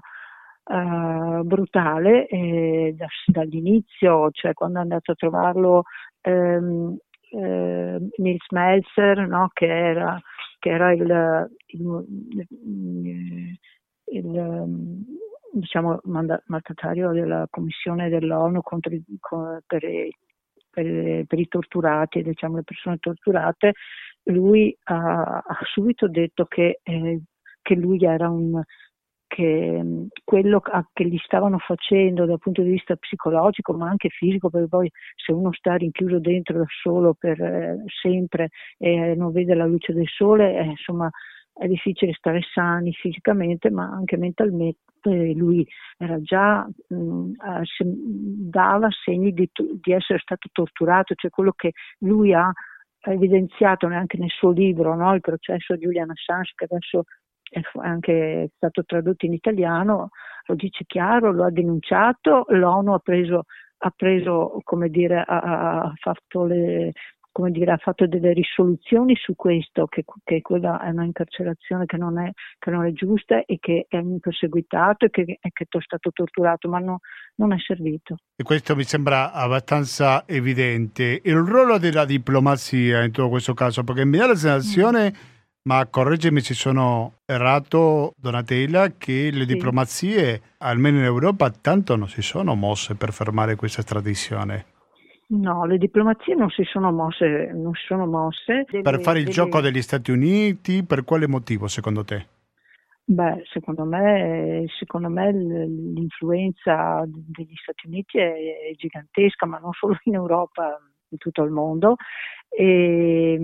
uh, 0.65 1.43
brutale 1.43 2.27
eh, 2.27 2.95
da, 2.97 3.07
dall'inizio, 3.27 4.31
cioè 4.31 4.53
quando 4.55 4.79
è 4.79 4.83
andato 4.83 5.13
a 5.13 5.17
trovarlo 5.17 5.85
ehm, 6.21 6.97
eh, 7.33 7.99
Nils 8.17 8.51
Melzer, 8.51 9.27
no, 9.27 9.51
che 9.53 9.67
era, 9.67 10.21
che 10.59 10.71
era 10.71 10.93
il, 10.93 11.51
il, 11.67 12.47
il, 12.49 13.59
il 14.05 15.05
diciamo, 15.53 16.01
mandatario 16.05 17.13
della 17.13 17.47
Commissione 17.51 18.09
dell'ONU 18.09 18.61
contro, 18.63 18.91
per, 19.67 19.83
per, 20.71 21.25
per, 21.27 21.39
i 21.39 21.49
torturati, 21.49 22.23
diciamo, 22.23 22.57
le 22.57 22.65
persone 22.65 22.99
torturate, 22.99 23.73
lui 24.25 24.77
ha, 24.85 25.39
ha 25.39 25.59
subito 25.73 26.09
detto 26.09 26.47
che, 26.47 26.81
eh, 26.83 27.21
che 27.61 27.75
lui 27.75 28.05
era 28.05 28.29
un, 28.29 28.63
che 29.27 29.83
quello 30.25 30.61
che 30.93 31.05
gli 31.07 31.19
stavano 31.25 31.59
facendo 31.59 32.27
dal 32.27 32.39
punto 32.39 32.61
di 32.63 32.71
vista 32.71 32.97
psicologico 32.97 33.73
ma 33.73 33.89
anche 33.89 34.11
fisico 34.11 34.51
perché 34.51 34.69
poi 34.69 34.91
se 35.17 35.33
uno 35.33 35.53
sta 35.53 35.75
rinchiuso 35.75 36.19
dentro 36.19 36.59
da 36.59 36.67
solo 36.83 37.15
per 37.15 37.41
eh, 37.41 37.83
sempre 38.03 38.51
e 38.77 39.15
non 39.15 39.33
vede 39.33 39.55
la 39.55 39.65
luce 39.65 39.95
del 39.95 40.07
sole 40.07 40.59
eh, 40.59 40.65
insomma 40.65 41.11
è 41.55 41.67
difficile 41.67 42.13
stare 42.13 42.41
sani 42.53 42.93
fisicamente 42.93 43.71
ma 43.71 43.85
anche 43.85 44.19
mentalmente 44.19 44.81
lui 45.35 45.67
era 45.99 46.21
già, 46.21 46.65
mh, 46.89 47.33
dava 48.49 48.89
segni 49.05 49.33
di, 49.33 49.51
di, 49.81 49.93
essere 49.93 50.21
stato 50.21 50.49
torturato, 50.53 51.15
cioè 51.15 51.31
quello 51.31 51.53
che 51.57 51.73
lui 51.99 52.33
ha 52.33 52.53
evidenziato 53.11 53.87
anche 53.87 54.19
nel 54.19 54.31
suo 54.31 54.51
libro, 54.51 54.95
no? 54.95 55.15
il 55.15 55.21
processo 55.21 55.75
di 55.75 55.85
Julian 55.85 56.11
Assange 56.11 56.53
che 56.55 56.65
adesso 56.65 57.05
è 57.51 57.61
anche 57.81 58.51
stato 58.57 58.85
tradotto 58.85 59.27
in 59.27 59.33
italiano, 59.33 60.11
lo 60.47 60.55
dice 60.55 60.85
chiaro, 60.87 61.33
lo 61.33 61.45
ha 61.45 61.51
denunciato, 61.51 62.47
l'ONU 62.49 62.93
ha 62.93 62.99
preso, 62.99 63.45
ha 63.79 63.93
preso 63.95 64.61
come 64.63 64.89
dire, 64.89 65.23
ha, 65.27 65.83
ha 65.83 65.93
fatto 65.97 66.45
le, 66.45 66.93
come 67.33 67.51
dire, 67.51 67.73
ha 67.73 67.79
fatto 67.79 68.07
delle 68.07 68.33
risoluzioni 68.33 69.17
su 69.17 69.35
questo, 69.35 69.87
che, 69.87 70.05
che 70.23 70.43
quella 70.43 70.81
è 70.81 70.91
una 70.91 71.05
incarcerazione 71.05 71.87
che 71.87 71.97
non 71.97 72.19
è, 72.19 72.31
che 72.59 72.71
non 72.71 72.85
è 72.85 72.93
giusta 72.93 73.45
e 73.45 73.59
che 73.59 73.87
è 73.89 73.97
un 73.97 74.21
perseguitato 74.21 75.07
e 75.07 75.11
che, 75.11 75.23
e 75.41 75.51
che 75.51 75.67
è 75.69 75.81
stato 75.81 76.11
torturato, 76.13 76.69
ma 76.69 76.79
no, 76.79 77.01
non 77.37 77.53
è 77.53 77.57
servito. 77.59 78.17
E 78.37 78.45
questo 78.45 78.77
mi 78.77 78.85
sembra 78.85 79.33
abbastanza 79.33 80.25
evidente. 80.27 81.21
Il 81.25 81.37
ruolo 81.37 81.79
della 81.79 82.05
diplomazia 82.05 83.03
in 83.03 83.11
tutto 83.11 83.31
questo 83.31 83.55
caso, 83.55 83.83
perché 83.83 84.05
mi 84.05 84.19
dà 84.19 84.27
la 84.29 84.37
sensazione... 84.37 85.11
Mm. 85.11 85.31
Ma 85.65 85.87
correggimi 85.87 86.41
se 86.41 86.55
sono 86.55 87.19
errato, 87.25 88.15
Donatella, 88.17 88.95
che 88.99 89.31
le 89.31 89.47
sì. 89.47 89.47
diplomazie, 89.47 90.43
almeno 90.59 90.99
in 90.99 91.05
Europa, 91.05 91.53
tanto 91.53 91.95
non 91.95 92.09
si 92.09 92.21
sono 92.21 92.57
mosse 92.57 92.97
per 92.97 93.13
fermare 93.13 93.55
questa 93.55 93.79
estradizione. 93.79 94.72
No, 95.33 95.65
le 95.65 95.79
diplomazie 95.79 96.35
non 96.35 96.51
si 96.51 96.63
sono 96.65 96.93
mosse. 96.93 97.51
Non 97.53 97.73
si 97.73 97.87
sono 97.87 98.07
mosse. 98.07 98.65
Deve, 98.69 98.83
per 98.83 99.01
fare 99.01 99.19
il 99.19 99.25
deve... 99.25 99.37
gioco 99.37 99.61
degli 99.61 99.81
Stati 99.81 100.11
Uniti, 100.11 100.85
per 100.85 101.05
quale 101.05 101.27
motivo 101.27 101.69
secondo 101.69 102.05
te? 102.05 102.27
Beh, 103.05 103.43
secondo 103.51 103.85
me, 103.85 104.65
secondo 104.79 105.09
me 105.09 105.33
l'influenza 105.33 107.03
degli 107.07 107.55
Stati 107.55 107.87
Uniti 107.87 108.19
è 108.19 108.73
gigantesca, 108.77 109.47
ma 109.47 109.59
non 109.59 109.73
solo 109.73 109.97
in 110.05 110.15
Europa, 110.15 110.79
in 111.09 111.19
tutto 111.19 111.43
il 111.43 111.51
mondo. 111.51 111.97
E, 112.49 113.41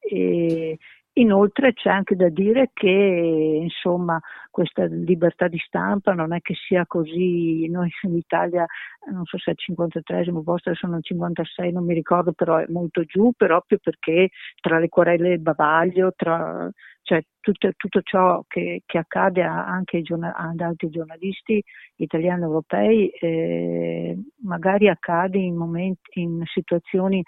e, 0.00 0.78
Inoltre 1.14 1.74
c'è 1.74 1.90
anche 1.90 2.16
da 2.16 2.30
dire 2.30 2.70
che 2.72 2.88
insomma, 2.88 4.18
questa 4.50 4.84
libertà 4.84 5.46
di 5.46 5.58
stampa 5.58 6.14
non 6.14 6.32
è 6.32 6.40
che 6.40 6.54
sia 6.54 6.86
così, 6.86 7.68
noi 7.68 7.90
in 8.02 8.16
Italia 8.16 8.64
non 9.10 9.24
so 9.26 9.36
se 9.36 9.50
è 9.50 9.52
il 9.52 9.58
53 9.58 10.24
posto, 10.42 10.74
sono 10.74 10.96
il 10.96 11.02
56, 11.02 11.70
non 11.70 11.84
mi 11.84 11.92
ricordo, 11.92 12.32
però 12.32 12.56
è 12.56 12.66
molto 12.68 13.04
giù 13.04 13.32
proprio 13.36 13.78
perché 13.82 14.30
tra 14.60 14.78
le 14.78 14.88
querele 14.88 15.30
e 15.30 15.32
il 15.34 15.40
bavaglio, 15.40 16.12
tra, 16.16 16.70
cioè 17.02 17.22
tutto, 17.40 17.70
tutto 17.76 18.00
ciò 18.02 18.42
che, 18.48 18.82
che, 18.86 18.98
accade 18.98 19.42
anche 19.42 20.02
ad 20.06 20.60
altri 20.60 20.88
giornalisti 20.88 21.62
italiani 21.96 22.40
e 22.40 22.44
europei 22.44 23.08
eh, 23.08 24.18
magari 24.44 24.88
accade 24.88 25.36
in, 25.38 25.56
momenti, 25.56 26.20
in 26.20 26.42
situazioni 26.46 27.22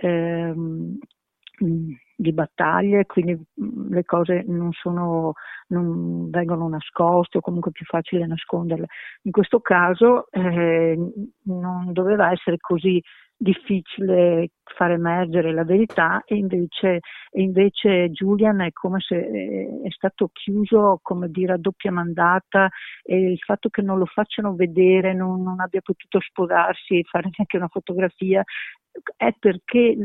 eh, 0.00 0.52
di 1.62 2.32
battaglie, 2.32 3.06
quindi 3.06 3.34
mm, 3.34 3.92
le 3.92 4.04
cose 4.04 4.44
non, 4.46 4.72
sono, 4.72 5.34
non 5.68 6.30
vengono 6.30 6.68
nascoste 6.68 7.38
o 7.38 7.40
comunque 7.40 7.70
è 7.70 7.74
più 7.74 7.84
facile 7.84 8.26
nasconderle. 8.26 8.86
In 9.22 9.32
questo 9.32 9.60
caso 9.60 10.30
eh, 10.30 10.96
non 11.44 11.92
doveva 11.92 12.30
essere 12.30 12.58
così 12.58 13.02
difficile 13.42 14.50
far 14.62 14.92
emergere 14.92 15.52
la 15.52 15.64
verità 15.64 16.22
e 16.24 16.36
invece, 16.36 17.00
e 17.30 17.42
invece 17.42 18.10
Julian 18.10 18.60
è 18.60 18.70
come 18.72 19.00
se 19.00 19.16
eh, 19.16 19.80
è 19.82 19.90
stato 19.90 20.30
chiuso 20.32 21.00
come 21.02 21.28
dire 21.28 21.54
a 21.54 21.58
doppia 21.58 21.90
mandata 21.90 22.70
e 23.02 23.32
il 23.32 23.38
fatto 23.38 23.68
che 23.68 23.82
non 23.82 23.98
lo 23.98 24.06
facciano 24.06 24.54
vedere, 24.54 25.12
non, 25.12 25.42
non 25.42 25.60
abbia 25.60 25.80
potuto 25.82 26.20
sposarsi 26.20 26.98
e 26.98 27.04
fare 27.04 27.30
neanche 27.36 27.56
una 27.56 27.68
fotografia 27.68 28.42
è 29.16 29.34
perché 29.38 29.96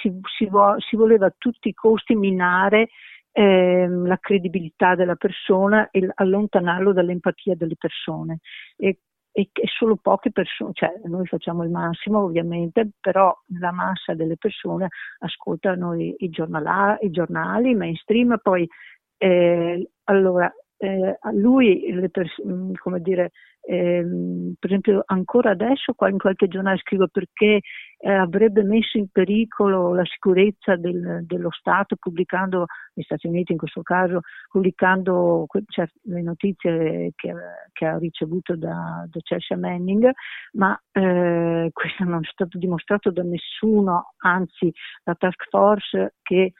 si, 0.00 0.12
si, 0.36 0.46
vo, 0.46 0.74
si 0.78 0.96
voleva 0.96 1.26
a 1.26 1.34
tutti 1.36 1.68
i 1.68 1.74
costi 1.74 2.14
minare 2.14 2.88
eh, 3.30 3.86
la 3.88 4.18
credibilità 4.18 4.94
della 4.94 5.14
persona 5.14 5.88
e 5.90 6.10
allontanarlo 6.12 6.92
dall'empatia 6.92 7.54
delle 7.54 7.76
persone. 7.78 8.40
E, 8.76 8.98
e, 9.32 9.48
e 9.52 9.66
solo 9.66 9.96
poche 9.96 10.30
persone, 10.30 10.72
cioè 10.74 10.92
noi 11.04 11.26
facciamo 11.26 11.64
il 11.64 11.70
massimo 11.70 12.22
ovviamente, 12.22 12.90
però 13.00 13.34
la 13.60 13.72
massa 13.72 14.14
delle 14.14 14.36
persone 14.36 14.88
ascoltano 15.20 15.94
i, 15.94 16.14
i, 16.18 16.28
giornala, 16.28 16.98
i 17.00 17.10
giornali, 17.10 17.74
mainstream, 17.74 18.38
poi 18.42 18.68
eh, 19.16 19.90
allora 20.04 20.52
eh, 20.82 21.16
a 21.20 21.30
lui, 21.30 22.08
pers- 22.10 22.42
mm, 22.44 22.72
come 22.74 23.00
dire, 23.00 23.30
ehm, 23.64 24.54
per 24.58 24.70
esempio 24.70 25.02
ancora 25.06 25.50
adesso 25.50 25.94
in 26.08 26.18
qualche 26.18 26.48
giornale 26.48 26.78
scrivo 26.78 27.06
perché 27.06 27.60
eh, 27.98 28.12
avrebbe 28.12 28.64
messo 28.64 28.98
in 28.98 29.06
pericolo 29.08 29.94
la 29.94 30.04
sicurezza 30.04 30.74
del, 30.74 31.20
dello 31.24 31.52
Stato 31.52 31.94
pubblicando, 31.94 32.66
negli 32.94 33.04
Stati 33.04 33.28
Uniti 33.28 33.52
in 33.52 33.58
questo 33.58 33.82
caso, 33.82 34.22
pubblicando 34.50 35.46
cioè, 35.68 35.86
le 36.06 36.22
notizie 36.22 37.12
che, 37.14 37.32
che, 37.72 37.86
ha 37.86 37.98
ricevuto 37.98 38.56
da, 38.56 39.06
da 39.08 39.20
Chelsea 39.22 39.56
Manning, 39.56 40.10
ma 40.54 40.76
eh, 40.90 41.70
questo 41.72 42.02
non 42.02 42.24
è 42.24 42.28
stato 42.28 42.58
dimostrato 42.58 43.12
da 43.12 43.22
nessuno, 43.22 44.14
anzi 44.18 44.72
la 45.04 45.14
task 45.14 45.46
force 45.48 46.14
che 46.22 46.54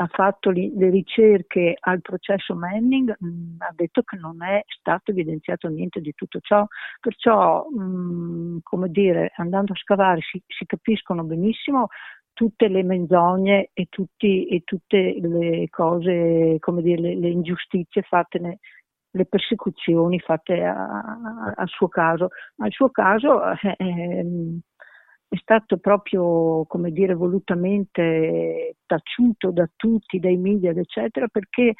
ha 0.00 0.06
fatto 0.06 0.50
le 0.50 0.90
ricerche 0.90 1.76
al 1.78 2.00
processo 2.00 2.54
Manning 2.54 3.16
mh, 3.18 3.26
mm, 3.26 3.54
ha 3.58 3.72
detto 3.74 4.02
che 4.02 4.16
non 4.16 4.42
è 4.44 4.62
stato 4.66 5.10
evidenziato 5.10 5.68
niente 5.68 6.00
di 6.00 6.12
tutto 6.14 6.38
ciò, 6.40 6.64
perciò 7.00 7.66
mh, 7.68 7.82
mm, 7.82 8.56
come 8.62 8.90
dire, 8.90 9.32
andando 9.36 9.72
a 9.72 9.76
scavare 9.76 10.20
si, 10.20 10.40
si, 10.46 10.66
capiscono 10.66 11.24
benissimo 11.24 11.88
tutte 12.32 12.68
le 12.68 12.84
menzogne 12.84 13.70
e, 13.72 13.86
tutti, 13.90 14.46
e 14.46 14.62
tutte 14.64 15.18
le 15.20 15.68
cose, 15.68 16.58
come 16.60 16.82
dire, 16.82 17.00
le, 17.00 17.16
le 17.16 17.28
ingiustizie 17.30 18.02
fatte 18.02 18.38
ne, 18.38 18.58
le 19.10 19.26
persecuzioni 19.26 20.20
fatte 20.20 20.62
al 20.62 21.66
suo 21.66 21.88
caso, 21.88 22.28
ma 22.56 22.66
il 22.66 22.72
suo 22.72 22.90
caso 22.90 23.50
eh, 23.50 23.74
eh, 23.78 24.24
è 25.28 25.36
stato 25.36 25.76
proprio, 25.76 26.64
come 26.66 26.90
dire, 26.90 27.14
volutamente 27.14 28.76
taciuto 28.86 29.50
da 29.50 29.68
tutti, 29.76 30.18
dai 30.18 30.36
media, 30.36 30.70
eccetera, 30.70 31.28
perché 31.28 31.74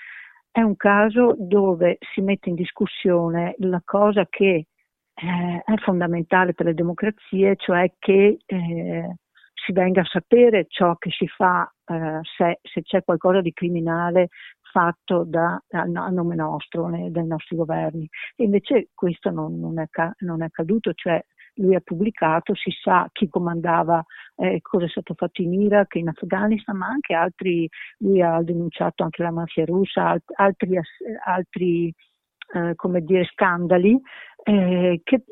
è 0.50 0.60
un 0.60 0.76
caso 0.76 1.34
dove 1.38 1.98
si 2.12 2.20
mette 2.20 2.50
in 2.50 2.54
discussione 2.54 3.54
la 3.58 3.80
cosa 3.84 4.26
che 4.28 4.66
eh, 5.14 5.62
è 5.64 5.76
fondamentale 5.78 6.52
per 6.52 6.66
le 6.66 6.74
democrazie, 6.74 7.56
cioè 7.56 7.90
che 7.98 8.38
eh, 8.44 9.14
si 9.54 9.72
venga 9.72 10.02
a 10.02 10.08
sapere 10.10 10.66
ciò 10.68 10.96
che 10.96 11.10
si 11.10 11.26
fa, 11.26 11.70
eh, 11.86 12.20
se, 12.36 12.58
se, 12.62 12.82
c'è 12.82 13.02
qualcosa 13.02 13.40
di 13.40 13.52
criminale 13.52 14.28
fatto 14.70 15.24
da, 15.24 15.60
a, 15.70 15.84
nome 15.84 16.34
nostro, 16.34 16.88
né, 16.88 17.10
dai 17.10 17.26
nostri 17.26 17.56
governi. 17.56 18.08
Invece 18.36 18.88
questo 18.94 19.30
non, 19.30 19.58
non, 19.58 19.78
è, 19.80 19.86
non 20.18 20.42
è 20.42 20.46
accaduto, 20.46 20.92
cioè 20.92 21.20
lui 21.58 21.74
ha 21.74 21.80
pubblicato, 21.82 22.54
si 22.54 22.70
sa 22.70 23.08
chi 23.12 23.28
comandava, 23.28 24.02
eh, 24.36 24.60
cosa 24.62 24.86
è 24.86 24.88
stato 24.88 25.14
fatto 25.14 25.42
in 25.42 25.52
Iraq, 25.52 25.94
in 25.96 26.08
Afghanistan, 26.08 26.76
ma 26.76 26.86
anche 26.86 27.14
altri, 27.14 27.68
lui 27.98 28.22
ha 28.22 28.42
denunciato 28.42 29.02
anche 29.02 29.22
la 29.22 29.30
mafia 29.30 29.64
russa, 29.64 30.08
alt, 30.08 30.24
altri, 30.34 30.78
altri 31.24 31.94
eh, 32.54 32.74
come 32.76 33.02
dire, 33.02 33.24
scandali 33.24 34.00
eh, 34.42 35.00
che 35.04 35.22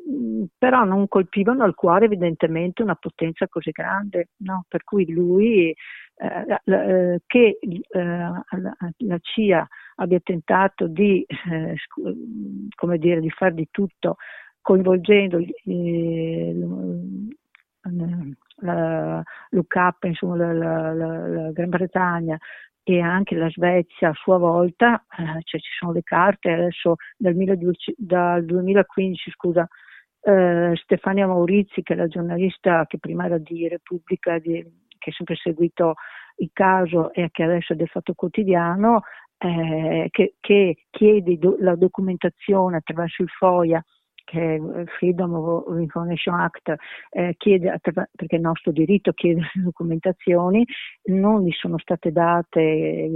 però 0.58 0.84
non 0.84 1.08
colpivano 1.08 1.64
al 1.64 1.74
cuore 1.74 2.04
evidentemente 2.04 2.82
una 2.82 2.96
potenza 2.96 3.48
così 3.48 3.70
grande, 3.70 4.28
no? 4.38 4.64
per 4.68 4.84
cui 4.84 5.10
lui 5.10 5.74
eh, 6.18 6.60
eh 6.64 7.20
che 7.26 7.58
eh, 7.60 7.98
la 7.98 9.18
CIA 9.20 9.66
abbia 9.96 10.20
tentato 10.22 10.86
di, 10.86 11.24
eh, 11.24 11.76
come 12.74 12.98
dire, 12.98 13.20
di 13.20 13.30
fare 13.30 13.54
di 13.54 13.68
tutto 13.70 14.16
coinvolgendo 14.66 15.38
eh, 15.38 16.52
la, 18.62 19.22
l'UK, 19.50 19.94
insomma, 20.02 20.34
la, 20.34 20.92
la, 20.92 20.92
la, 20.92 21.52
Gran 21.52 21.68
Bretagna 21.68 22.36
e 22.82 23.00
anche 23.00 23.36
la 23.36 23.48
Svezia 23.48 24.08
a 24.08 24.14
sua 24.14 24.38
volta, 24.38 25.04
eh, 25.18 25.40
cioè 25.44 25.60
ci 25.60 25.70
sono 25.78 25.92
le 25.92 26.02
carte 26.02 26.50
adesso 26.50 26.96
dal, 27.16 27.34
12, 27.34 27.94
dal 27.96 28.44
2015, 28.44 29.30
scusa, 29.30 29.68
eh, 30.22 30.72
Stefania 30.74 31.28
Maurizi, 31.28 31.82
che 31.82 31.92
è 31.92 31.96
la 31.96 32.08
giornalista 32.08 32.86
che 32.86 32.98
prima 32.98 33.26
era 33.26 33.38
di 33.38 33.68
Repubblica, 33.68 34.40
di, 34.40 34.66
che 34.98 35.10
ha 35.10 35.12
sempre 35.12 35.36
seguito 35.36 35.94
il 36.38 36.50
caso 36.52 37.12
e 37.12 37.28
che 37.30 37.44
adesso 37.44 37.72
è 37.72 37.76
del 37.76 37.86
Fatto 37.86 38.14
Quotidiano, 38.14 39.02
eh, 39.38 40.08
che, 40.10 40.34
che, 40.40 40.86
chiede 40.90 41.38
do, 41.38 41.56
la 41.60 41.76
documentazione 41.76 42.78
attraverso 42.78 43.22
il 43.22 43.28
FOIA 43.28 43.80
che 44.26 44.56
è 44.56 44.84
Freedom 44.98 45.34
of 45.34 45.78
Information 45.78 46.34
Act 46.34 46.74
eh, 47.10 47.34
chiede, 47.38 47.78
perché 47.80 48.36
è 48.36 48.38
nostro 48.38 48.72
diritto 48.72 49.12
chiedere 49.12 49.48
documentazioni, 49.62 50.66
non 51.04 51.44
gli 51.44 51.52
sono 51.52 51.78
state 51.78 52.10
date 52.10 52.60
eh, 52.60 53.10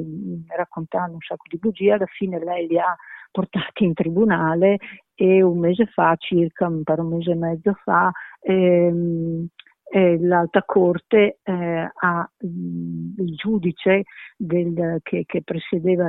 raccontando 0.56 1.14
un 1.14 1.20
sacco 1.20 1.44
di 1.48 1.58
bugie, 1.58 1.92
alla 1.92 2.06
fine 2.06 2.42
lei 2.42 2.68
li 2.68 2.78
ha 2.78 2.96
portati 3.30 3.84
in 3.84 3.92
tribunale 3.92 4.78
e 5.14 5.42
un 5.42 5.58
mese 5.58 5.86
fa, 5.86 6.14
circa, 6.16 6.66
un 6.66 6.82
mese 7.08 7.32
e 7.32 7.36
mezzo 7.36 7.74
fa, 7.82 8.10
ehm, 8.40 9.46
eh, 9.92 10.18
l'alta 10.20 10.62
corte 10.62 11.40
eh, 11.42 11.90
ha 11.92 12.30
mm, 12.46 13.14
il 13.18 13.34
giudice 13.34 14.04
del, 14.36 15.00
che, 15.02 15.24
che, 15.26 15.42
presiedeva 15.42 16.08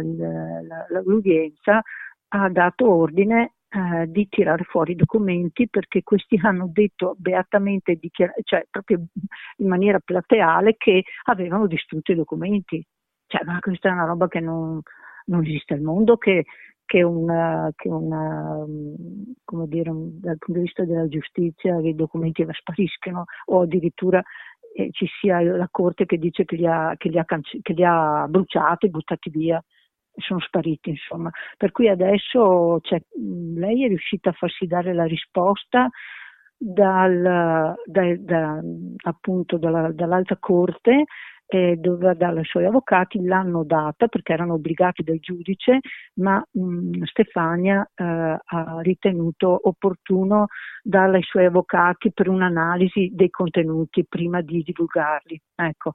l'udienza 1.03 1.81
ha 2.33 2.49
dato 2.49 2.89
ordine 2.89 3.53
eh, 3.73 4.05
di 4.07 4.27
tirare 4.27 4.65
fuori 4.65 4.91
i 4.91 4.95
documenti 4.95 5.69
perché 5.69 6.03
questi 6.03 6.37
hanno 6.43 6.69
detto 6.71 7.15
beatamente, 7.17 7.97
cioè 8.43 8.67
proprio 8.69 9.05
in 9.57 9.67
maniera 9.67 9.99
plateale, 9.99 10.75
che 10.77 11.03
avevano 11.23 11.67
distrutto 11.67 12.11
i 12.11 12.15
documenti. 12.15 12.85
Cioè, 13.27 13.45
ma 13.45 13.59
questa 13.59 13.87
è 13.87 13.93
una 13.93 14.05
roba 14.05 14.27
che 14.27 14.41
non, 14.41 14.81
non 15.27 15.45
esiste 15.45 15.73
al 15.73 15.79
mondo, 15.79 16.17
che, 16.17 16.43
che, 16.83 17.01
una, 17.01 17.71
che 17.73 17.87
una, 17.87 18.65
come 19.45 19.67
dire, 19.67 19.89
dal 19.93 20.37
punto 20.37 20.59
di 20.59 20.65
vista 20.65 20.83
della 20.83 21.07
giustizia 21.07 21.79
i 21.79 21.95
documenti 21.95 22.45
spariscono 22.51 23.23
o 23.45 23.61
addirittura 23.61 24.21
eh, 24.75 24.89
ci 24.91 25.07
sia 25.21 25.39
la 25.41 25.69
Corte 25.71 26.05
che 26.05 26.17
dice 26.17 26.43
che 26.43 26.57
li 26.57 26.67
ha, 26.67 26.93
che 26.97 27.07
li 27.07 27.17
ha, 27.17 27.25
che 27.25 27.73
li 27.73 27.85
ha 27.85 28.25
bruciati, 28.27 28.89
buttati 28.89 29.29
via 29.29 29.63
sono 30.15 30.39
spariti 30.39 30.89
insomma. 30.89 31.29
Per 31.57 31.71
cui 31.71 31.87
adesso 31.87 32.79
cioè, 32.81 33.01
lei 33.55 33.85
è 33.85 33.87
riuscita 33.87 34.29
a 34.29 34.33
farsi 34.33 34.65
dare 34.65 34.93
la 34.93 35.05
risposta 35.05 35.89
dal, 36.57 37.75
da, 37.85 38.15
da, 38.17 38.59
appunto 39.05 39.57
dalla, 39.57 39.91
dall'alta 39.91 40.37
corte 40.37 41.05
eh, 41.53 41.75
dove 41.75 42.15
dai 42.15 42.45
suoi 42.45 42.65
avvocati 42.65 43.21
l'hanno 43.25 43.65
data 43.65 44.07
perché 44.07 44.31
erano 44.31 44.53
obbligati 44.53 45.03
dal 45.03 45.19
giudice, 45.19 45.79
ma 46.15 46.41
mh, 46.49 47.03
Stefania 47.03 47.85
eh, 47.93 48.03
ha 48.03 48.79
ritenuto 48.81 49.59
opportuno 49.67 50.47
darla 50.81 51.17
ai 51.17 51.23
suoi 51.23 51.45
avvocati 51.45 52.13
per 52.13 52.29
un'analisi 52.29 53.09
dei 53.13 53.29
contenuti 53.29 54.05
prima 54.07 54.39
di 54.41 54.63
divulgarli. 54.63 55.41
Ecco, 55.55 55.91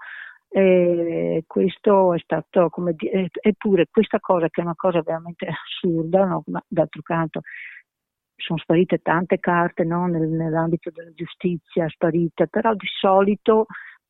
questo 1.47 2.15
è 2.15 2.19
stato 2.21 2.71
come 2.71 2.95
dire, 2.95 3.29
eppure 3.41 3.89
questa 3.91 4.21
cosa 4.21 4.49
che 4.49 4.61
è 4.61 4.65
una 4.65 4.75
cosa 4.75 5.03
veramente 5.03 5.47
assurda, 5.47 6.25
no? 6.25 6.43
ma 6.47 6.63
d'altro 6.67 7.03
canto 7.03 7.41
sono 8.37 8.59
sparite 8.59 8.99
tante 8.99 9.39
carte 9.39 9.85
no? 9.85 10.07
Nel, 10.07 10.29
nell'ambito 10.29 10.91
della 10.91 11.13
giustizia, 11.13 11.89
sparite, 11.89 12.49
però 12.49 12.75
di 12.75 12.87
solito 12.87 13.67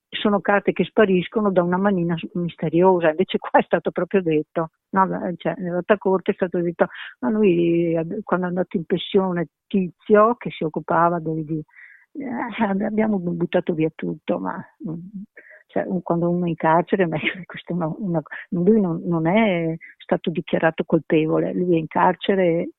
sono 0.09 0.41
carte 0.41 0.73
che 0.73 0.85
spariscono 0.85 1.51
da 1.51 1.63
una 1.63 1.79
manina 1.79 2.17
misteriosa, 2.35 3.11
invece 3.11 3.39
qua 3.39 3.59
è 3.59 3.63
stato 3.65 3.91
proprio 3.91 4.23
detto, 4.23 4.71
no? 4.91 5.35
cioè, 5.37 5.55
nell'alta 5.59 5.99
corte 5.99 6.31
è 6.31 6.35
stato 6.35 6.61
detto, 6.61 6.87
ma 7.21 7.29
noi 7.29 7.95
quando 8.23 8.47
è 8.47 8.49
andato 8.49 8.77
in 8.77 8.85
pensione 8.85 9.49
Tizio, 9.67 10.37
che 10.37 10.51
si 10.51 10.65
occupava 10.65 11.19
di, 11.19 11.63
eh, 12.13 12.85
abbiamo 12.85 13.19
buttato 13.19 13.75
via 13.75 13.91
tutto, 13.95 14.39
ma 14.39 14.65
cioè, 15.67 15.85
quando 16.03 16.31
uno 16.31 16.47
è 16.47 16.49
in 16.49 16.55
carcere, 16.55 17.09
una, 17.69 17.93
una, 17.99 18.23
lui 18.51 18.81
non, 18.81 19.03
non, 19.05 19.27
è 19.27 19.77
stato 19.99 20.31
dichiarato 20.31 20.85
colpevole, 20.85 21.53
lui 21.53 21.75
è 21.75 21.79
in 21.79 21.87
carcere, 21.87 22.71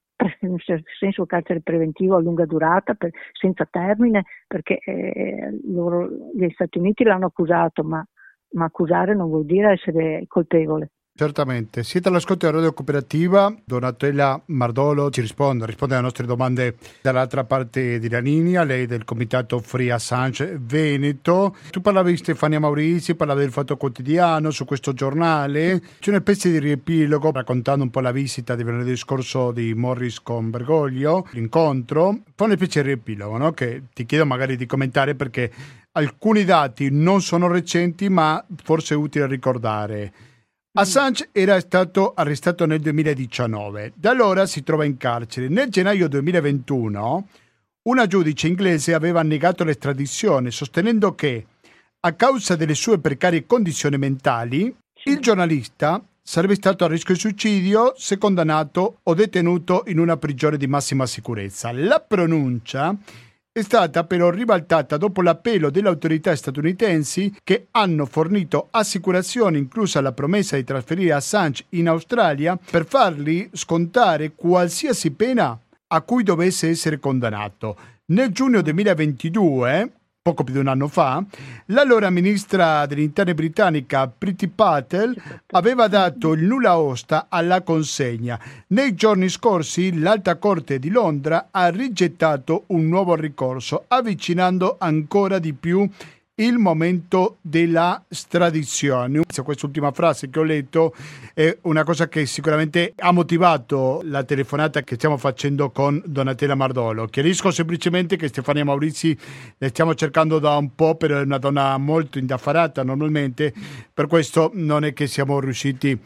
in 0.41 0.57
senso 0.99 1.25
carcere 1.25 1.61
preventivo 1.61 2.15
a 2.15 2.21
lunga 2.21 2.45
durata, 2.45 2.93
per, 2.93 3.11
senza 3.33 3.67
termine, 3.69 4.25
perché 4.47 4.79
eh, 4.79 5.59
loro, 5.65 6.09
gli 6.33 6.49
Stati 6.51 6.77
Uniti 6.77 7.03
l'hanno 7.03 7.27
accusato, 7.27 7.83
ma, 7.83 8.03
ma 8.51 8.65
accusare 8.65 9.13
non 9.13 9.27
vuol 9.27 9.45
dire 9.45 9.73
essere 9.73 10.23
colpevole. 10.27 10.91
Certamente, 11.17 11.83
siete 11.83 12.09
all'ascolto 12.09 12.45
della 12.45 12.59
Radio 12.59 12.73
Cooperativa, 12.73 13.51
Donatella 13.65 14.39
Mardolo 14.45 15.09
ci 15.09 15.21
risponde, 15.21 15.65
risponde 15.65 15.95
alle 15.95 16.03
nostre 16.03 16.27
domande 16.27 16.75
dall'altra 17.01 17.43
parte 17.43 17.97
della 17.97 18.19
linea, 18.19 18.63
lei 18.63 18.85
del 18.85 19.03
comitato 19.03 19.57
Free 19.57 19.91
Assange 19.91 20.59
Veneto. 20.61 21.55
Tu 21.71 21.81
parlavi 21.81 22.11
di 22.11 22.17
Stefania 22.17 22.59
Maurizi, 22.59 23.15
parlavi 23.15 23.39
del 23.39 23.51
Fatto 23.51 23.77
Quotidiano 23.77 24.51
su 24.51 24.63
questo 24.65 24.93
giornale, 24.93 25.81
c'è 25.97 26.11
una 26.11 26.19
specie 26.19 26.51
di 26.51 26.59
riepilogo 26.59 27.31
raccontando 27.31 27.83
un 27.83 27.89
po' 27.89 28.01
la 28.01 28.11
visita 28.11 28.53
di 28.53 28.61
venerdì 28.61 28.95
scorso 28.95 29.51
di 29.51 29.73
Morris 29.73 30.21
con 30.21 30.51
Bergoglio, 30.51 31.25
l'incontro, 31.31 32.15
fa 32.35 32.43
una 32.43 32.53
specie 32.53 32.83
di 32.83 32.89
riepilogo 32.89 33.37
no? 33.37 33.53
che 33.53 33.85
ti 33.91 34.05
chiedo 34.05 34.27
magari 34.27 34.55
di 34.55 34.67
commentare 34.67 35.15
perché 35.15 35.51
alcuni 35.93 36.45
dati 36.45 36.89
non 36.91 37.23
sono 37.23 37.47
recenti 37.47 38.07
ma 38.07 38.45
forse 38.63 38.93
è 38.93 38.97
utile 38.97 39.25
ricordare. 39.25 40.13
Assange 40.73 41.29
era 41.31 41.59
stato 41.59 42.13
arrestato 42.13 42.65
nel 42.65 42.79
2019, 42.81 43.93
da 43.95 44.11
allora 44.11 44.45
si 44.45 44.61
trova 44.61 44.85
in 44.85 44.97
carcere. 44.97 45.47
Nel 45.47 45.69
gennaio 45.69 46.07
2021 46.07 47.27
una 47.83 48.05
giudice 48.05 48.47
inglese 48.47 48.93
aveva 48.93 49.23
negato 49.23 49.63
l'estradizione 49.63 50.51
sostenendo 50.51 51.15
che 51.15 51.45
a 52.01 52.13
causa 52.13 52.55
delle 52.55 52.75
sue 52.75 52.99
precarie 52.99 53.45
condizioni 53.45 53.97
mentali 53.97 54.75
il 55.05 55.19
giornalista 55.19 56.03
sarebbe 56.21 56.55
stato 56.55 56.83
a 56.83 56.89
rischio 56.89 57.13
di 57.13 57.19
suicidio 57.21 57.93
se 57.95 58.17
condannato 58.17 58.99
o 59.03 59.13
detenuto 59.13 59.83
in 59.87 59.97
una 59.97 60.17
prigione 60.17 60.57
di 60.57 60.67
massima 60.67 61.05
sicurezza. 61.05 61.71
La 61.71 62.01
pronuncia 62.01 62.95
è 63.59 63.63
stata 63.63 64.03
però 64.03 64.29
ribaltata 64.29 64.97
dopo 64.97 65.23
l'appello 65.23 65.71
delle 65.71 65.87
autorità 65.87 66.35
statunitensi 66.35 67.37
che 67.43 67.67
hanno 67.71 68.05
fornito 68.05 68.67
assicurazioni, 68.69 69.57
inclusa 69.57 69.99
la 69.99 70.11
promessa 70.11 70.55
di 70.55 70.63
trasferire 70.63 71.13
Assange 71.13 71.65
in 71.69 71.87
Australia, 71.87 72.55
per 72.69 72.85
fargli 72.85 73.49
scontare 73.53 74.33
qualsiasi 74.35 75.11
pena 75.11 75.59
a 75.87 76.01
cui 76.01 76.21
dovesse 76.23 76.69
essere 76.69 76.99
condannato. 76.99 77.77
Nel 78.07 78.29
giugno 78.29 78.61
2022 78.61 79.91
poco 80.27 80.43
più 80.43 80.55
di 80.55 80.59
un 80.59 80.67
anno 80.67 80.89
fa, 80.89 81.23
l'allora 81.67 82.09
ministra 82.09 82.85
degli 82.85 82.99
interni 82.99 83.33
britannica 83.33 84.09
Priti 84.09 84.49
Patel 84.49 85.15
aveva 85.51 85.87
dato 85.87 86.33
il 86.33 86.43
nulla 86.43 86.77
osta 86.77 87.27
alla 87.29 87.61
consegna. 87.61 88.37
Nei 88.67 88.93
giorni 88.93 89.29
scorsi 89.29 89.97
l'Alta 89.97 90.35
Corte 90.35 90.79
di 90.79 90.89
Londra 90.89 91.47
ha 91.49 91.69
rigettato 91.69 92.65
un 92.67 92.89
nuovo 92.89 93.15
ricorso, 93.15 93.85
avvicinando 93.87 94.75
ancora 94.77 95.39
di 95.39 95.53
più 95.53 95.89
il 96.39 96.57
momento 96.57 97.37
della 97.41 98.03
stradizione. 98.07 99.21
Quest'ultima 99.43 99.91
frase 99.91 100.29
che 100.29 100.39
ho 100.39 100.43
letto 100.43 100.93
è 101.33 101.57
una 101.61 101.83
cosa 101.83 102.07
che 102.07 102.25
sicuramente 102.25 102.93
ha 102.97 103.11
motivato 103.11 104.01
la 104.03 104.23
telefonata 104.23 104.81
che 104.81 104.95
stiamo 104.95 105.17
facendo 105.17 105.71
con 105.71 106.01
Donatella 106.05 106.55
Mardolo. 106.55 107.05
Chiarisco 107.07 107.51
semplicemente 107.51 108.17
che 108.17 108.27
Stefania 108.27 108.65
Maurizi 108.65 109.17
le 109.57 109.67
stiamo 109.69 109.95
cercando 109.95 110.39
da 110.39 110.57
un 110.57 110.75
po', 110.75 110.95
però 110.95 111.17
è 111.17 111.21
una 111.21 111.37
donna 111.37 111.77
molto 111.77 112.19
indaffarata 112.19 112.83
normalmente, 112.83 113.53
per 113.93 114.07
questo 114.07 114.51
non 114.53 114.83
è 114.83 114.93
che 114.93 115.07
siamo 115.07 115.39
riusciti 115.39 115.91
a 115.91 115.97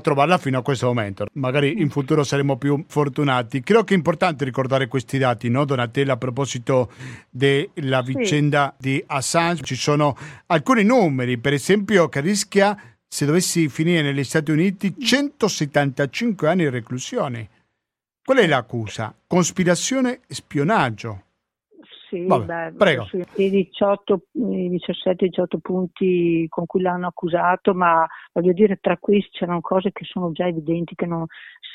trovarla 0.00 0.36
fino 0.36 0.58
a 0.58 0.62
questo 0.62 0.86
momento. 0.86 1.26
Magari 1.32 1.80
in 1.80 1.88
futuro 1.88 2.22
saremo 2.22 2.58
più 2.58 2.84
fortunati. 2.86 3.62
Credo 3.62 3.84
che 3.84 3.94
è 3.94 3.96
importante 3.96 4.44
ricordare 4.44 4.86
questi 4.86 5.16
dati, 5.16 5.48
no, 5.48 5.64
Donatella, 5.64 6.12
a 6.12 6.16
proposito 6.18 6.92
della 7.30 8.02
vicenda 8.02 8.74
sì. 8.78 8.90
di 8.90 9.04
Assange. 9.06 9.62
Ci 9.62 9.76
sono 9.76 10.16
alcuni 10.46 10.84
numeri, 10.84 11.38
per 11.38 11.54
esempio, 11.54 12.08
che 12.10 12.20
rischia, 12.20 12.76
se 13.08 13.24
dovessi 13.24 13.70
finire 13.70 14.02
negli 14.02 14.24
Stati 14.24 14.50
Uniti, 14.50 14.94
175 14.98 16.48
anni 16.48 16.64
di 16.64 16.68
reclusione. 16.68 17.48
Qual 18.22 18.36
è 18.36 18.46
l'accusa? 18.46 19.14
Cospirazione 19.26 20.20
e 20.26 20.34
spionaggio. 20.34 21.22
Sì, 22.08 22.24
Vabbè, 22.24 22.70
beh, 22.70 22.76
prego. 22.76 23.06
I 23.36 23.50
18, 23.50 24.22
17-18 24.34 25.58
punti 25.60 26.46
con 26.48 26.64
cui 26.64 26.80
l'hanno 26.80 27.08
accusato, 27.08 27.74
ma 27.74 28.06
voglio 28.32 28.52
dire, 28.52 28.78
tra 28.80 28.96
questi 28.96 29.30
c'erano 29.30 29.60
cose 29.60 29.92
che 29.92 30.04
sono 30.04 30.32
già 30.32 30.46
evidenti 30.46 30.94
che 30.94 31.04
non, 31.04 31.26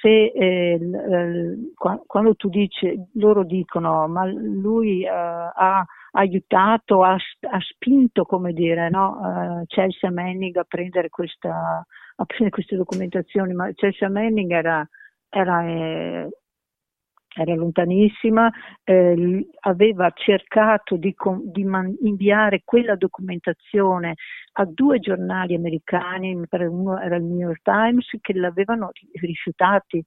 se 0.02 0.26
eh, 0.26 0.80
eh, 0.82 2.02
quando 2.08 2.36
tu 2.36 2.50
dici, 2.50 3.00
loro 3.14 3.44
dicono, 3.44 4.08
ma 4.08 4.26
lui 4.26 5.04
eh, 5.04 5.08
ha 5.08 5.86
aiutato, 6.14 7.04
ha, 7.04 7.14
ha, 7.14 7.60
spinto, 7.60 8.26
come 8.26 8.54
dire, 8.54 8.90
no? 8.90 9.18
uh, 9.62 9.66
Chelsea 9.68 10.12
Manning 10.12 10.56
a 10.58 10.64
prendere, 10.64 11.10
questa, 11.10 11.86
a 12.16 12.26
prendere 12.26 12.52
queste 12.52 12.76
documentazioni, 12.76 13.54
ma 13.54 13.72
Chelsea 13.74 14.10
Manning 14.10 14.52
era, 14.52 14.88
era 15.30 15.66
eh, 15.68 16.30
era 17.36 17.56
lontanissima, 17.56 18.52
eh, 18.84 19.48
aveva 19.62 20.12
cercato 20.14 20.96
di, 20.96 21.16
di 21.44 21.64
man- 21.64 21.96
inviare 22.02 22.62
quella 22.64 22.96
documentazione 22.96 24.16
a 24.54 24.66
due 24.66 25.00
giornali 25.00 25.56
americani, 25.56 26.34
uno 26.34 27.00
era 27.00 27.16
il 27.16 27.24
New 27.24 27.40
York 27.40 27.62
Times, 27.64 28.08
che 28.22 28.34
l'avevano 28.34 28.92
rifiutati 29.14 30.04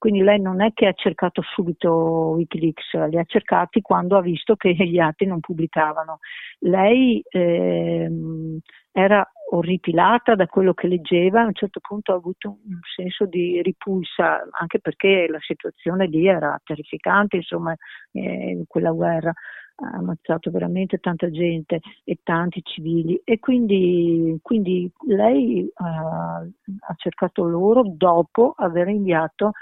Quindi 0.00 0.22
lei 0.22 0.40
non 0.40 0.62
è 0.62 0.72
che 0.72 0.86
ha 0.86 0.94
cercato 0.94 1.42
subito 1.42 2.32
Wikileaks, 2.34 2.94
li 3.10 3.18
ha 3.18 3.24
cercati 3.24 3.82
quando 3.82 4.16
ha 4.16 4.22
visto 4.22 4.56
che 4.56 4.72
gli 4.72 4.98
altri 4.98 5.26
non 5.26 5.40
pubblicavano. 5.40 6.20
Lei 6.60 7.22
ehm, 7.28 8.60
era 8.92 9.22
orripilata 9.50 10.34
da 10.36 10.46
quello 10.46 10.72
che 10.72 10.88
leggeva, 10.88 11.42
a 11.42 11.46
un 11.46 11.52
certo 11.52 11.80
punto 11.86 12.12
ha 12.12 12.16
avuto 12.16 12.48
un 12.48 12.78
senso 12.96 13.26
di 13.26 13.60
ripulsa, 13.60 14.48
anche 14.58 14.80
perché 14.80 15.26
la 15.28 15.38
situazione 15.40 16.06
lì 16.06 16.26
era 16.26 16.58
terrificante, 16.64 17.36
insomma, 17.36 17.76
eh, 18.12 18.64
quella 18.66 18.92
guerra 18.92 19.34
ha 19.82 19.96
ammazzato 19.98 20.50
veramente 20.50 20.96
tanta 20.96 21.30
gente 21.30 21.80
e 22.04 22.20
tanti 22.22 22.62
civili 22.62 23.20
e 23.22 23.38
quindi, 23.38 24.38
quindi 24.40 24.90
lei 25.08 25.62
uh, 25.62 25.84
ha 25.84 26.94
cercato 26.96 27.44
loro 27.44 27.82
dopo 27.84 28.54
aver 28.56 28.88
inviato 28.88 29.52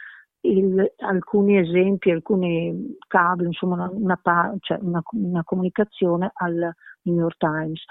il, 0.43 0.95
alcuni 0.99 1.59
esempi, 1.59 2.11
alcuni 2.11 2.97
cavi, 3.07 3.45
insomma 3.45 3.75
una, 3.75 4.21
una, 4.23 4.57
cioè 4.61 4.79
una, 4.81 5.03
una 5.13 5.45
comunicazione 5.45 6.31
al 6.35 6.73
New 7.03 7.17
York 7.17 7.37
Times. 7.39 7.83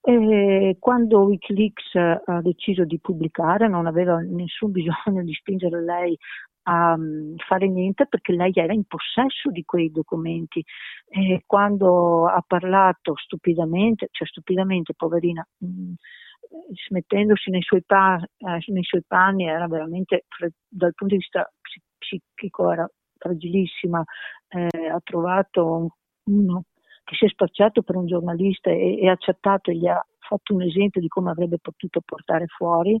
E 0.00 0.76
quando 0.78 1.24
Wikileaks 1.24 1.94
ha 1.96 2.40
deciso 2.40 2.84
di 2.84 3.00
pubblicare 3.00 3.66
non 3.66 3.86
aveva 3.86 4.20
nessun 4.20 4.70
bisogno 4.72 5.22
di 5.24 5.32
spingere 5.32 5.82
lei 5.82 6.16
a 6.68 6.94
um, 6.94 7.34
fare 7.36 7.68
niente 7.68 8.06
perché 8.06 8.32
lei 8.32 8.52
era 8.54 8.72
in 8.72 8.84
possesso 8.84 9.50
di 9.50 9.64
quei 9.64 9.90
documenti 9.90 10.64
e 11.08 11.42
quando 11.46 12.26
ha 12.26 12.42
parlato 12.46 13.14
stupidamente, 13.16 14.08
cioè 14.10 14.26
stupidamente 14.26 14.92
poverina, 14.94 15.46
mm, 15.64 15.92
smettendosi 16.88 17.50
nei 17.50 17.62
suoi, 17.62 17.82
pa- 17.84 18.20
eh, 18.38 18.72
nei 18.72 18.84
suoi, 18.84 19.02
panni 19.06 19.46
era 19.46 19.66
veramente 19.68 20.24
dal 20.68 20.94
punto 20.94 21.14
di 21.14 21.20
vista 21.20 21.50
psichico 21.98 22.70
era 22.70 22.88
fragilissima, 23.18 24.04
eh, 24.48 24.88
ha 24.88 25.00
trovato 25.02 25.96
uno 26.24 26.64
che 27.04 27.14
si 27.14 27.24
è 27.24 27.28
spacciato 27.28 27.82
per 27.82 27.96
un 27.96 28.06
giornalista 28.06 28.70
e, 28.70 29.08
ha 29.08 29.16
chattato 29.16 29.70
e 29.70 29.76
gli 29.76 29.86
ha 29.86 30.04
fatto 30.18 30.54
un 30.54 30.62
esempio 30.62 31.00
di 31.00 31.08
come 31.08 31.30
avrebbe 31.30 31.58
potuto 31.58 32.00
portare 32.04 32.46
fuori 32.46 33.00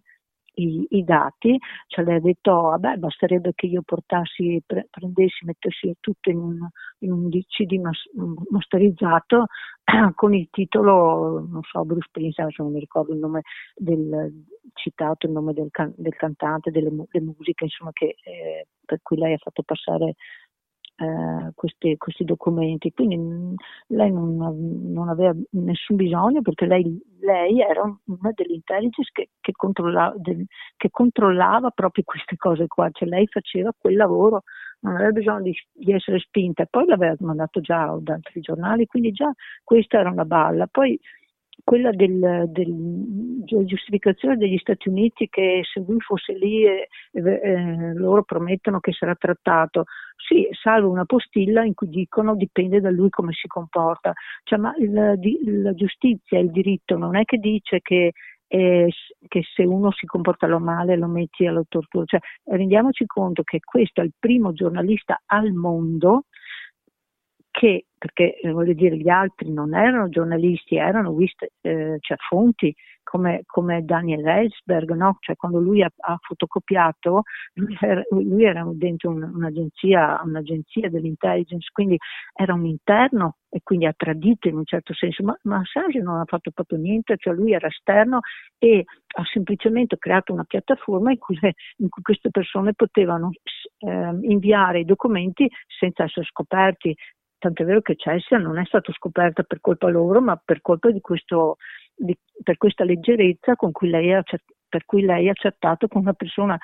i, 0.56 0.86
i 0.90 1.04
dati, 1.04 1.58
cioè 1.86 2.04
le 2.04 2.14
ha 2.14 2.20
detto 2.20 2.52
vabbè 2.52 2.96
basterebbe 2.96 3.52
che 3.54 3.66
io 3.66 3.82
portassi, 3.82 4.62
pre- 4.64 4.86
prendessi, 4.90 5.44
mettessi 5.44 5.94
tutto 6.00 6.30
in 6.30 6.38
un, 6.38 6.68
in 7.00 7.12
un 7.12 7.28
CD 7.30 7.78
mas- 7.78 8.08
masterizzato 8.50 9.46
con 10.14 10.34
il 10.34 10.48
titolo, 10.50 11.46
non 11.48 11.62
so, 11.62 11.84
Bruce 11.84 12.08
Springsteen, 12.08 12.48
non 12.56 12.72
mi 12.72 12.80
ricordo 12.80 13.12
il 13.12 13.18
nome 13.18 13.42
del 13.74 14.44
citato, 14.74 15.26
il 15.26 15.32
nome 15.32 15.52
del, 15.52 15.68
can- 15.70 15.94
del 15.96 16.14
cantante, 16.14 16.70
delle, 16.70 16.90
mu- 16.90 17.06
musiche, 17.12 17.64
insomma, 17.64 17.90
che, 17.92 18.16
eh, 18.22 18.66
per 18.84 19.00
cui 19.02 19.16
lei 19.16 19.34
ha 19.34 19.38
fatto 19.38 19.62
passare 19.62 20.14
eh, 20.96 21.50
questi, 21.54 21.96
questi, 21.96 22.24
documenti. 22.24 22.92
Quindi 22.92 23.16
mh, 23.16 23.54
lei 23.88 24.10
non, 24.10 24.36
non, 24.36 25.08
aveva 25.08 25.34
nessun 25.50 25.96
bisogno 25.96 26.42
perché 26.42 26.66
lei, 26.66 26.98
lei 27.20 27.60
era 27.60 27.82
una 27.82 28.32
delle 28.34 28.54
intelligence 28.54 29.10
che, 29.12 29.30
che, 29.40 29.52
controllava, 29.52 30.14
del, 30.16 30.44
che, 30.76 30.90
controllava, 30.90 31.70
proprio 31.70 32.04
queste 32.04 32.36
cose 32.36 32.66
qua, 32.66 32.88
cioè 32.92 33.08
lei 33.08 33.26
faceva 33.26 33.74
quel 33.76 33.96
lavoro, 33.96 34.42
non 34.80 34.94
aveva 34.94 35.10
bisogno 35.10 35.42
di, 35.42 35.54
di 35.72 35.92
essere 35.92 36.18
spinta 36.18 36.66
poi 36.66 36.86
l'aveva 36.86 37.14
mandato 37.20 37.60
già 37.60 37.94
da 38.00 38.14
altri 38.14 38.40
giornali, 38.40 38.86
quindi 38.86 39.10
già 39.12 39.30
questa 39.62 39.98
era 39.98 40.10
una 40.10 40.24
balla. 40.24 40.66
Poi 40.66 40.98
quella 41.66 41.90
del, 41.90 42.44
del, 42.46 42.72
della 43.44 43.64
giustificazione 43.64 44.36
degli 44.36 44.56
Stati 44.56 44.88
Uniti 44.88 45.28
che 45.28 45.62
se 45.64 45.82
lui 45.84 45.98
fosse 45.98 46.32
lì 46.34 46.64
eh, 46.64 46.88
eh, 47.10 47.92
loro 47.94 48.22
promettono 48.22 48.78
che 48.78 48.92
sarà 48.92 49.16
trattato, 49.16 49.86
sì, 50.14 50.46
salvo 50.52 50.90
una 50.90 51.04
postilla 51.04 51.64
in 51.64 51.74
cui 51.74 51.88
dicono 51.88 52.36
dipende 52.36 52.80
da 52.80 52.90
lui 52.90 53.10
come 53.10 53.32
si 53.32 53.48
comporta, 53.48 54.12
cioè, 54.44 54.60
ma 54.60 54.76
il, 54.78 55.14
di, 55.16 55.40
la 55.60 55.74
giustizia, 55.74 56.38
il 56.38 56.52
diritto 56.52 56.96
non 56.96 57.16
è 57.16 57.24
che 57.24 57.38
dice 57.38 57.80
che 57.80 58.12
eh, 58.46 58.88
che 59.26 59.42
se 59.56 59.64
uno 59.64 59.90
si 59.90 60.06
comporta 60.06 60.46
male 60.60 60.96
lo 60.96 61.08
metti 61.08 61.48
alla 61.48 61.64
tortura. 61.66 62.04
Cioè, 62.04 62.20
rendiamoci 62.44 63.04
conto 63.06 63.42
che 63.42 63.58
questo 63.58 64.02
è 64.02 64.04
il 64.04 64.12
primo 64.16 64.52
giornalista 64.52 65.20
al 65.26 65.50
mondo 65.50 66.26
che, 67.56 67.86
perché 67.96 68.38
eh, 68.38 68.50
voglio 68.50 68.74
dire, 68.74 68.98
gli 68.98 69.08
altri 69.08 69.50
non 69.50 69.74
erano 69.74 70.10
giornalisti, 70.10 70.76
erano 70.76 71.14
viste, 71.14 71.52
eh, 71.62 71.96
cioè, 72.00 72.18
fonti 72.28 72.74
come, 73.02 73.44
come 73.46 73.82
Daniel 73.82 74.26
Ellsberg, 74.26 74.92
no? 74.92 75.16
cioè, 75.20 75.36
quando 75.36 75.58
lui 75.58 75.82
ha, 75.82 75.90
ha 75.96 76.18
fotocopiato, 76.20 77.22
lui 77.54 77.78
era, 77.80 78.02
lui 78.10 78.44
era 78.44 78.68
dentro 78.74 79.08
un, 79.08 79.22
un'agenzia, 79.22 80.20
un'agenzia, 80.22 80.90
dell'intelligence, 80.90 81.70
quindi 81.72 81.96
era 82.34 82.52
un 82.52 82.66
interno 82.66 83.36
e 83.48 83.60
quindi 83.62 83.86
ha 83.86 83.94
tradito 83.96 84.48
in 84.48 84.56
un 84.56 84.66
certo 84.66 84.92
senso, 84.92 85.22
ma, 85.22 85.38
ma 85.44 85.58
Assange 85.58 86.00
non 86.00 86.18
ha 86.20 86.24
fatto 86.26 86.50
proprio 86.50 86.78
niente, 86.78 87.16
cioè 87.16 87.32
lui 87.32 87.52
era 87.52 87.68
esterno 87.68 88.20
e 88.58 88.84
ha 89.18 89.22
semplicemente 89.32 89.96
creato 89.98 90.32
una 90.32 90.44
piattaforma 90.44 91.10
in 91.10 91.18
cui, 91.18 91.38
in 91.78 91.88
cui 91.88 92.02
queste 92.02 92.30
persone 92.30 92.74
potevano 92.74 93.30
eh, 93.78 94.18
inviare 94.22 94.80
i 94.80 94.84
documenti 94.84 95.48
senza 95.78 96.04
essere 96.04 96.26
scoperti, 96.26 96.94
tant'è 97.38 97.64
vero 97.64 97.80
che 97.80 97.96
Chelsea 97.96 98.38
non 98.38 98.58
è 98.58 98.64
stato 98.64 98.92
scoperta 98.92 99.42
per 99.42 99.60
colpa 99.60 99.88
loro, 99.88 100.20
ma 100.20 100.40
per 100.42 100.60
colpa 100.60 100.90
di, 100.90 101.00
questo, 101.00 101.56
di 101.94 102.16
per 102.42 102.56
questa 102.56 102.84
leggerezza 102.84 103.56
con 103.56 103.72
cui 103.72 103.88
lei 103.88 104.12
ha, 104.12 104.22
per 104.68 104.84
cui 104.84 105.02
lei 105.02 105.28
ha 105.28 105.32
accettato 105.32 105.88
con 105.88 106.02
una 106.02 106.14
persona 106.14 106.58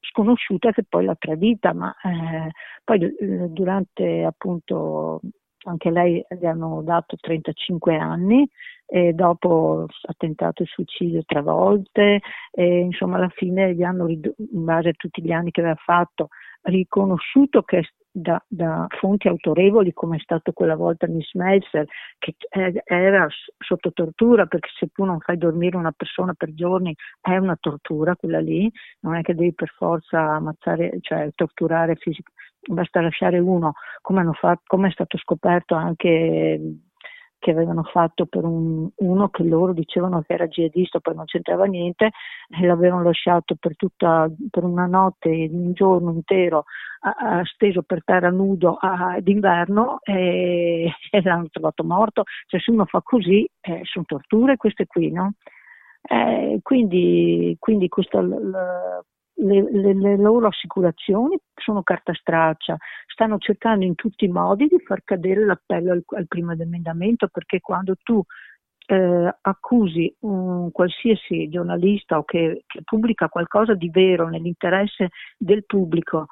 sconosciuta 0.00 0.72
che 0.72 0.84
poi 0.88 1.04
l'ha 1.04 1.16
tradita, 1.16 1.72
ma 1.72 1.94
eh, 2.02 2.50
poi 2.84 3.02
eh, 3.02 3.48
durante 3.48 4.24
appunto 4.24 5.20
anche 5.64 5.90
lei 5.90 6.24
gli 6.38 6.46
hanno 6.46 6.82
dato 6.82 7.16
35 7.16 7.96
anni 7.96 8.48
e 8.86 9.12
dopo 9.12 9.86
ha 9.86 10.14
tentato 10.16 10.62
il 10.62 10.68
suicidio 10.68 11.22
tre 11.26 11.42
volte 11.42 12.20
e 12.50 12.78
insomma 12.78 13.16
alla 13.16 13.28
fine 13.28 13.74
gli 13.74 13.82
hanno 13.82 14.08
in 14.08 14.20
base 14.36 14.90
a 14.90 14.94
tutti 14.96 15.22
gli 15.22 15.32
anni 15.32 15.50
che 15.50 15.60
aveva 15.60 15.76
fatto 15.76 16.28
riconosciuto 16.62 17.62
che 17.62 17.88
da, 18.10 18.42
da, 18.48 18.86
fonti 18.98 19.28
autorevoli 19.28 19.92
come 19.92 20.16
è 20.16 20.20
stato 20.20 20.52
quella 20.52 20.74
volta 20.74 21.06
Miss 21.06 21.32
Meltzer 21.34 21.86
che 22.18 22.34
era 22.84 23.28
sotto 23.58 23.92
tortura 23.92 24.46
perché 24.46 24.70
se 24.76 24.88
tu 24.92 25.04
non 25.04 25.20
fai 25.20 25.38
dormire 25.38 25.76
una 25.76 25.92
persona 25.92 26.32
per 26.34 26.52
giorni 26.54 26.94
è 27.20 27.36
una 27.36 27.56
tortura 27.60 28.16
quella 28.16 28.40
lì. 28.40 28.70
Non 29.00 29.14
è 29.14 29.22
che 29.22 29.34
devi 29.34 29.54
per 29.54 29.72
forza 29.76 30.34
ammazzare 30.34 30.98
cioè 31.00 31.30
torturare 31.34 31.94
fisicamente 31.96 32.46
basta 32.60 33.00
lasciare 33.00 33.38
uno 33.38 33.74
come, 34.00 34.28
fatto, 34.32 34.62
come 34.66 34.88
è 34.88 34.90
stato 34.90 35.16
scoperto 35.16 35.74
anche 35.74 36.60
che 37.38 37.50
avevano 37.50 37.82
fatto 37.84 38.26
per 38.26 38.44
un, 38.44 38.88
uno 38.96 39.28
che 39.28 39.44
loro 39.44 39.72
dicevano 39.72 40.22
che 40.22 40.34
era 40.34 40.46
jihadista, 40.46 41.00
poi 41.00 41.14
non 41.14 41.24
c'entrava 41.24 41.64
niente, 41.64 42.10
e 42.48 42.66
l'avevano 42.66 43.02
lasciato 43.02 43.54
per, 43.58 43.76
tutta, 43.76 44.28
per 44.50 44.64
una 44.64 44.86
notte, 44.86 45.28
un 45.28 45.72
giorno 45.72 46.10
intero, 46.10 46.64
a, 47.00 47.38
a, 47.38 47.44
steso 47.44 47.82
per 47.82 48.02
terra 48.04 48.30
nudo 48.30 48.76
a, 48.80 49.18
d'inverno 49.20 50.00
e, 50.02 50.90
e, 51.10 51.22
l'hanno 51.22 51.48
trovato 51.50 51.84
morto. 51.84 52.24
Cioè 52.46 52.60
se 52.60 52.70
uno 52.70 52.84
fa 52.86 53.00
così 53.02 53.48
eh, 53.60 53.80
sono 53.84 54.04
torture 54.06 54.56
queste 54.56 54.86
qui, 54.86 55.10
no? 55.12 55.34
Eh, 56.02 56.58
quindi, 56.62 57.56
quindi 57.58 57.88
questo, 57.88 58.20
l, 58.20 59.04
le, 59.38 59.70
le, 59.70 59.94
le, 59.94 60.16
loro 60.16 60.48
assicurazioni 60.48 61.38
sono 61.54 61.82
carta 61.82 62.12
straccia, 62.14 62.76
stanno 63.06 63.38
cercando 63.38 63.84
in 63.84 63.94
tutti 63.94 64.24
i 64.24 64.28
modi 64.28 64.66
di 64.66 64.80
far 64.80 65.02
cadere 65.04 65.44
l'appello 65.44 65.92
al, 65.92 66.02
al 66.16 66.26
primo 66.26 66.52
emendamento 66.52 67.28
perché 67.28 67.60
quando 67.60 67.94
tu 68.02 68.22
eh, 68.90 69.34
accusi 69.42 70.14
un 70.20 70.70
qualsiasi 70.72 71.48
giornalista 71.48 72.18
o 72.18 72.24
che, 72.24 72.64
che, 72.66 72.80
pubblica 72.82 73.28
qualcosa 73.28 73.74
di 73.74 73.90
vero 73.90 74.28
nell'interesse 74.28 75.10
del 75.36 75.64
pubblico, 75.66 76.28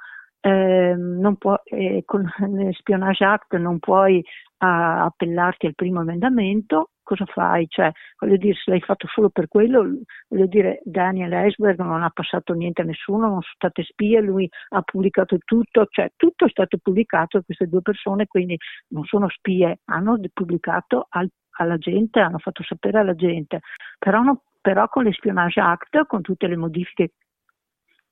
eh, 0.46 0.96
può, 1.38 1.60
eh, 1.64 2.02
con 2.04 2.24
l'Espionage 2.52 3.24
Act 3.24 3.56
non 3.56 3.78
puoi 3.80 4.22
a, 4.58 5.04
appellarti 5.04 5.66
al 5.66 5.74
primo 5.74 6.02
emendamento, 6.02 6.90
cosa 7.02 7.24
fai? 7.26 7.66
Cioè, 7.68 7.90
voglio 8.20 8.36
dire, 8.36 8.54
se 8.54 8.70
l'hai 8.70 8.80
fatto 8.80 9.08
solo 9.08 9.28
per 9.30 9.48
quello, 9.48 9.84
voglio 10.28 10.46
dire, 10.46 10.80
Daniel 10.84 11.32
Eisberg 11.32 11.80
non 11.80 12.02
ha 12.02 12.10
passato 12.10 12.52
niente 12.52 12.82
a 12.82 12.84
nessuno, 12.84 13.28
non 13.28 13.40
sono 13.42 13.54
state 13.54 13.82
spie, 13.82 14.20
lui 14.20 14.48
ha 14.70 14.82
pubblicato 14.82 15.36
tutto, 15.44 15.86
cioè 15.90 16.10
tutto 16.14 16.46
è 16.46 16.48
stato 16.48 16.78
pubblicato, 16.80 17.42
queste 17.42 17.66
due 17.66 17.82
persone 17.82 18.26
quindi 18.26 18.56
non 18.88 19.04
sono 19.04 19.28
spie, 19.28 19.80
hanno 19.86 20.18
pubblicato 20.32 21.06
al, 21.10 21.28
alla 21.58 21.76
gente, 21.76 22.20
hanno 22.20 22.38
fatto 22.38 22.62
sapere 22.62 22.98
alla 22.98 23.14
gente, 23.14 23.60
però, 23.98 24.22
no, 24.22 24.42
però 24.60 24.88
con 24.88 25.04
l'Espionage 25.04 25.60
Act, 25.60 26.06
con 26.06 26.22
tutte 26.22 26.46
le 26.46 26.56
modifiche 26.56 27.12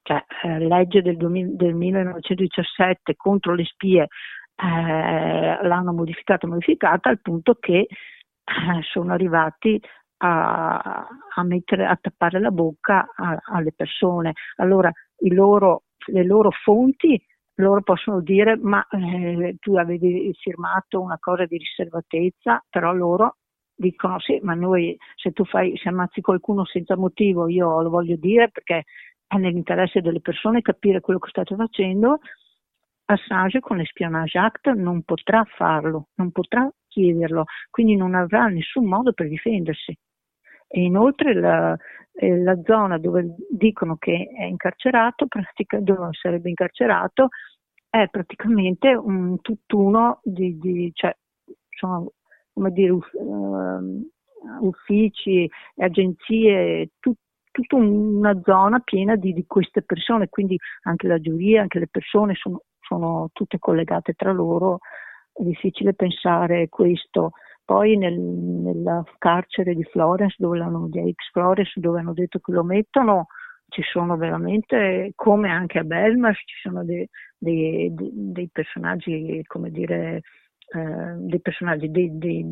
cioè 0.04 0.22
eh, 0.44 0.58
legge 0.60 1.02
del, 1.02 1.16
2000, 1.16 1.56
del, 1.56 1.74
1917 1.74 3.16
contro 3.16 3.54
le 3.54 3.64
spie 3.64 4.02
eh, 4.56 5.66
l'hanno 5.66 5.92
modificata 5.92 6.46
modificata 6.46 7.08
al 7.08 7.20
punto 7.20 7.56
che 7.58 7.78
eh, 7.78 7.88
sono 8.82 9.12
arrivati 9.12 9.80
a, 10.18 11.06
a, 11.34 11.42
mettere, 11.42 11.86
a 11.86 11.98
tappare 12.00 12.38
la 12.38 12.50
bocca 12.50 13.10
a, 13.16 13.40
alle 13.52 13.72
persone. 13.72 14.34
Allora 14.56 14.92
loro 15.30 15.84
le 16.06 16.24
loro 16.24 16.50
fonti 16.50 17.20
loro 17.58 17.82
possono 17.82 18.20
dire 18.20 18.56
ma 18.56 18.84
eh, 18.88 19.56
tu 19.60 19.76
avevi 19.76 20.32
firmato 20.34 21.00
una 21.00 21.18
cosa 21.18 21.46
di 21.46 21.56
riservatezza, 21.56 22.62
però 22.68 22.92
loro 22.92 23.36
dicono 23.76 24.18
sì, 24.20 24.38
ma 24.42 24.54
noi 24.54 24.96
se 25.16 25.32
tu 25.32 25.44
fai, 25.44 25.76
se 25.76 25.88
ammazzi 25.88 26.20
qualcuno 26.20 26.64
senza 26.64 26.96
motivo, 26.96 27.48
io 27.48 27.80
lo 27.80 27.90
voglio 27.90 28.16
dire 28.16 28.50
perché 28.50 28.84
è 29.26 29.36
nell'interesse 29.36 30.00
delle 30.00 30.20
persone 30.20 30.62
capire 30.62 31.00
quello 31.00 31.18
che 31.18 31.30
state 31.30 31.54
facendo, 31.54 32.18
Assange 33.06 33.60
con 33.60 33.76
l'Espionage 33.76 34.38
Act 34.38 34.68
non 34.72 35.02
potrà 35.02 35.44
farlo, 35.44 36.08
non 36.14 36.30
potrà 36.30 36.70
chiederlo, 36.88 37.44
quindi 37.70 37.96
non 37.96 38.14
avrà 38.14 38.46
nessun 38.46 38.86
modo 38.86 39.12
per 39.12 39.28
difendersi. 39.28 39.96
E 40.66 40.80
inoltre 40.82 41.34
la, 41.34 41.76
eh, 42.14 42.38
la 42.38 42.58
zona 42.64 42.96
dove 42.98 43.34
dicono 43.50 43.96
che 43.96 44.30
è 44.34 44.44
incarcerato, 44.44 45.26
pratica, 45.26 45.80
dove 45.80 46.08
sarebbe 46.12 46.48
incarcerato, 46.48 47.28
è 47.90 48.08
praticamente 48.08 48.94
un 48.94 49.40
tutt'uno 49.40 50.20
di, 50.22 50.58
di 50.58 50.90
cioè, 50.94 51.14
sono 51.68 52.12
come 52.52 52.70
dire, 52.70 52.92
uh, 52.92 54.10
uffici, 54.60 55.48
agenzie, 55.76 56.90
tut, 57.00 57.18
tutta 57.54 57.76
una 57.76 58.36
zona 58.42 58.80
piena 58.80 59.14
di, 59.14 59.32
di, 59.32 59.44
queste 59.46 59.82
persone, 59.82 60.28
quindi 60.28 60.58
anche 60.82 61.06
la 61.06 61.20
giuria, 61.20 61.60
anche 61.60 61.78
le 61.78 61.86
persone 61.88 62.34
sono, 62.34 62.62
sono 62.80 63.28
tutte 63.32 63.60
collegate 63.60 64.14
tra 64.14 64.32
loro, 64.32 64.80
è 65.32 65.44
difficile 65.44 65.94
pensare 65.94 66.68
questo. 66.68 67.30
Poi 67.64 67.96
nel, 67.96 68.18
nel 68.18 69.04
carcere 69.18 69.74
di 69.74 69.84
Florence, 69.84 70.34
dove 70.36 70.58
l'hanno, 70.58 70.88
di 70.88 70.98
ex 70.98 71.30
Florence, 71.30 71.78
dove 71.78 72.00
hanno 72.00 72.12
detto 72.12 72.40
che 72.40 72.50
lo 72.50 72.64
mettono, 72.64 73.26
ci 73.68 73.82
sono 73.82 74.16
veramente, 74.16 75.12
come 75.14 75.48
anche 75.48 75.78
a 75.78 75.84
Belmarsh, 75.84 76.40
ci 76.44 76.56
sono 76.60 76.84
dei, 76.84 77.08
dei, 77.38 77.94
dei 77.94 78.48
personaggi, 78.52 79.42
come 79.46 79.70
dire, 79.70 80.22
eh, 80.74 81.14
dei 81.18 81.40
personaggi, 81.40 81.88
dei, 81.88 82.18
dei, 82.18 82.44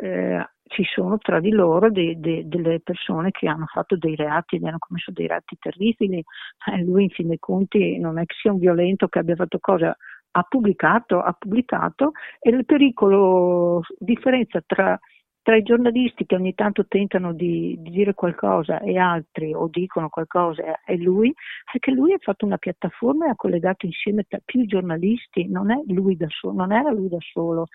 eh, 0.00 0.50
ci 0.64 0.84
sono 0.84 1.18
tra 1.18 1.40
di 1.40 1.50
loro 1.50 1.90
delle 1.90 2.80
persone 2.82 3.30
che 3.32 3.48
hanno 3.48 3.66
fatto 3.66 3.96
dei 3.96 4.14
reati, 4.14 4.60
hanno 4.62 4.78
commesso 4.78 5.10
dei 5.10 5.26
reati 5.26 5.56
terribili. 5.58 6.22
Eh, 6.66 6.84
lui, 6.84 7.04
in 7.04 7.10
fin 7.10 7.28
dei 7.28 7.38
conti, 7.38 7.98
non 7.98 8.18
è 8.18 8.24
che 8.24 8.34
sia 8.40 8.52
un 8.52 8.58
violento 8.58 9.08
che 9.08 9.18
abbia 9.18 9.34
fatto 9.34 9.58
cosa, 9.60 9.94
ha 10.32 10.42
pubblicato, 10.42 11.20
ha 11.20 11.32
pubblicato 11.36 12.12
e 12.38 12.50
il 12.50 12.64
pericolo, 12.64 13.82
differenza 13.98 14.62
tra 14.64 14.98
tra 15.42 15.56
i 15.56 15.62
giornalisti 15.62 16.26
che 16.26 16.34
ogni 16.34 16.54
tanto 16.54 16.86
tentano 16.86 17.32
di, 17.32 17.76
di, 17.80 17.90
dire 17.90 18.14
qualcosa 18.14 18.78
e 18.80 18.98
altri 18.98 19.54
o 19.54 19.68
dicono 19.68 20.08
qualcosa 20.08 20.82
e 20.84 20.96
lui, 20.98 21.32
è 21.72 21.78
che 21.78 21.90
lui 21.90 22.12
ha 22.12 22.18
fatto 22.20 22.44
una 22.44 22.58
piattaforma 22.58 23.26
e 23.26 23.30
ha 23.30 23.36
collegato 23.36 23.86
insieme 23.86 24.26
più 24.44 24.66
giornalisti, 24.66 25.48
non, 25.48 25.68
lui 25.86 26.16
solo, 26.28 26.54
non 26.54 26.72
era 26.72 26.90
lui 26.90 27.08
da 27.08 27.18
solo, 27.20 27.68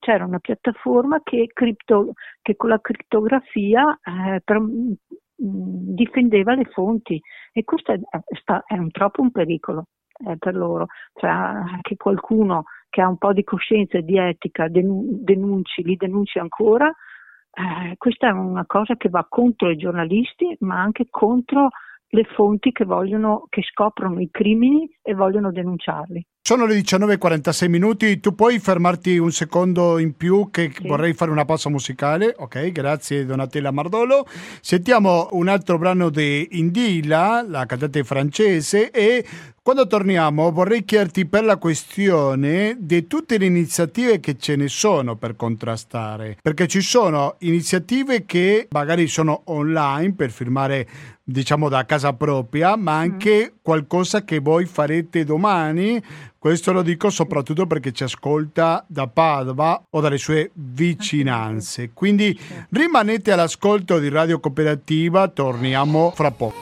c'era 0.00 0.24
una 0.24 0.40
piattaforma 0.40 1.20
che, 1.22 1.46
cripto, 1.52 2.14
che 2.42 2.56
con 2.56 2.70
la 2.70 2.80
crittografia 2.80 3.98
eh, 4.02 4.40
per, 4.42 4.58
mh, 4.58 4.96
difendeva 5.36 6.54
le 6.54 6.64
fonti 6.64 7.20
e 7.52 7.62
questo 7.64 7.92
è, 7.92 8.00
è 8.66 8.76
un, 8.76 8.90
troppo 8.90 9.22
un 9.22 9.30
pericolo 9.30 9.84
eh, 10.26 10.36
per 10.36 10.56
loro, 10.56 10.86
cioè 11.14 11.30
che 11.82 11.96
qualcuno 11.96 12.64
che 12.88 13.00
ha 13.00 13.08
un 13.08 13.18
po' 13.18 13.32
di 13.32 13.44
coscienza 13.44 13.98
e 13.98 14.02
di 14.02 14.18
etica 14.18 14.66
denunci, 14.68 15.82
li 15.84 15.96
denunci 15.96 16.38
ancora, 16.38 16.92
eh, 17.52 17.94
questa 17.96 18.28
è 18.28 18.32
una 18.32 18.66
cosa 18.66 18.96
che 18.96 19.08
va 19.08 19.24
contro 19.28 19.70
i 19.70 19.76
giornalisti, 19.76 20.56
ma 20.60 20.80
anche 20.80 21.06
contro 21.08 21.68
le 22.12 22.24
fonti 22.24 22.72
che, 22.72 22.84
vogliono, 22.84 23.46
che 23.48 23.62
scoprono 23.62 24.20
i 24.20 24.28
crimini 24.30 24.88
e 25.02 25.14
vogliono 25.14 25.52
denunciarli. 25.52 26.24
Sono 26.50 26.66
le 26.66 26.80
19.46 26.80 27.68
minuti, 27.68 28.18
tu 28.18 28.34
puoi 28.34 28.58
fermarti 28.58 29.18
un 29.18 29.30
secondo 29.30 29.98
in 29.98 30.16
più 30.16 30.48
che 30.50 30.72
sì. 30.74 30.84
vorrei 30.88 31.14
fare 31.14 31.30
una 31.30 31.44
pausa 31.44 31.70
musicale, 31.70 32.34
ok? 32.36 32.72
Grazie 32.72 33.24
Donatella 33.24 33.70
Mardolo. 33.70 34.26
Sentiamo 34.60 35.28
un 35.30 35.46
altro 35.46 35.78
brano 35.78 36.10
di 36.10 36.48
Indila, 36.58 37.44
la 37.46 37.66
cantante 37.66 38.02
francese 38.02 38.90
e 38.90 39.24
quando 39.62 39.86
torniamo 39.86 40.50
vorrei 40.50 40.84
chiederti 40.84 41.26
per 41.26 41.44
la 41.44 41.56
questione 41.56 42.76
di 42.80 43.06
tutte 43.06 43.38
le 43.38 43.44
iniziative 43.44 44.18
che 44.18 44.36
ce 44.36 44.56
ne 44.56 44.66
sono 44.66 45.14
per 45.14 45.36
contrastare, 45.36 46.36
perché 46.42 46.66
ci 46.66 46.80
sono 46.80 47.36
iniziative 47.40 48.24
che 48.26 48.66
magari 48.70 49.06
sono 49.06 49.42
online 49.44 50.14
per 50.14 50.32
firmare 50.32 50.88
diciamo 51.22 51.68
da 51.68 51.86
casa 51.86 52.12
propria, 52.14 52.74
ma 52.74 52.98
anche 52.98 53.52
mm. 53.52 53.56
qualcosa 53.62 54.24
che 54.24 54.40
voi 54.40 54.64
farete 54.64 55.24
domani 55.24 56.02
questo 56.40 56.72
lo 56.72 56.80
dico 56.80 57.10
soprattutto 57.10 57.66
perché 57.66 57.92
ci 57.92 58.02
ascolta 58.02 58.82
da 58.88 59.06
Padova 59.08 59.84
o 59.90 60.00
dalle 60.00 60.16
sue 60.16 60.50
vicinanze. 60.54 61.90
Quindi 61.92 62.38
rimanete 62.70 63.30
all'ascolto 63.30 63.98
di 63.98 64.08
Radio 64.08 64.40
Cooperativa, 64.40 65.28
torniamo 65.28 66.12
fra 66.14 66.30
poco. 66.30 66.56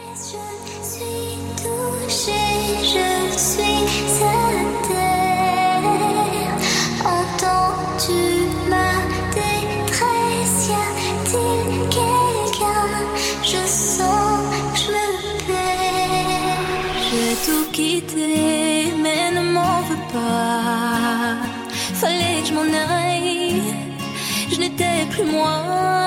Moi, 25.25 25.98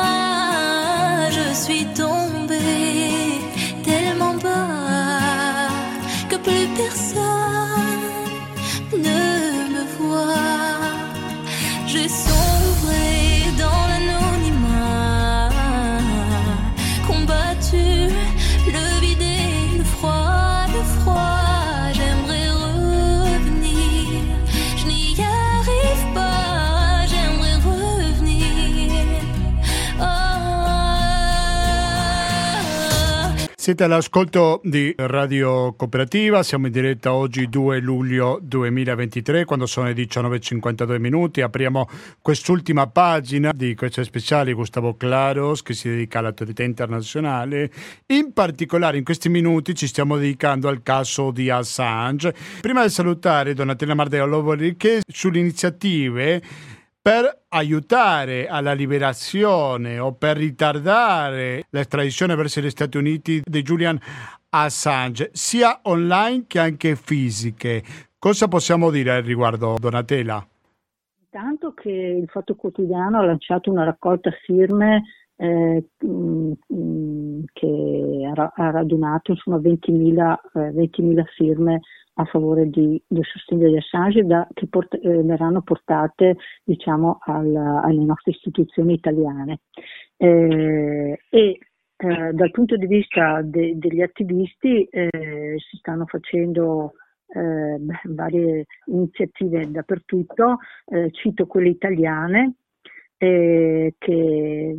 Siete 33.71 33.85
all'ascolto 33.85 34.59
di 34.65 34.93
Radio 34.97 35.75
Cooperativa, 35.75 36.43
siamo 36.43 36.65
in 36.65 36.73
diretta 36.73 37.13
oggi 37.13 37.47
2 37.47 37.79
luglio 37.79 38.37
2023 38.41 39.45
quando 39.45 39.65
sono 39.65 39.87
le 39.87 39.93
19.52 39.93 40.99
minuti. 40.99 41.39
Apriamo 41.39 41.87
quest'ultima 42.21 42.87
pagina 42.87 43.53
di 43.55 43.73
queste 43.73 44.03
speciali 44.03 44.51
Gustavo 44.51 44.95
Claros 44.95 45.61
che 45.61 45.73
si 45.73 45.87
dedica 45.87 46.19
all'autorità 46.19 46.63
internazionale. 46.63 47.71
In 48.07 48.33
particolare 48.33 48.97
in 48.97 49.05
questi 49.05 49.29
minuti 49.29 49.73
ci 49.73 49.87
stiamo 49.87 50.17
dedicando 50.17 50.67
al 50.67 50.83
caso 50.83 51.31
di 51.31 51.49
Assange. 51.49 52.35
Prima 52.59 52.83
di 52.83 52.89
salutare 52.89 53.53
Donatella 53.53 53.93
Mardeo, 53.93 54.41
vorrei 54.41 54.75
che 54.75 54.99
sulle 55.07 55.39
iniziative 55.39 56.41
per 57.01 57.45
aiutare 57.49 58.47
alla 58.47 58.73
liberazione 58.73 59.97
o 59.97 60.13
per 60.13 60.37
ritardare 60.37 61.63
l'estradizione 61.71 62.35
verso 62.35 62.61
gli 62.61 62.69
Stati 62.69 62.97
Uniti 62.97 63.41
di 63.43 63.61
Julian 63.63 63.99
Assange, 64.49 65.31
sia 65.33 65.79
online 65.83 66.43
che 66.45 66.59
anche 66.59 66.95
fisiche. 66.95 67.81
Cosa 68.19 68.47
possiamo 68.47 68.91
dire 68.91 69.11
al 69.13 69.23
riguardo, 69.23 69.77
Donatella? 69.79 70.45
Intanto 71.23 71.73
che 71.73 71.89
il 71.89 72.27
Fatto 72.27 72.55
Quotidiano 72.55 73.17
ha 73.17 73.25
lanciato 73.25 73.71
una 73.71 73.85
raccolta 73.85 74.29
firme 74.45 75.03
eh, 75.37 75.83
mm, 76.05 76.51
mm, 76.71 77.43
che 77.51 78.31
ha, 78.35 78.69
radunato 78.69 79.31
insomma, 79.31 79.57
20.000, 79.57 80.35
eh, 80.53 80.71
20.000 80.71 81.23
firme 81.35 81.79
a 82.15 82.25
favore 82.25 82.69
di, 82.69 83.01
del 83.07 83.23
sostegno 83.25 83.69
di 83.69 83.77
Assange 83.77 84.23
da, 84.23 84.47
che 84.53 84.67
port, 84.67 84.93
eh, 84.95 85.23
verranno 85.23 85.61
portate 85.61 86.37
diciamo, 86.63 87.19
al, 87.21 87.55
alle 87.55 88.03
nostre 88.03 88.31
istituzioni 88.31 88.93
italiane. 88.93 89.61
Eh, 90.17 91.19
e 91.29 91.59
eh, 91.97 92.31
dal 92.33 92.51
punto 92.51 92.75
di 92.77 92.87
vista 92.87 93.41
de, 93.43 93.77
degli 93.77 94.01
attivisti 94.01 94.83
eh, 94.85 95.55
si 95.57 95.77
stanno 95.77 96.05
facendo 96.05 96.93
eh, 97.27 97.79
varie 98.05 98.65
iniziative 98.85 99.69
dappertutto, 99.69 100.57
eh, 100.85 101.11
cito 101.11 101.45
quelle 101.45 101.69
italiane 101.69 102.55
che 103.21 104.75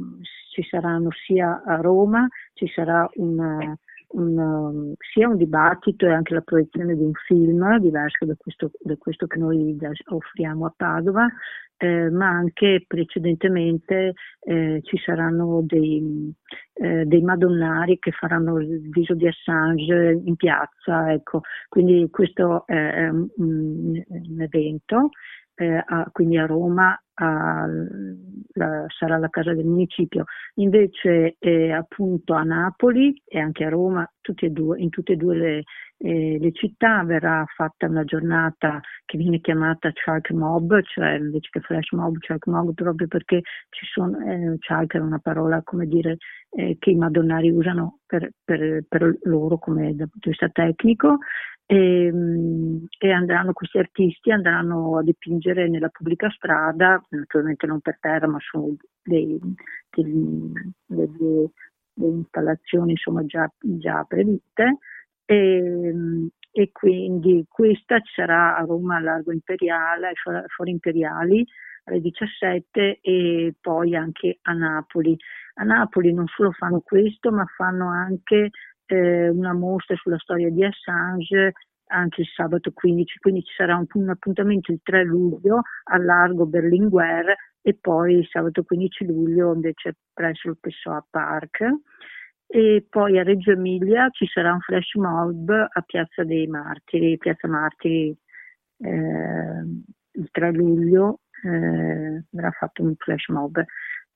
ci 0.50 0.62
saranno 0.68 1.10
sia 1.24 1.62
a 1.64 1.76
Roma, 1.76 2.26
ci 2.54 2.66
sarà 2.66 3.08
una, 3.14 3.78
un, 4.12 4.38
um, 4.38 4.94
sia 5.12 5.28
un 5.28 5.36
dibattito 5.36 6.06
e 6.06 6.12
anche 6.12 6.34
la 6.34 6.40
proiezione 6.40 6.94
di 6.94 7.02
un 7.02 7.12
film 7.26 7.78
diverso 7.78 8.24
da 8.24 8.34
questo, 8.36 8.70
da 8.80 8.96
questo 8.96 9.26
che 9.26 9.38
noi 9.38 9.76
offriamo 10.06 10.66
a 10.66 10.74
Padova, 10.76 11.26
eh, 11.76 12.10
ma 12.10 12.28
anche 12.28 12.84
precedentemente 12.86 14.14
eh, 14.40 14.80
ci 14.82 14.98
saranno 15.04 15.62
dei, 15.66 16.32
eh, 16.74 17.04
dei, 17.04 17.22
madonnari 17.22 17.98
che 17.98 18.12
faranno 18.12 18.58
il 18.60 18.88
viso 18.90 19.14
di 19.14 19.26
Assange 19.26 20.20
in 20.24 20.36
piazza, 20.36 21.12
ecco. 21.12 21.40
quindi 21.68 22.08
questo 22.10 22.66
è 22.66 23.08
un, 23.08 23.28
un 23.36 24.40
evento 24.40 25.10
eh, 25.54 25.82
a, 25.84 26.08
quindi 26.12 26.38
a 26.38 26.46
Roma 26.46 26.98
a, 27.14 27.66
la, 28.54 28.84
sarà 28.88 29.18
la 29.18 29.28
casa 29.28 29.54
del 29.54 29.64
municipio, 29.64 30.24
invece 30.54 31.36
eh, 31.38 31.72
appunto 31.72 32.34
a 32.34 32.42
Napoli 32.42 33.20
e 33.24 33.38
anche 33.38 33.64
a 33.64 33.68
Roma, 33.68 34.08
tutte 34.20 34.50
due, 34.50 34.80
in 34.80 34.88
tutte 34.88 35.12
e 35.12 35.16
due 35.16 35.36
le, 35.36 35.62
eh, 35.98 36.38
le, 36.40 36.52
città 36.52 37.04
verrà 37.04 37.44
fatta 37.54 37.86
una 37.86 38.04
giornata 38.04 38.80
che 39.04 39.18
viene 39.18 39.40
chiamata 39.40 39.90
Shark 39.94 40.30
Mob, 40.30 40.80
cioè 40.82 41.12
invece 41.12 41.48
che 41.50 41.60
Flash 41.60 41.92
Mob, 41.92 42.16
Shark 42.20 42.46
Mob, 42.46 42.72
proprio 42.74 43.06
perché 43.06 43.42
ci 43.70 43.86
sono, 43.86 44.18
eh, 44.18 44.56
Shark 44.60 44.94
è 44.94 44.98
una 44.98 45.18
parola 45.18 45.62
come 45.62 45.86
dire 45.86 46.16
eh, 46.50 46.76
che 46.78 46.90
i 46.90 46.96
madonnari 46.96 47.50
usano 47.50 48.00
per, 48.06 48.30
per, 48.44 48.84
per 48.88 49.18
loro 49.22 49.58
come 49.58 49.94
dal 49.94 50.08
punto 50.08 50.28
di 50.28 50.30
vista 50.30 50.48
tecnico. 50.48 51.18
E, 51.66 52.06
ehm, 52.06 52.86
e, 52.98 53.10
andranno, 53.10 53.52
questi 53.52 53.78
artisti 53.78 54.30
andranno 54.30 54.98
a 54.98 55.02
dipingere 55.02 55.68
nella 55.68 55.88
pubblica 55.88 56.28
strada, 56.30 57.01
naturalmente 57.10 57.66
non 57.66 57.80
per 57.80 57.98
terra, 58.00 58.26
ma 58.26 58.38
su 58.40 58.76
delle, 59.02 59.38
installazioni 61.94 62.92
insomma, 62.92 63.24
già, 63.24 63.50
già 63.58 64.04
previste. 64.04 64.78
E, 65.24 65.94
e, 66.50 66.70
quindi 66.72 67.44
questa 67.48 68.00
ci 68.00 68.12
sarà 68.14 68.56
a 68.56 68.64
Roma 68.64 68.96
a 68.96 69.00
Largo 69.00 69.32
Imperiale, 69.32 70.08
ai 70.08 70.14
Fori 70.48 70.70
Imperiali 70.70 71.46
alle 71.84 72.00
17 72.00 73.00
e 73.00 73.54
poi 73.60 73.96
anche 73.96 74.38
a 74.42 74.52
Napoli. 74.52 75.16
A 75.54 75.64
Napoli 75.64 76.12
non 76.12 76.26
solo 76.26 76.52
fanno 76.52 76.80
questo, 76.80 77.30
ma 77.30 77.44
fanno 77.56 77.88
anche 77.88 78.50
eh, 78.86 79.28
una 79.28 79.52
mostra 79.52 79.96
sulla 79.96 80.18
storia 80.18 80.50
di 80.50 80.64
Assange 80.64 81.52
anche 81.92 82.22
il 82.22 82.28
sabato 82.34 82.72
15, 82.72 83.18
quindi 83.18 83.42
ci 83.42 83.54
sarà 83.54 83.76
un, 83.76 83.86
un 83.92 84.08
appuntamento 84.08 84.72
il 84.72 84.80
3 84.82 85.04
luglio 85.04 85.60
al 85.84 86.04
largo 86.04 86.46
Berlinguer 86.46 87.34
e 87.60 87.76
poi 87.80 88.18
il 88.18 88.26
sabato 88.28 88.64
15 88.64 89.06
luglio 89.06 89.54
invece 89.54 89.96
presso 90.12 90.48
il 90.48 90.58
Pessoa 90.60 91.04
Park. 91.08 91.64
E 92.46 92.86
poi 92.88 93.18
a 93.18 93.22
Reggio 93.22 93.52
Emilia 93.52 94.08
ci 94.10 94.26
sarà 94.26 94.52
un 94.52 94.60
flash 94.60 94.94
mob 94.94 95.50
a 95.50 95.80
Piazza 95.82 96.24
dei 96.24 96.46
Martiri, 96.46 97.16
Piazza 97.16 97.48
Martiri 97.48 98.14
eh, 98.78 99.64
il 100.14 100.28
3 100.30 100.52
luglio 100.52 101.20
eh, 101.44 102.24
verrà 102.30 102.50
fatto 102.50 102.82
un 102.82 102.94
flash 102.96 103.28
mob. 103.28 103.64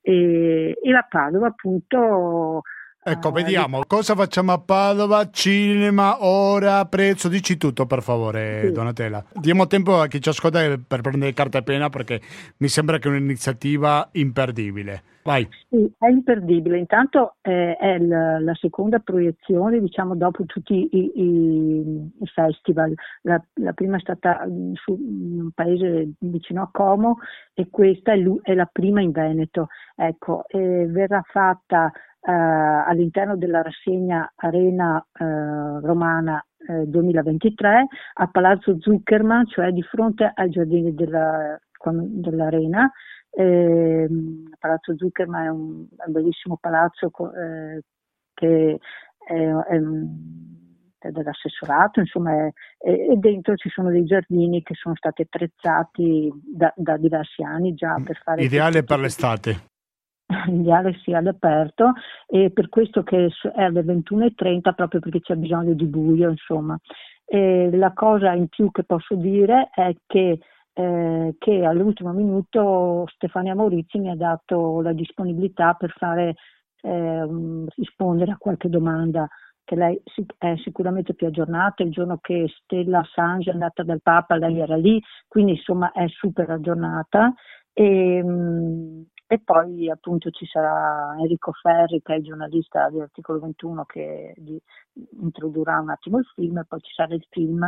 E, 0.01 0.79
e 0.81 0.91
la 0.91 1.07
Padova 1.09 1.49
appunto 1.49 2.63
Ecco, 3.09 3.31
vediamo 3.31 3.85
cosa 3.87 4.17
facciamo 4.17 4.53
a 4.53 4.59
Padova, 4.59 5.31
cinema, 5.31 6.25
ora, 6.25 6.85
prezzo, 6.87 7.29
dici 7.29 7.57
tutto 7.57 7.87
per 7.87 8.03
favore 8.03 8.63
sì. 8.65 8.73
Donatella. 8.73 9.25
Diamo 9.33 9.69
tempo 9.69 10.01
a 10.01 10.09
chi 10.09 10.21
ci 10.21 10.29
ascolta 10.29 10.77
per 10.85 11.03
prendere 11.03 11.33
carta 11.33 11.59
e 11.59 11.63
penna 11.63 11.89
perché 11.89 12.21
mi 12.57 12.67
sembra 12.67 12.99
che 12.99 13.07
è 13.07 13.13
un'iniziativa 13.13 14.09
imperdibile. 14.11 15.03
Vai. 15.27 15.47
Sì, 15.69 15.93
è 15.99 16.07
imperdibile. 16.07 16.79
Intanto 16.79 17.35
eh, 17.43 17.75
è 17.77 17.99
la, 17.99 18.39
la, 18.39 18.55
seconda 18.55 19.01
proiezione, 19.01 19.81
diciamo, 19.81 20.15
dopo 20.15 20.45
tutti 20.45 20.89
i, 20.97 21.11
i, 21.15 22.13
i 22.21 22.27
festival. 22.27 22.95
La, 23.23 23.43
la, 23.55 23.73
prima 23.73 23.97
è 23.97 24.01
stata 24.01 24.47
mm, 24.47 24.75
su 24.75 24.93
un 24.93 25.51
paese 25.53 26.13
vicino 26.21 26.63
a 26.63 26.69
Como 26.71 27.19
e 27.55 27.67
questa 27.69 28.13
è, 28.13 28.23
è 28.43 28.55
la 28.55 28.69
prima 28.71 29.01
in 29.01 29.11
Veneto. 29.11 29.67
Ecco, 29.97 30.45
eh, 30.47 30.87
verrà 30.87 31.23
fatta 31.27 31.91
eh, 32.21 32.31
all'interno 32.31 33.37
della 33.37 33.63
rassegna 33.63 34.33
Arena 34.37 35.05
eh, 35.13 35.25
Romana 35.81 36.41
2023 36.87 37.81
eh, 37.81 37.87
a 38.15 38.29
Palazzo 38.29 38.77
Zuckerman, 38.79 39.47
cioè 39.49 39.73
di 39.73 39.83
fronte 39.83 40.31
ai 40.35 40.51
giardini 40.51 40.95
della, 40.95 41.59
dell'Arena. 41.83 42.91
Eh, 43.39 44.09
palazzo 44.59 44.97
Zuckerman 44.97 45.45
è 45.45 45.49
un, 45.49 45.87
è 45.97 46.07
un 46.07 46.13
bellissimo 46.13 46.57
palazzo 46.59 47.11
eh, 47.35 47.83
che 48.33 48.79
è, 49.19 49.33
è, 49.35 49.79
è, 50.99 51.11
dell'assessorato, 51.11 52.01
insomma, 52.01 52.47
e 52.79 53.15
dentro 53.17 53.55
ci 53.57 53.69
sono 53.69 53.91
dei 53.91 54.05
giardini 54.05 54.63
che 54.63 54.75
sono 54.75 54.95
stati 54.95 55.23
attrezzati 55.23 56.33
da, 56.43 56.73
da 56.75 56.97
diversi 56.97 57.43
anni 57.43 57.75
già 57.75 57.95
per 58.03 58.17
fare... 58.25 58.43
Ideale 58.43 58.83
per 58.83 58.99
l'estate 59.01 59.75
ideale 60.49 60.99
sia 61.03 61.19
all'aperto 61.19 61.93
e 62.27 62.51
per 62.51 62.69
questo 62.69 63.03
che 63.03 63.27
è 63.27 63.63
alle 63.63 63.83
21.30 63.83 64.75
proprio 64.75 65.01
perché 65.01 65.21
c'è 65.21 65.35
bisogno 65.35 65.75
di 65.75 65.87
buio 65.87 66.31
insomma. 66.31 66.79
E 67.25 67.71
la 67.73 67.93
cosa 67.93 68.33
in 68.33 68.49
più 68.49 68.71
che 68.71 68.85
posso 68.85 69.15
dire 69.15 69.71
è 69.75 69.93
che, 70.07 70.39
eh, 70.79 71.37
che 71.39 71.65
all'ultimo 71.65 72.13
minuto 72.13 73.07
Stefania 73.15 73.55
Maurizi 73.55 73.99
mi 73.99 74.11
ha 74.11 74.15
dato 74.15 74.83
la 74.83 74.93
disponibilità 74.93 75.73
per 75.73 75.91
fare 75.97 76.35
eh, 76.83 77.27
rispondere 77.77 78.33
a 78.33 78.37
qualche 78.37 78.69
domanda 78.69 79.27
che 79.65 79.75
lei 79.75 80.01
è 80.37 80.55
sicuramente 80.63 81.15
più 81.15 81.27
aggiornata, 81.29 81.83
il 81.83 81.91
giorno 81.91 82.19
che 82.21 82.47
Stella 82.63 83.01
Assange 83.01 83.51
è 83.51 83.53
andata 83.55 83.83
dal 83.83 84.03
Papa 84.03 84.37
lei 84.37 84.61
era 84.61 84.77
lì, 84.77 85.03
quindi 85.27 85.53
insomma 85.53 85.93
è 85.93 86.07
super 86.09 86.51
aggiornata. 86.51 87.33
E, 87.73 88.23
e 89.27 89.41
poi 89.43 89.91
appunto 89.91 90.31
ci 90.31 90.47
sarà 90.47 91.17
Enrico 91.19 91.53
Ferri 91.53 92.01
che 92.03 92.15
è 92.15 92.17
il 92.19 92.25
giornalista 92.25 92.89
di 92.91 93.01
Articolo 93.01 93.41
21 93.41 93.85
che 93.87 94.35
di, 94.37 94.61
introdurrà 95.21 95.81
un 95.81 95.91
attimo 95.91 96.19
il 96.19 96.27
film 96.35 96.63
poi 96.69 96.81
ci 96.81 96.93
sarà 96.95 97.15
il 97.15 97.27
film 97.29 97.65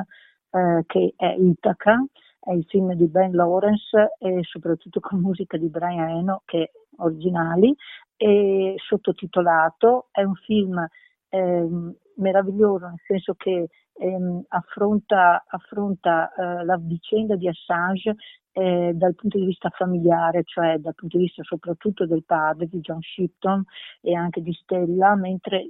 eh, 0.51 0.85
che 0.87 1.15
è 1.17 1.35
Itaca, 1.37 2.03
è 2.49 2.53
il 2.53 2.64
film 2.66 2.94
di 2.94 3.07
Ben 3.09 3.32
Lawrence 3.32 4.14
e 4.18 4.40
soprattutto 4.42 5.01
con 5.01 5.20
musica 5.20 5.59
di 5.59 5.68
Brian 5.68 6.09
Eno 6.09 6.42
che 6.46 6.70
originali 6.96 7.74
e 8.16 8.74
sottotitolato, 8.78 10.09
è 10.11 10.22
un 10.22 10.34
film 10.34 10.84
eh, 11.28 11.68
meraviglioso 12.16 12.86
nel 12.86 13.01
senso 13.07 13.34
che 13.34 13.68
ehm, 13.92 14.44
affronta, 14.49 15.44
affronta 15.46 16.32
eh, 16.32 16.64
la 16.64 16.78
vicenda 16.78 17.36
di 17.36 17.49
Assange 17.49 18.16
eh, 18.53 18.92
dal 18.94 19.14
punto 19.14 19.38
di 19.38 19.44
vista 19.44 19.68
familiare, 19.68 20.42
cioè 20.44 20.78
dal 20.78 20.94
punto 20.94 21.18
di 21.18 21.24
vista 21.24 21.42
soprattutto 21.42 22.07
del 22.07 22.24
padre 22.24 22.66
di 22.66 22.80
John 22.80 23.03
Shipton 23.03 23.62
e 24.01 24.14
anche 24.14 24.40
di 24.40 24.55
Stella, 24.55 25.14
mentre 25.16 25.68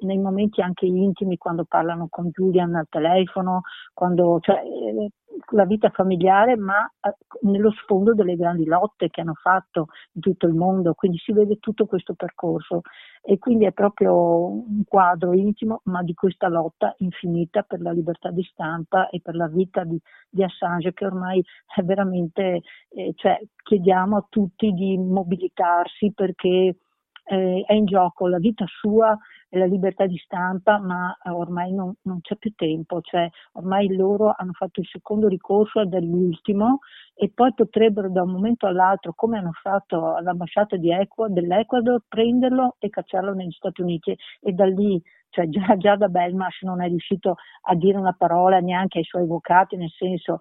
nei 0.00 0.18
momenti 0.18 0.60
anche 0.60 0.86
intimi 0.86 1.36
quando 1.36 1.64
parlano 1.64 2.06
con 2.08 2.30
Julian 2.30 2.74
al 2.74 2.86
telefono, 2.88 3.62
quando, 3.92 4.38
cioè, 4.40 4.56
eh, 4.56 5.10
la 5.52 5.64
vita 5.64 5.90
familiare, 5.90 6.56
ma 6.56 6.84
eh, 7.00 7.14
nello 7.42 7.70
sfondo 7.72 8.14
delle 8.14 8.36
grandi 8.36 8.64
lotte 8.64 9.08
che 9.08 9.20
hanno 9.20 9.34
fatto 9.34 9.86
in 10.12 10.20
tutto 10.20 10.46
il 10.46 10.54
mondo, 10.54 10.94
quindi 10.94 11.18
si 11.18 11.32
vede 11.32 11.58
tutto 11.58 11.86
questo 11.86 12.14
percorso. 12.14 12.82
E 13.22 13.38
quindi 13.38 13.66
è 13.66 13.72
proprio 13.72 14.46
un 14.46 14.82
quadro 14.86 15.34
intimo, 15.34 15.82
ma 15.84 16.02
di 16.02 16.14
questa 16.14 16.48
lotta 16.48 16.94
infinita 16.98 17.62
per 17.62 17.80
la 17.80 17.92
libertà 17.92 18.30
di 18.30 18.42
stampa 18.42 19.08
e 19.10 19.20
per 19.20 19.34
la 19.34 19.46
vita 19.46 19.84
di, 19.84 20.00
di 20.28 20.42
Assange 20.42 20.94
che 20.94 21.04
ormai 21.04 21.44
è 21.74 21.82
veramente, 21.82 22.62
eh, 22.88 23.12
cioè, 23.16 23.38
chiediamo 23.62 24.16
a 24.16 24.26
tutti 24.28 24.72
di 24.72 24.96
mobilitarsi 24.96 26.12
perché 26.14 26.76
eh, 27.24 27.64
è 27.66 27.72
in 27.74 27.84
gioco 27.84 28.26
la 28.26 28.38
vita 28.38 28.64
sua 28.66 29.16
la 29.50 29.66
libertà 29.66 30.06
di 30.06 30.16
stampa, 30.18 30.78
ma 30.78 31.16
eh, 31.24 31.30
ormai 31.30 31.72
non, 31.72 31.92
non, 32.02 32.20
c'è 32.20 32.36
più 32.36 32.52
tempo, 32.54 33.00
cioè 33.00 33.28
ormai 33.52 33.94
loro 33.94 34.32
hanno 34.36 34.52
fatto 34.52 34.80
il 34.80 34.86
secondo 34.86 35.28
ricorso 35.28 35.80
ed 35.80 35.94
è 35.94 36.00
l'ultimo 36.00 36.78
e 37.14 37.30
poi 37.34 37.52
potrebbero 37.54 38.10
da 38.10 38.22
un 38.22 38.32
momento 38.32 38.66
all'altro, 38.66 39.12
come 39.14 39.38
hanno 39.38 39.52
fatto 39.52 40.14
all'ambasciata 40.14 40.76
Ecuador, 40.76 41.32
dell'Ecuador, 41.32 42.02
prenderlo 42.08 42.76
e 42.78 42.88
cacciarlo 42.88 43.34
negli 43.34 43.52
Stati 43.52 43.82
Uniti. 43.82 44.16
E 44.40 44.52
da 44.52 44.66
lì 44.66 45.02
cioè 45.30 45.48
già, 45.48 45.76
già 45.76 45.96
da 45.96 46.08
Belmash 46.08 46.62
non 46.62 46.82
è 46.82 46.88
riuscito 46.88 47.36
a 47.62 47.74
dire 47.74 47.96
una 47.96 48.14
parola 48.16 48.58
neanche 48.58 48.98
ai 48.98 49.04
suoi 49.04 49.22
avvocati, 49.22 49.76
nel 49.76 49.90
senso 49.90 50.38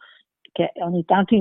che 0.51 0.71
ogni 0.81 1.05
tanto 1.05 1.35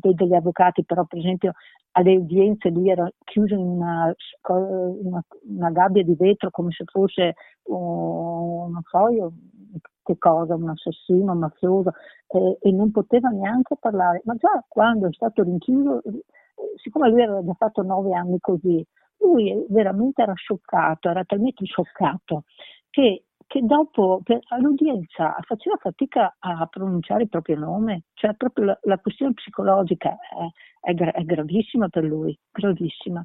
vedo 0.00 0.26
gli 0.26 0.34
avvocati, 0.34 0.84
però 0.84 1.04
per 1.04 1.18
esempio 1.18 1.52
alle 1.96 2.16
udienze 2.16 2.70
lui 2.70 2.88
era 2.88 3.08
chiuso 3.24 3.54
in 3.54 3.66
una, 3.66 4.14
una, 4.48 5.24
una 5.48 5.70
gabbia 5.70 6.02
di 6.02 6.14
vetro 6.14 6.50
come 6.50 6.70
se 6.72 6.84
fosse 6.86 7.34
un, 7.64 8.72
non 8.72 9.32
che 10.02 10.18
cosa, 10.18 10.54
un 10.54 10.68
assassino, 10.68 11.32
un 11.32 11.38
mafioso 11.38 11.92
eh, 12.28 12.58
e 12.60 12.72
non 12.72 12.90
poteva 12.90 13.28
neanche 13.30 13.76
parlare, 13.78 14.22
ma 14.24 14.34
già 14.34 14.62
quando 14.68 15.08
è 15.08 15.12
stato 15.12 15.42
rinchiuso, 15.42 16.02
siccome 16.82 17.10
lui 17.10 17.22
aveva 17.22 17.42
già 17.42 17.54
fatto 17.54 17.82
nove 17.82 18.12
anni 18.12 18.38
così, 18.38 18.84
lui 19.18 19.64
veramente 19.68 20.22
era 20.22 20.34
scioccato, 20.34 21.08
era 21.08 21.24
talmente 21.24 21.64
scioccato 21.64 22.44
che, 22.90 23.24
che 23.54 23.62
dopo 23.62 24.20
per, 24.24 24.40
all'udienza 24.48 25.36
faceva 25.42 25.76
fatica 25.76 26.34
a 26.40 26.66
pronunciare 26.66 27.22
il 27.22 27.28
proprio 27.28 27.56
nome, 27.56 28.06
cioè 28.14 28.34
proprio 28.34 28.64
la, 28.64 28.78
la 28.82 28.98
questione 28.98 29.32
psicologica 29.32 30.10
è, 30.10 30.90
è, 30.90 30.92
è, 30.92 31.22
gravissima 31.22 31.88
per 31.88 32.02
lui, 32.02 32.36
gravissima. 32.50 33.24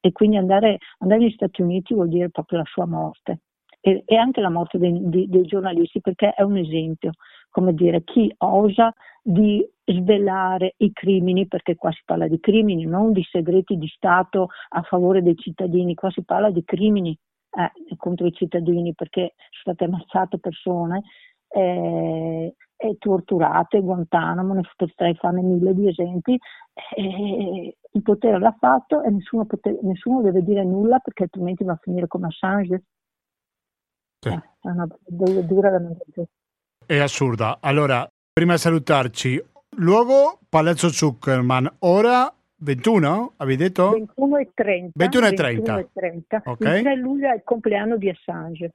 E 0.00 0.12
quindi 0.12 0.38
andare, 0.38 0.78
andare 1.00 1.20
negli 1.20 1.32
Stati 1.32 1.60
Uniti 1.60 1.92
vuol 1.92 2.08
dire 2.08 2.30
proprio 2.30 2.60
la 2.60 2.64
sua 2.64 2.86
morte 2.86 3.40
e, 3.78 4.02
e 4.06 4.16
anche 4.16 4.40
la 4.40 4.48
morte 4.48 4.78
dei, 4.78 4.98
dei, 5.10 5.28
dei 5.28 5.42
giornalisti 5.42 6.00
perché 6.00 6.30
è 6.30 6.40
un 6.40 6.56
esempio, 6.56 7.10
come 7.50 7.74
dire, 7.74 8.02
chi 8.02 8.32
osa 8.38 8.90
di 9.22 9.62
svelare 9.84 10.72
i 10.78 10.90
crimini, 10.90 11.46
perché 11.46 11.74
qua 11.74 11.92
si 11.92 12.00
parla 12.02 12.28
di 12.28 12.40
crimini, 12.40 12.86
non 12.86 13.12
di 13.12 13.22
segreti 13.30 13.76
di 13.76 13.88
Stato 13.88 14.48
a 14.70 14.80
favore 14.80 15.20
dei 15.20 15.36
cittadini, 15.36 15.94
qua 15.94 16.10
si 16.10 16.24
parla 16.24 16.48
di 16.48 16.64
crimini 16.64 17.14
eh, 17.56 17.96
contro 17.96 18.26
i 18.26 18.32
cittadini 18.32 18.94
perché 18.94 19.34
sono 19.50 19.74
state 19.74 19.84
ammazzate 19.84 20.38
persone 20.38 21.02
eh, 21.48 22.54
e 22.76 22.96
torturate, 22.98 23.80
Guantanamo, 23.80 24.52
ne 24.52 24.60
potrei 24.76 25.14
farne 25.14 25.40
mille 25.40 25.74
di 25.74 25.88
esempi, 25.88 26.38
eh, 26.94 27.76
il 27.90 28.02
potere 28.02 28.38
l'ha 28.38 28.54
fatto 28.58 29.02
e 29.02 29.10
nessuno, 29.10 29.46
potere, 29.46 29.78
nessuno, 29.82 30.20
deve 30.20 30.42
dire 30.42 30.62
nulla 30.64 30.98
perché 30.98 31.24
altrimenti 31.24 31.64
va 31.64 31.72
a 31.72 31.80
finire 31.80 32.06
come 32.06 32.26
Assange. 32.26 32.84
Sì. 34.18 34.28
Eh, 34.28 34.42
è 34.60 34.68
una 34.68 34.86
dura 35.08 35.70
da 35.70 35.80
È 36.84 36.98
assurda. 36.98 37.58
Allora, 37.60 38.06
prima 38.30 38.52
di 38.52 38.58
salutarci, 38.58 39.42
luogo 39.78 40.40
Palazzo 40.48 40.90
Zuckerman, 40.90 41.76
ora 41.80 42.30
21, 42.66 43.34
avevi 43.36 43.56
detto? 43.56 43.90
21 43.90 44.38
e 44.38 44.50
30. 44.52 44.90
21 44.94 45.26
e 45.26 45.32
30. 45.32 45.74
21 45.74 45.78
e 45.78 45.88
30. 45.92 46.42
Okay. 46.44 46.76
Il 46.76 46.82
3 46.82 46.96
luglio 46.96 47.30
è 47.30 47.34
il 47.34 47.42
compleanno 47.44 47.96
di 47.96 48.08
Assange. 48.08 48.74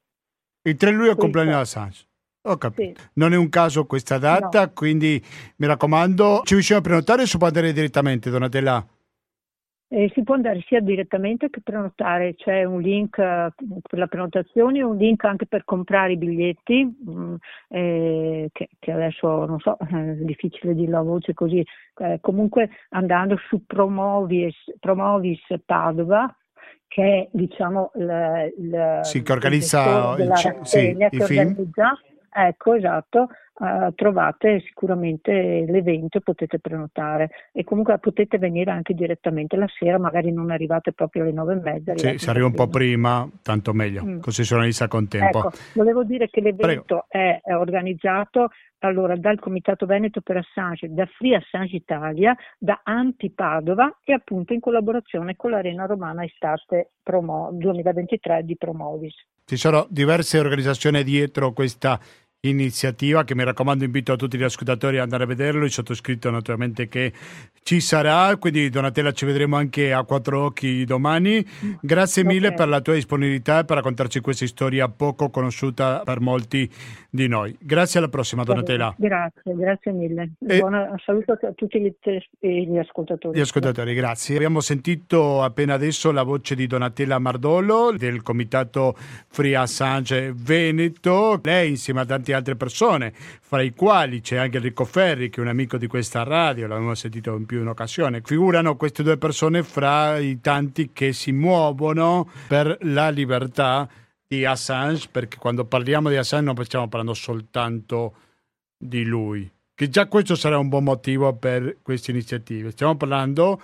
Il 0.61 0.75
3 0.77 0.91
luglio 0.91 1.09
è 1.09 1.11
il 1.11 1.17
compleanno 1.17 1.49
di 1.49 1.55
Assange. 1.55 2.05
Ho 2.43 2.57
capito. 2.57 3.01
Sì. 3.01 3.07
Non 3.13 3.33
è 3.33 3.35
un 3.35 3.49
caso 3.49 3.85
questa 3.85 4.17
data, 4.17 4.61
no. 4.61 4.71
quindi 4.73 5.23
mi 5.57 5.67
raccomando, 5.67 6.41
ci 6.45 6.53
riusciamo 6.53 6.79
a 6.79 6.83
prenotare 6.83 7.25
può 7.37 7.47
andare 7.47 7.73
direttamente, 7.73 8.29
Donatella? 8.29 8.87
Eh, 9.93 10.09
si 10.13 10.23
può 10.23 10.35
andare 10.35 10.63
sia 10.67 10.79
direttamente 10.79 11.49
che 11.49 11.59
prenotare, 11.61 12.33
c'è 12.35 12.63
un 12.63 12.79
link 12.79 13.17
uh, 13.17 13.51
per 13.81 13.99
la 13.99 14.07
prenotazione 14.07 14.77
e 14.77 14.83
un 14.83 14.95
link 14.95 15.25
anche 15.25 15.45
per 15.45 15.65
comprare 15.65 16.13
i 16.13 16.17
biglietti, 16.17 16.85
mh, 16.85 17.11
mm, 17.11 17.35
eh, 17.67 18.49
che, 18.53 18.69
che, 18.79 18.91
adesso 18.93 19.45
non 19.45 19.59
so, 19.59 19.77
è 19.83 20.13
difficile 20.23 20.75
dirlo 20.75 20.99
a 20.99 21.01
voce 21.01 21.33
così, 21.33 21.61
eh, 21.97 22.19
comunque 22.21 22.69
andando 22.91 23.35
su 23.49 23.65
Promovis, 23.65 24.55
Promovis 24.79 25.41
Padova, 25.65 26.33
che 26.87 27.03
è 27.03 27.29
diciamo 27.33 27.91
il, 27.95 28.53
il, 28.59 28.99
sì, 29.01 29.21
che 29.23 29.31
organizza 29.33 30.15
il, 30.17 30.23
il, 30.23 30.59
sì, 30.61 30.95
che 30.95 31.21
organizza, 31.21 31.99
ecco 32.31 32.73
esatto, 32.73 33.27
uh, 33.59 33.93
trovate 33.93 34.61
sicuramente 34.65 35.65
l'evento 35.67 36.17
e 36.17 36.21
potete 36.21 36.59
prenotare 36.59 37.29
e 37.51 37.63
comunque 37.63 37.97
potete 37.99 38.37
venire 38.37 38.71
anche 38.71 38.93
direttamente 38.93 39.55
la 39.55 39.67
sera, 39.67 39.99
magari 39.99 40.31
non 40.31 40.51
arrivate 40.51 40.93
proprio 40.93 41.23
alle 41.23 41.31
nove 41.31 41.53
e 41.53 41.61
mezza. 41.61 41.97
Sì, 41.97 42.17
se 42.17 42.29
arriva 42.29 42.47
un 42.47 42.53
po' 42.53 42.67
prima, 42.67 43.29
tanto 43.41 43.73
meglio, 43.73 44.03
mm. 44.03 44.19
così 44.19 44.43
si 44.43 44.53
organizza 44.53 44.87
con 44.87 45.07
tempo. 45.07 45.39
Ecco, 45.39 45.51
volevo 45.73 46.03
dire 46.03 46.29
che 46.29 46.41
l'evento 46.41 47.05
è, 47.07 47.39
è 47.43 47.55
organizzato 47.55 48.49
allora, 48.83 49.15
dal 49.15 49.39
Comitato 49.39 49.85
Veneto 49.85 50.21
per 50.21 50.37
Assange, 50.37 50.91
da 50.91 51.05
Free 51.05 51.35
Assange 51.35 51.75
Italia, 51.75 52.35
da 52.57 52.81
Anti 52.83 53.29
Padova 53.29 53.99
e 54.03 54.13
appunto 54.13 54.53
in 54.53 54.59
collaborazione 54.59 55.35
con 55.35 55.51
l'Arena 55.51 55.85
Romana 55.85 56.23
Estate 56.23 56.93
Promo 57.03 57.49
2023 57.53 58.43
di 58.43 58.57
Promovis. 58.57 59.13
Ci 59.45 59.57
sono 59.57 59.85
diverse 59.89 60.39
organizzazioni 60.39 61.03
dietro 61.03 61.53
questa 61.53 61.99
iniziativa 62.43 63.23
che 63.23 63.35
mi 63.35 63.43
raccomando 63.43 63.83
invito 63.83 64.13
a 64.13 64.15
tutti 64.15 64.35
gli 64.35 64.43
ascoltatori 64.43 64.97
ad 64.97 65.03
andare 65.03 65.25
a 65.25 65.27
vederlo, 65.27 65.63
il 65.63 65.71
sottoscritto 65.71 66.31
naturalmente 66.31 66.87
che 66.87 67.13
ci 67.61 67.79
sarà, 67.79 68.35
quindi 68.37 68.69
Donatella 68.69 69.11
ci 69.11 69.25
vedremo 69.25 69.55
anche 69.55 69.93
a 69.93 70.03
quattro 70.03 70.45
occhi 70.45 70.83
domani. 70.83 71.45
Grazie 71.79 72.23
okay. 72.23 72.33
mille 72.33 72.53
per 72.53 72.67
la 72.67 72.81
tua 72.81 72.95
disponibilità 72.95 73.59
e 73.59 73.65
per 73.65 73.77
raccontarci 73.77 74.19
questa 74.21 74.47
storia 74.47 74.89
poco 74.89 75.29
conosciuta 75.29 76.01
per 76.03 76.19
molti 76.19 76.67
di 77.11 77.27
noi. 77.27 77.55
Grazie 77.59 77.99
alla 77.99 78.07
prossima 78.07 78.43
Donatella. 78.43 78.95
Grazie, 78.97 79.55
grazie 79.55 79.91
mille. 79.91 80.31
E... 80.39 80.57
Buona, 80.57 80.95
saluto 81.05 81.33
a 81.33 81.51
tutti 81.53 81.79
gli, 81.79 81.93
gli, 82.39 82.77
ascoltatori. 82.77 83.37
Gli 83.37 83.41
ascoltatori, 83.41 83.93
grazie. 83.93 84.35
Abbiamo 84.35 84.61
sentito 84.61 85.43
appena 85.43 85.75
adesso 85.75 86.11
la 86.11 86.23
voce 86.23 86.55
di 86.55 86.65
Donatella 86.65 87.19
Mardolo 87.19 87.91
del 87.95 88.23
comitato 88.23 88.95
Free 89.27 89.55
Assange 89.55 90.33
Veneto. 90.35 91.39
Lei 91.43 91.69
insieme 91.69 92.01
a 92.01 92.05
tanti 92.05 92.30
altre 92.33 92.55
persone, 92.55 93.13
fra 93.13 93.61
i 93.61 93.73
quali 93.73 94.21
c'è 94.21 94.37
anche 94.37 94.57
Enrico 94.57 94.85
Ferri 94.85 95.29
che 95.29 95.39
è 95.39 95.43
un 95.43 95.49
amico 95.49 95.77
di 95.77 95.87
questa 95.87 96.23
radio, 96.23 96.67
l'abbiamo 96.67 96.95
sentito 96.95 97.35
in 97.35 97.45
più 97.45 97.57
di 97.57 97.63
un'occasione. 97.63 98.21
Figurano 98.23 98.75
queste 98.75 99.03
due 99.03 99.17
persone 99.17 99.63
fra 99.63 100.17
i 100.17 100.39
tanti 100.41 100.91
che 100.93 101.13
si 101.13 101.31
muovono 101.31 102.29
per 102.47 102.77
la 102.81 103.09
libertà 103.09 103.87
di 104.27 104.45
Assange, 104.45 105.09
perché 105.11 105.37
quando 105.37 105.65
parliamo 105.65 106.09
di 106.09 106.15
Assange 106.15 106.53
non 106.53 106.63
stiamo 106.63 106.87
parlando 106.87 107.13
soltanto 107.13 108.13
di 108.77 109.03
lui, 109.03 109.49
che 109.75 109.89
già 109.89 110.07
questo 110.07 110.35
sarà 110.35 110.57
un 110.57 110.69
buon 110.69 110.85
motivo 110.85 111.33
per 111.33 111.77
queste 111.81 112.11
iniziative. 112.11 112.71
Stiamo 112.71 112.95
parlando 112.95 113.61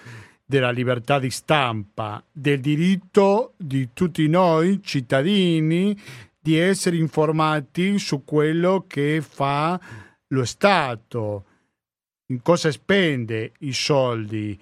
della 0.49 0.72
libertà 0.72 1.19
di 1.19 1.30
stampa, 1.30 2.23
del 2.31 2.61
diritto 2.61 3.53
di 3.57 3.89
tutti 3.94 4.27
noi 4.27 4.81
cittadini 4.81 5.98
di 6.48 6.57
essere 6.57 6.95
informati 6.95 7.99
su 7.99 8.24
quello 8.24 8.86
che 8.88 9.22
fa 9.22 9.78
lo 10.28 10.45
Stato, 10.45 11.45
in 12.28 12.41
cosa 12.41 12.72
spende 12.72 13.52
i 13.60 13.74
soldi, 13.74 14.57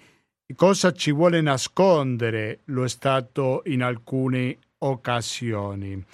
cosa 0.56 0.92
ci 0.92 1.12
vuole 1.12 1.40
nascondere 1.40 2.62
lo 2.64 2.88
Stato 2.88 3.62
in 3.66 3.84
alcune 3.84 4.58
occasioni. 4.78 6.04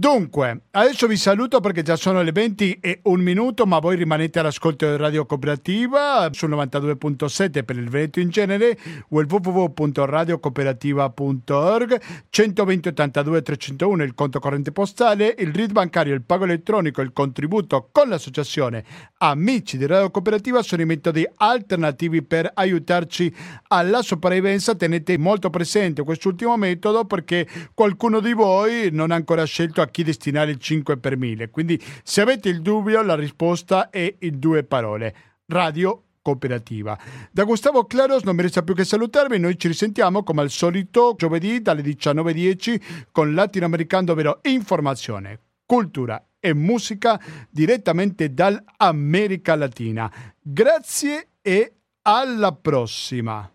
Dunque, 0.00 0.62
adesso 0.70 1.06
vi 1.06 1.18
saluto 1.18 1.60
perché 1.60 1.82
già 1.82 1.94
sono 1.94 2.22
le 2.22 2.32
20 2.32 2.78
e 2.80 3.00
un 3.02 3.20
minuto, 3.20 3.66
ma 3.66 3.80
voi 3.80 3.96
rimanete 3.96 4.38
all'ascolto 4.38 4.88
di 4.88 4.96
Radio 4.96 5.26
Cooperativa 5.26 6.26
sul 6.32 6.48
92.7 6.48 7.62
per 7.62 7.76
il 7.76 7.90
Veneto 7.90 8.18
in 8.18 8.30
genere 8.30 8.78
o 9.10 9.20
il 9.20 9.26
www.radiocooperativa.org 9.28 12.00
120 12.30 12.88
82 12.88 13.42
301 13.42 14.02
il 14.02 14.14
conto 14.14 14.40
corrente 14.40 14.72
postale, 14.72 15.34
il 15.36 15.52
RID 15.52 15.72
bancario, 15.72 16.14
il 16.14 16.22
pago 16.22 16.44
elettronico, 16.44 17.02
il 17.02 17.12
contributo 17.12 17.90
con 17.92 18.08
l'associazione 18.08 18.82
Amici 19.18 19.76
di 19.76 19.84
Radio 19.84 20.10
Cooperativa 20.10 20.62
sono 20.62 20.80
i 20.80 20.86
metodi 20.86 21.28
alternativi 21.36 22.22
per 22.22 22.50
aiutarci 22.54 23.30
alla 23.68 24.00
sopravvivenza. 24.00 24.74
Tenete 24.74 25.18
molto 25.18 25.50
presente 25.50 26.04
quest'ultimo 26.04 26.56
metodo 26.56 27.04
perché 27.04 27.46
qualcuno 27.74 28.20
di 28.20 28.32
voi 28.32 28.88
non 28.90 29.10
ha 29.10 29.16
ancora 29.16 29.44
scelto 29.44 29.82
a 29.82 29.88
chi 29.90 30.02
destinare 30.02 30.50
il 30.50 30.58
5 30.58 30.96
per 30.96 31.16
1000. 31.16 31.50
Quindi 31.50 31.80
se 32.02 32.20
avete 32.20 32.48
il 32.48 32.62
dubbio 32.62 33.02
la 33.02 33.14
risposta 33.14 33.90
è 33.90 34.14
in 34.20 34.38
due 34.38 34.64
parole. 34.64 35.14
Radio 35.46 36.04
cooperativa. 36.22 36.98
Da 37.30 37.44
Gustavo 37.44 37.84
Claros 37.84 38.22
non 38.22 38.36
mi 38.36 38.42
resta 38.42 38.62
più 38.62 38.74
che 38.74 38.84
salutarvi, 38.84 39.38
noi 39.38 39.58
ci 39.58 39.68
risentiamo 39.68 40.22
come 40.22 40.42
al 40.42 40.50
solito 40.50 41.14
giovedì 41.16 41.62
dalle 41.62 41.82
19.10 41.82 43.08
con 43.10 43.34
Latinoamericano, 43.34 44.12
ovvero 44.12 44.40
informazione, 44.42 45.40
cultura 45.66 46.22
e 46.38 46.54
musica 46.54 47.20
direttamente 47.50 48.32
dall'America 48.32 49.54
Latina. 49.54 50.10
Grazie 50.40 51.28
e 51.42 51.74
alla 52.02 52.52
prossima. 52.52 53.50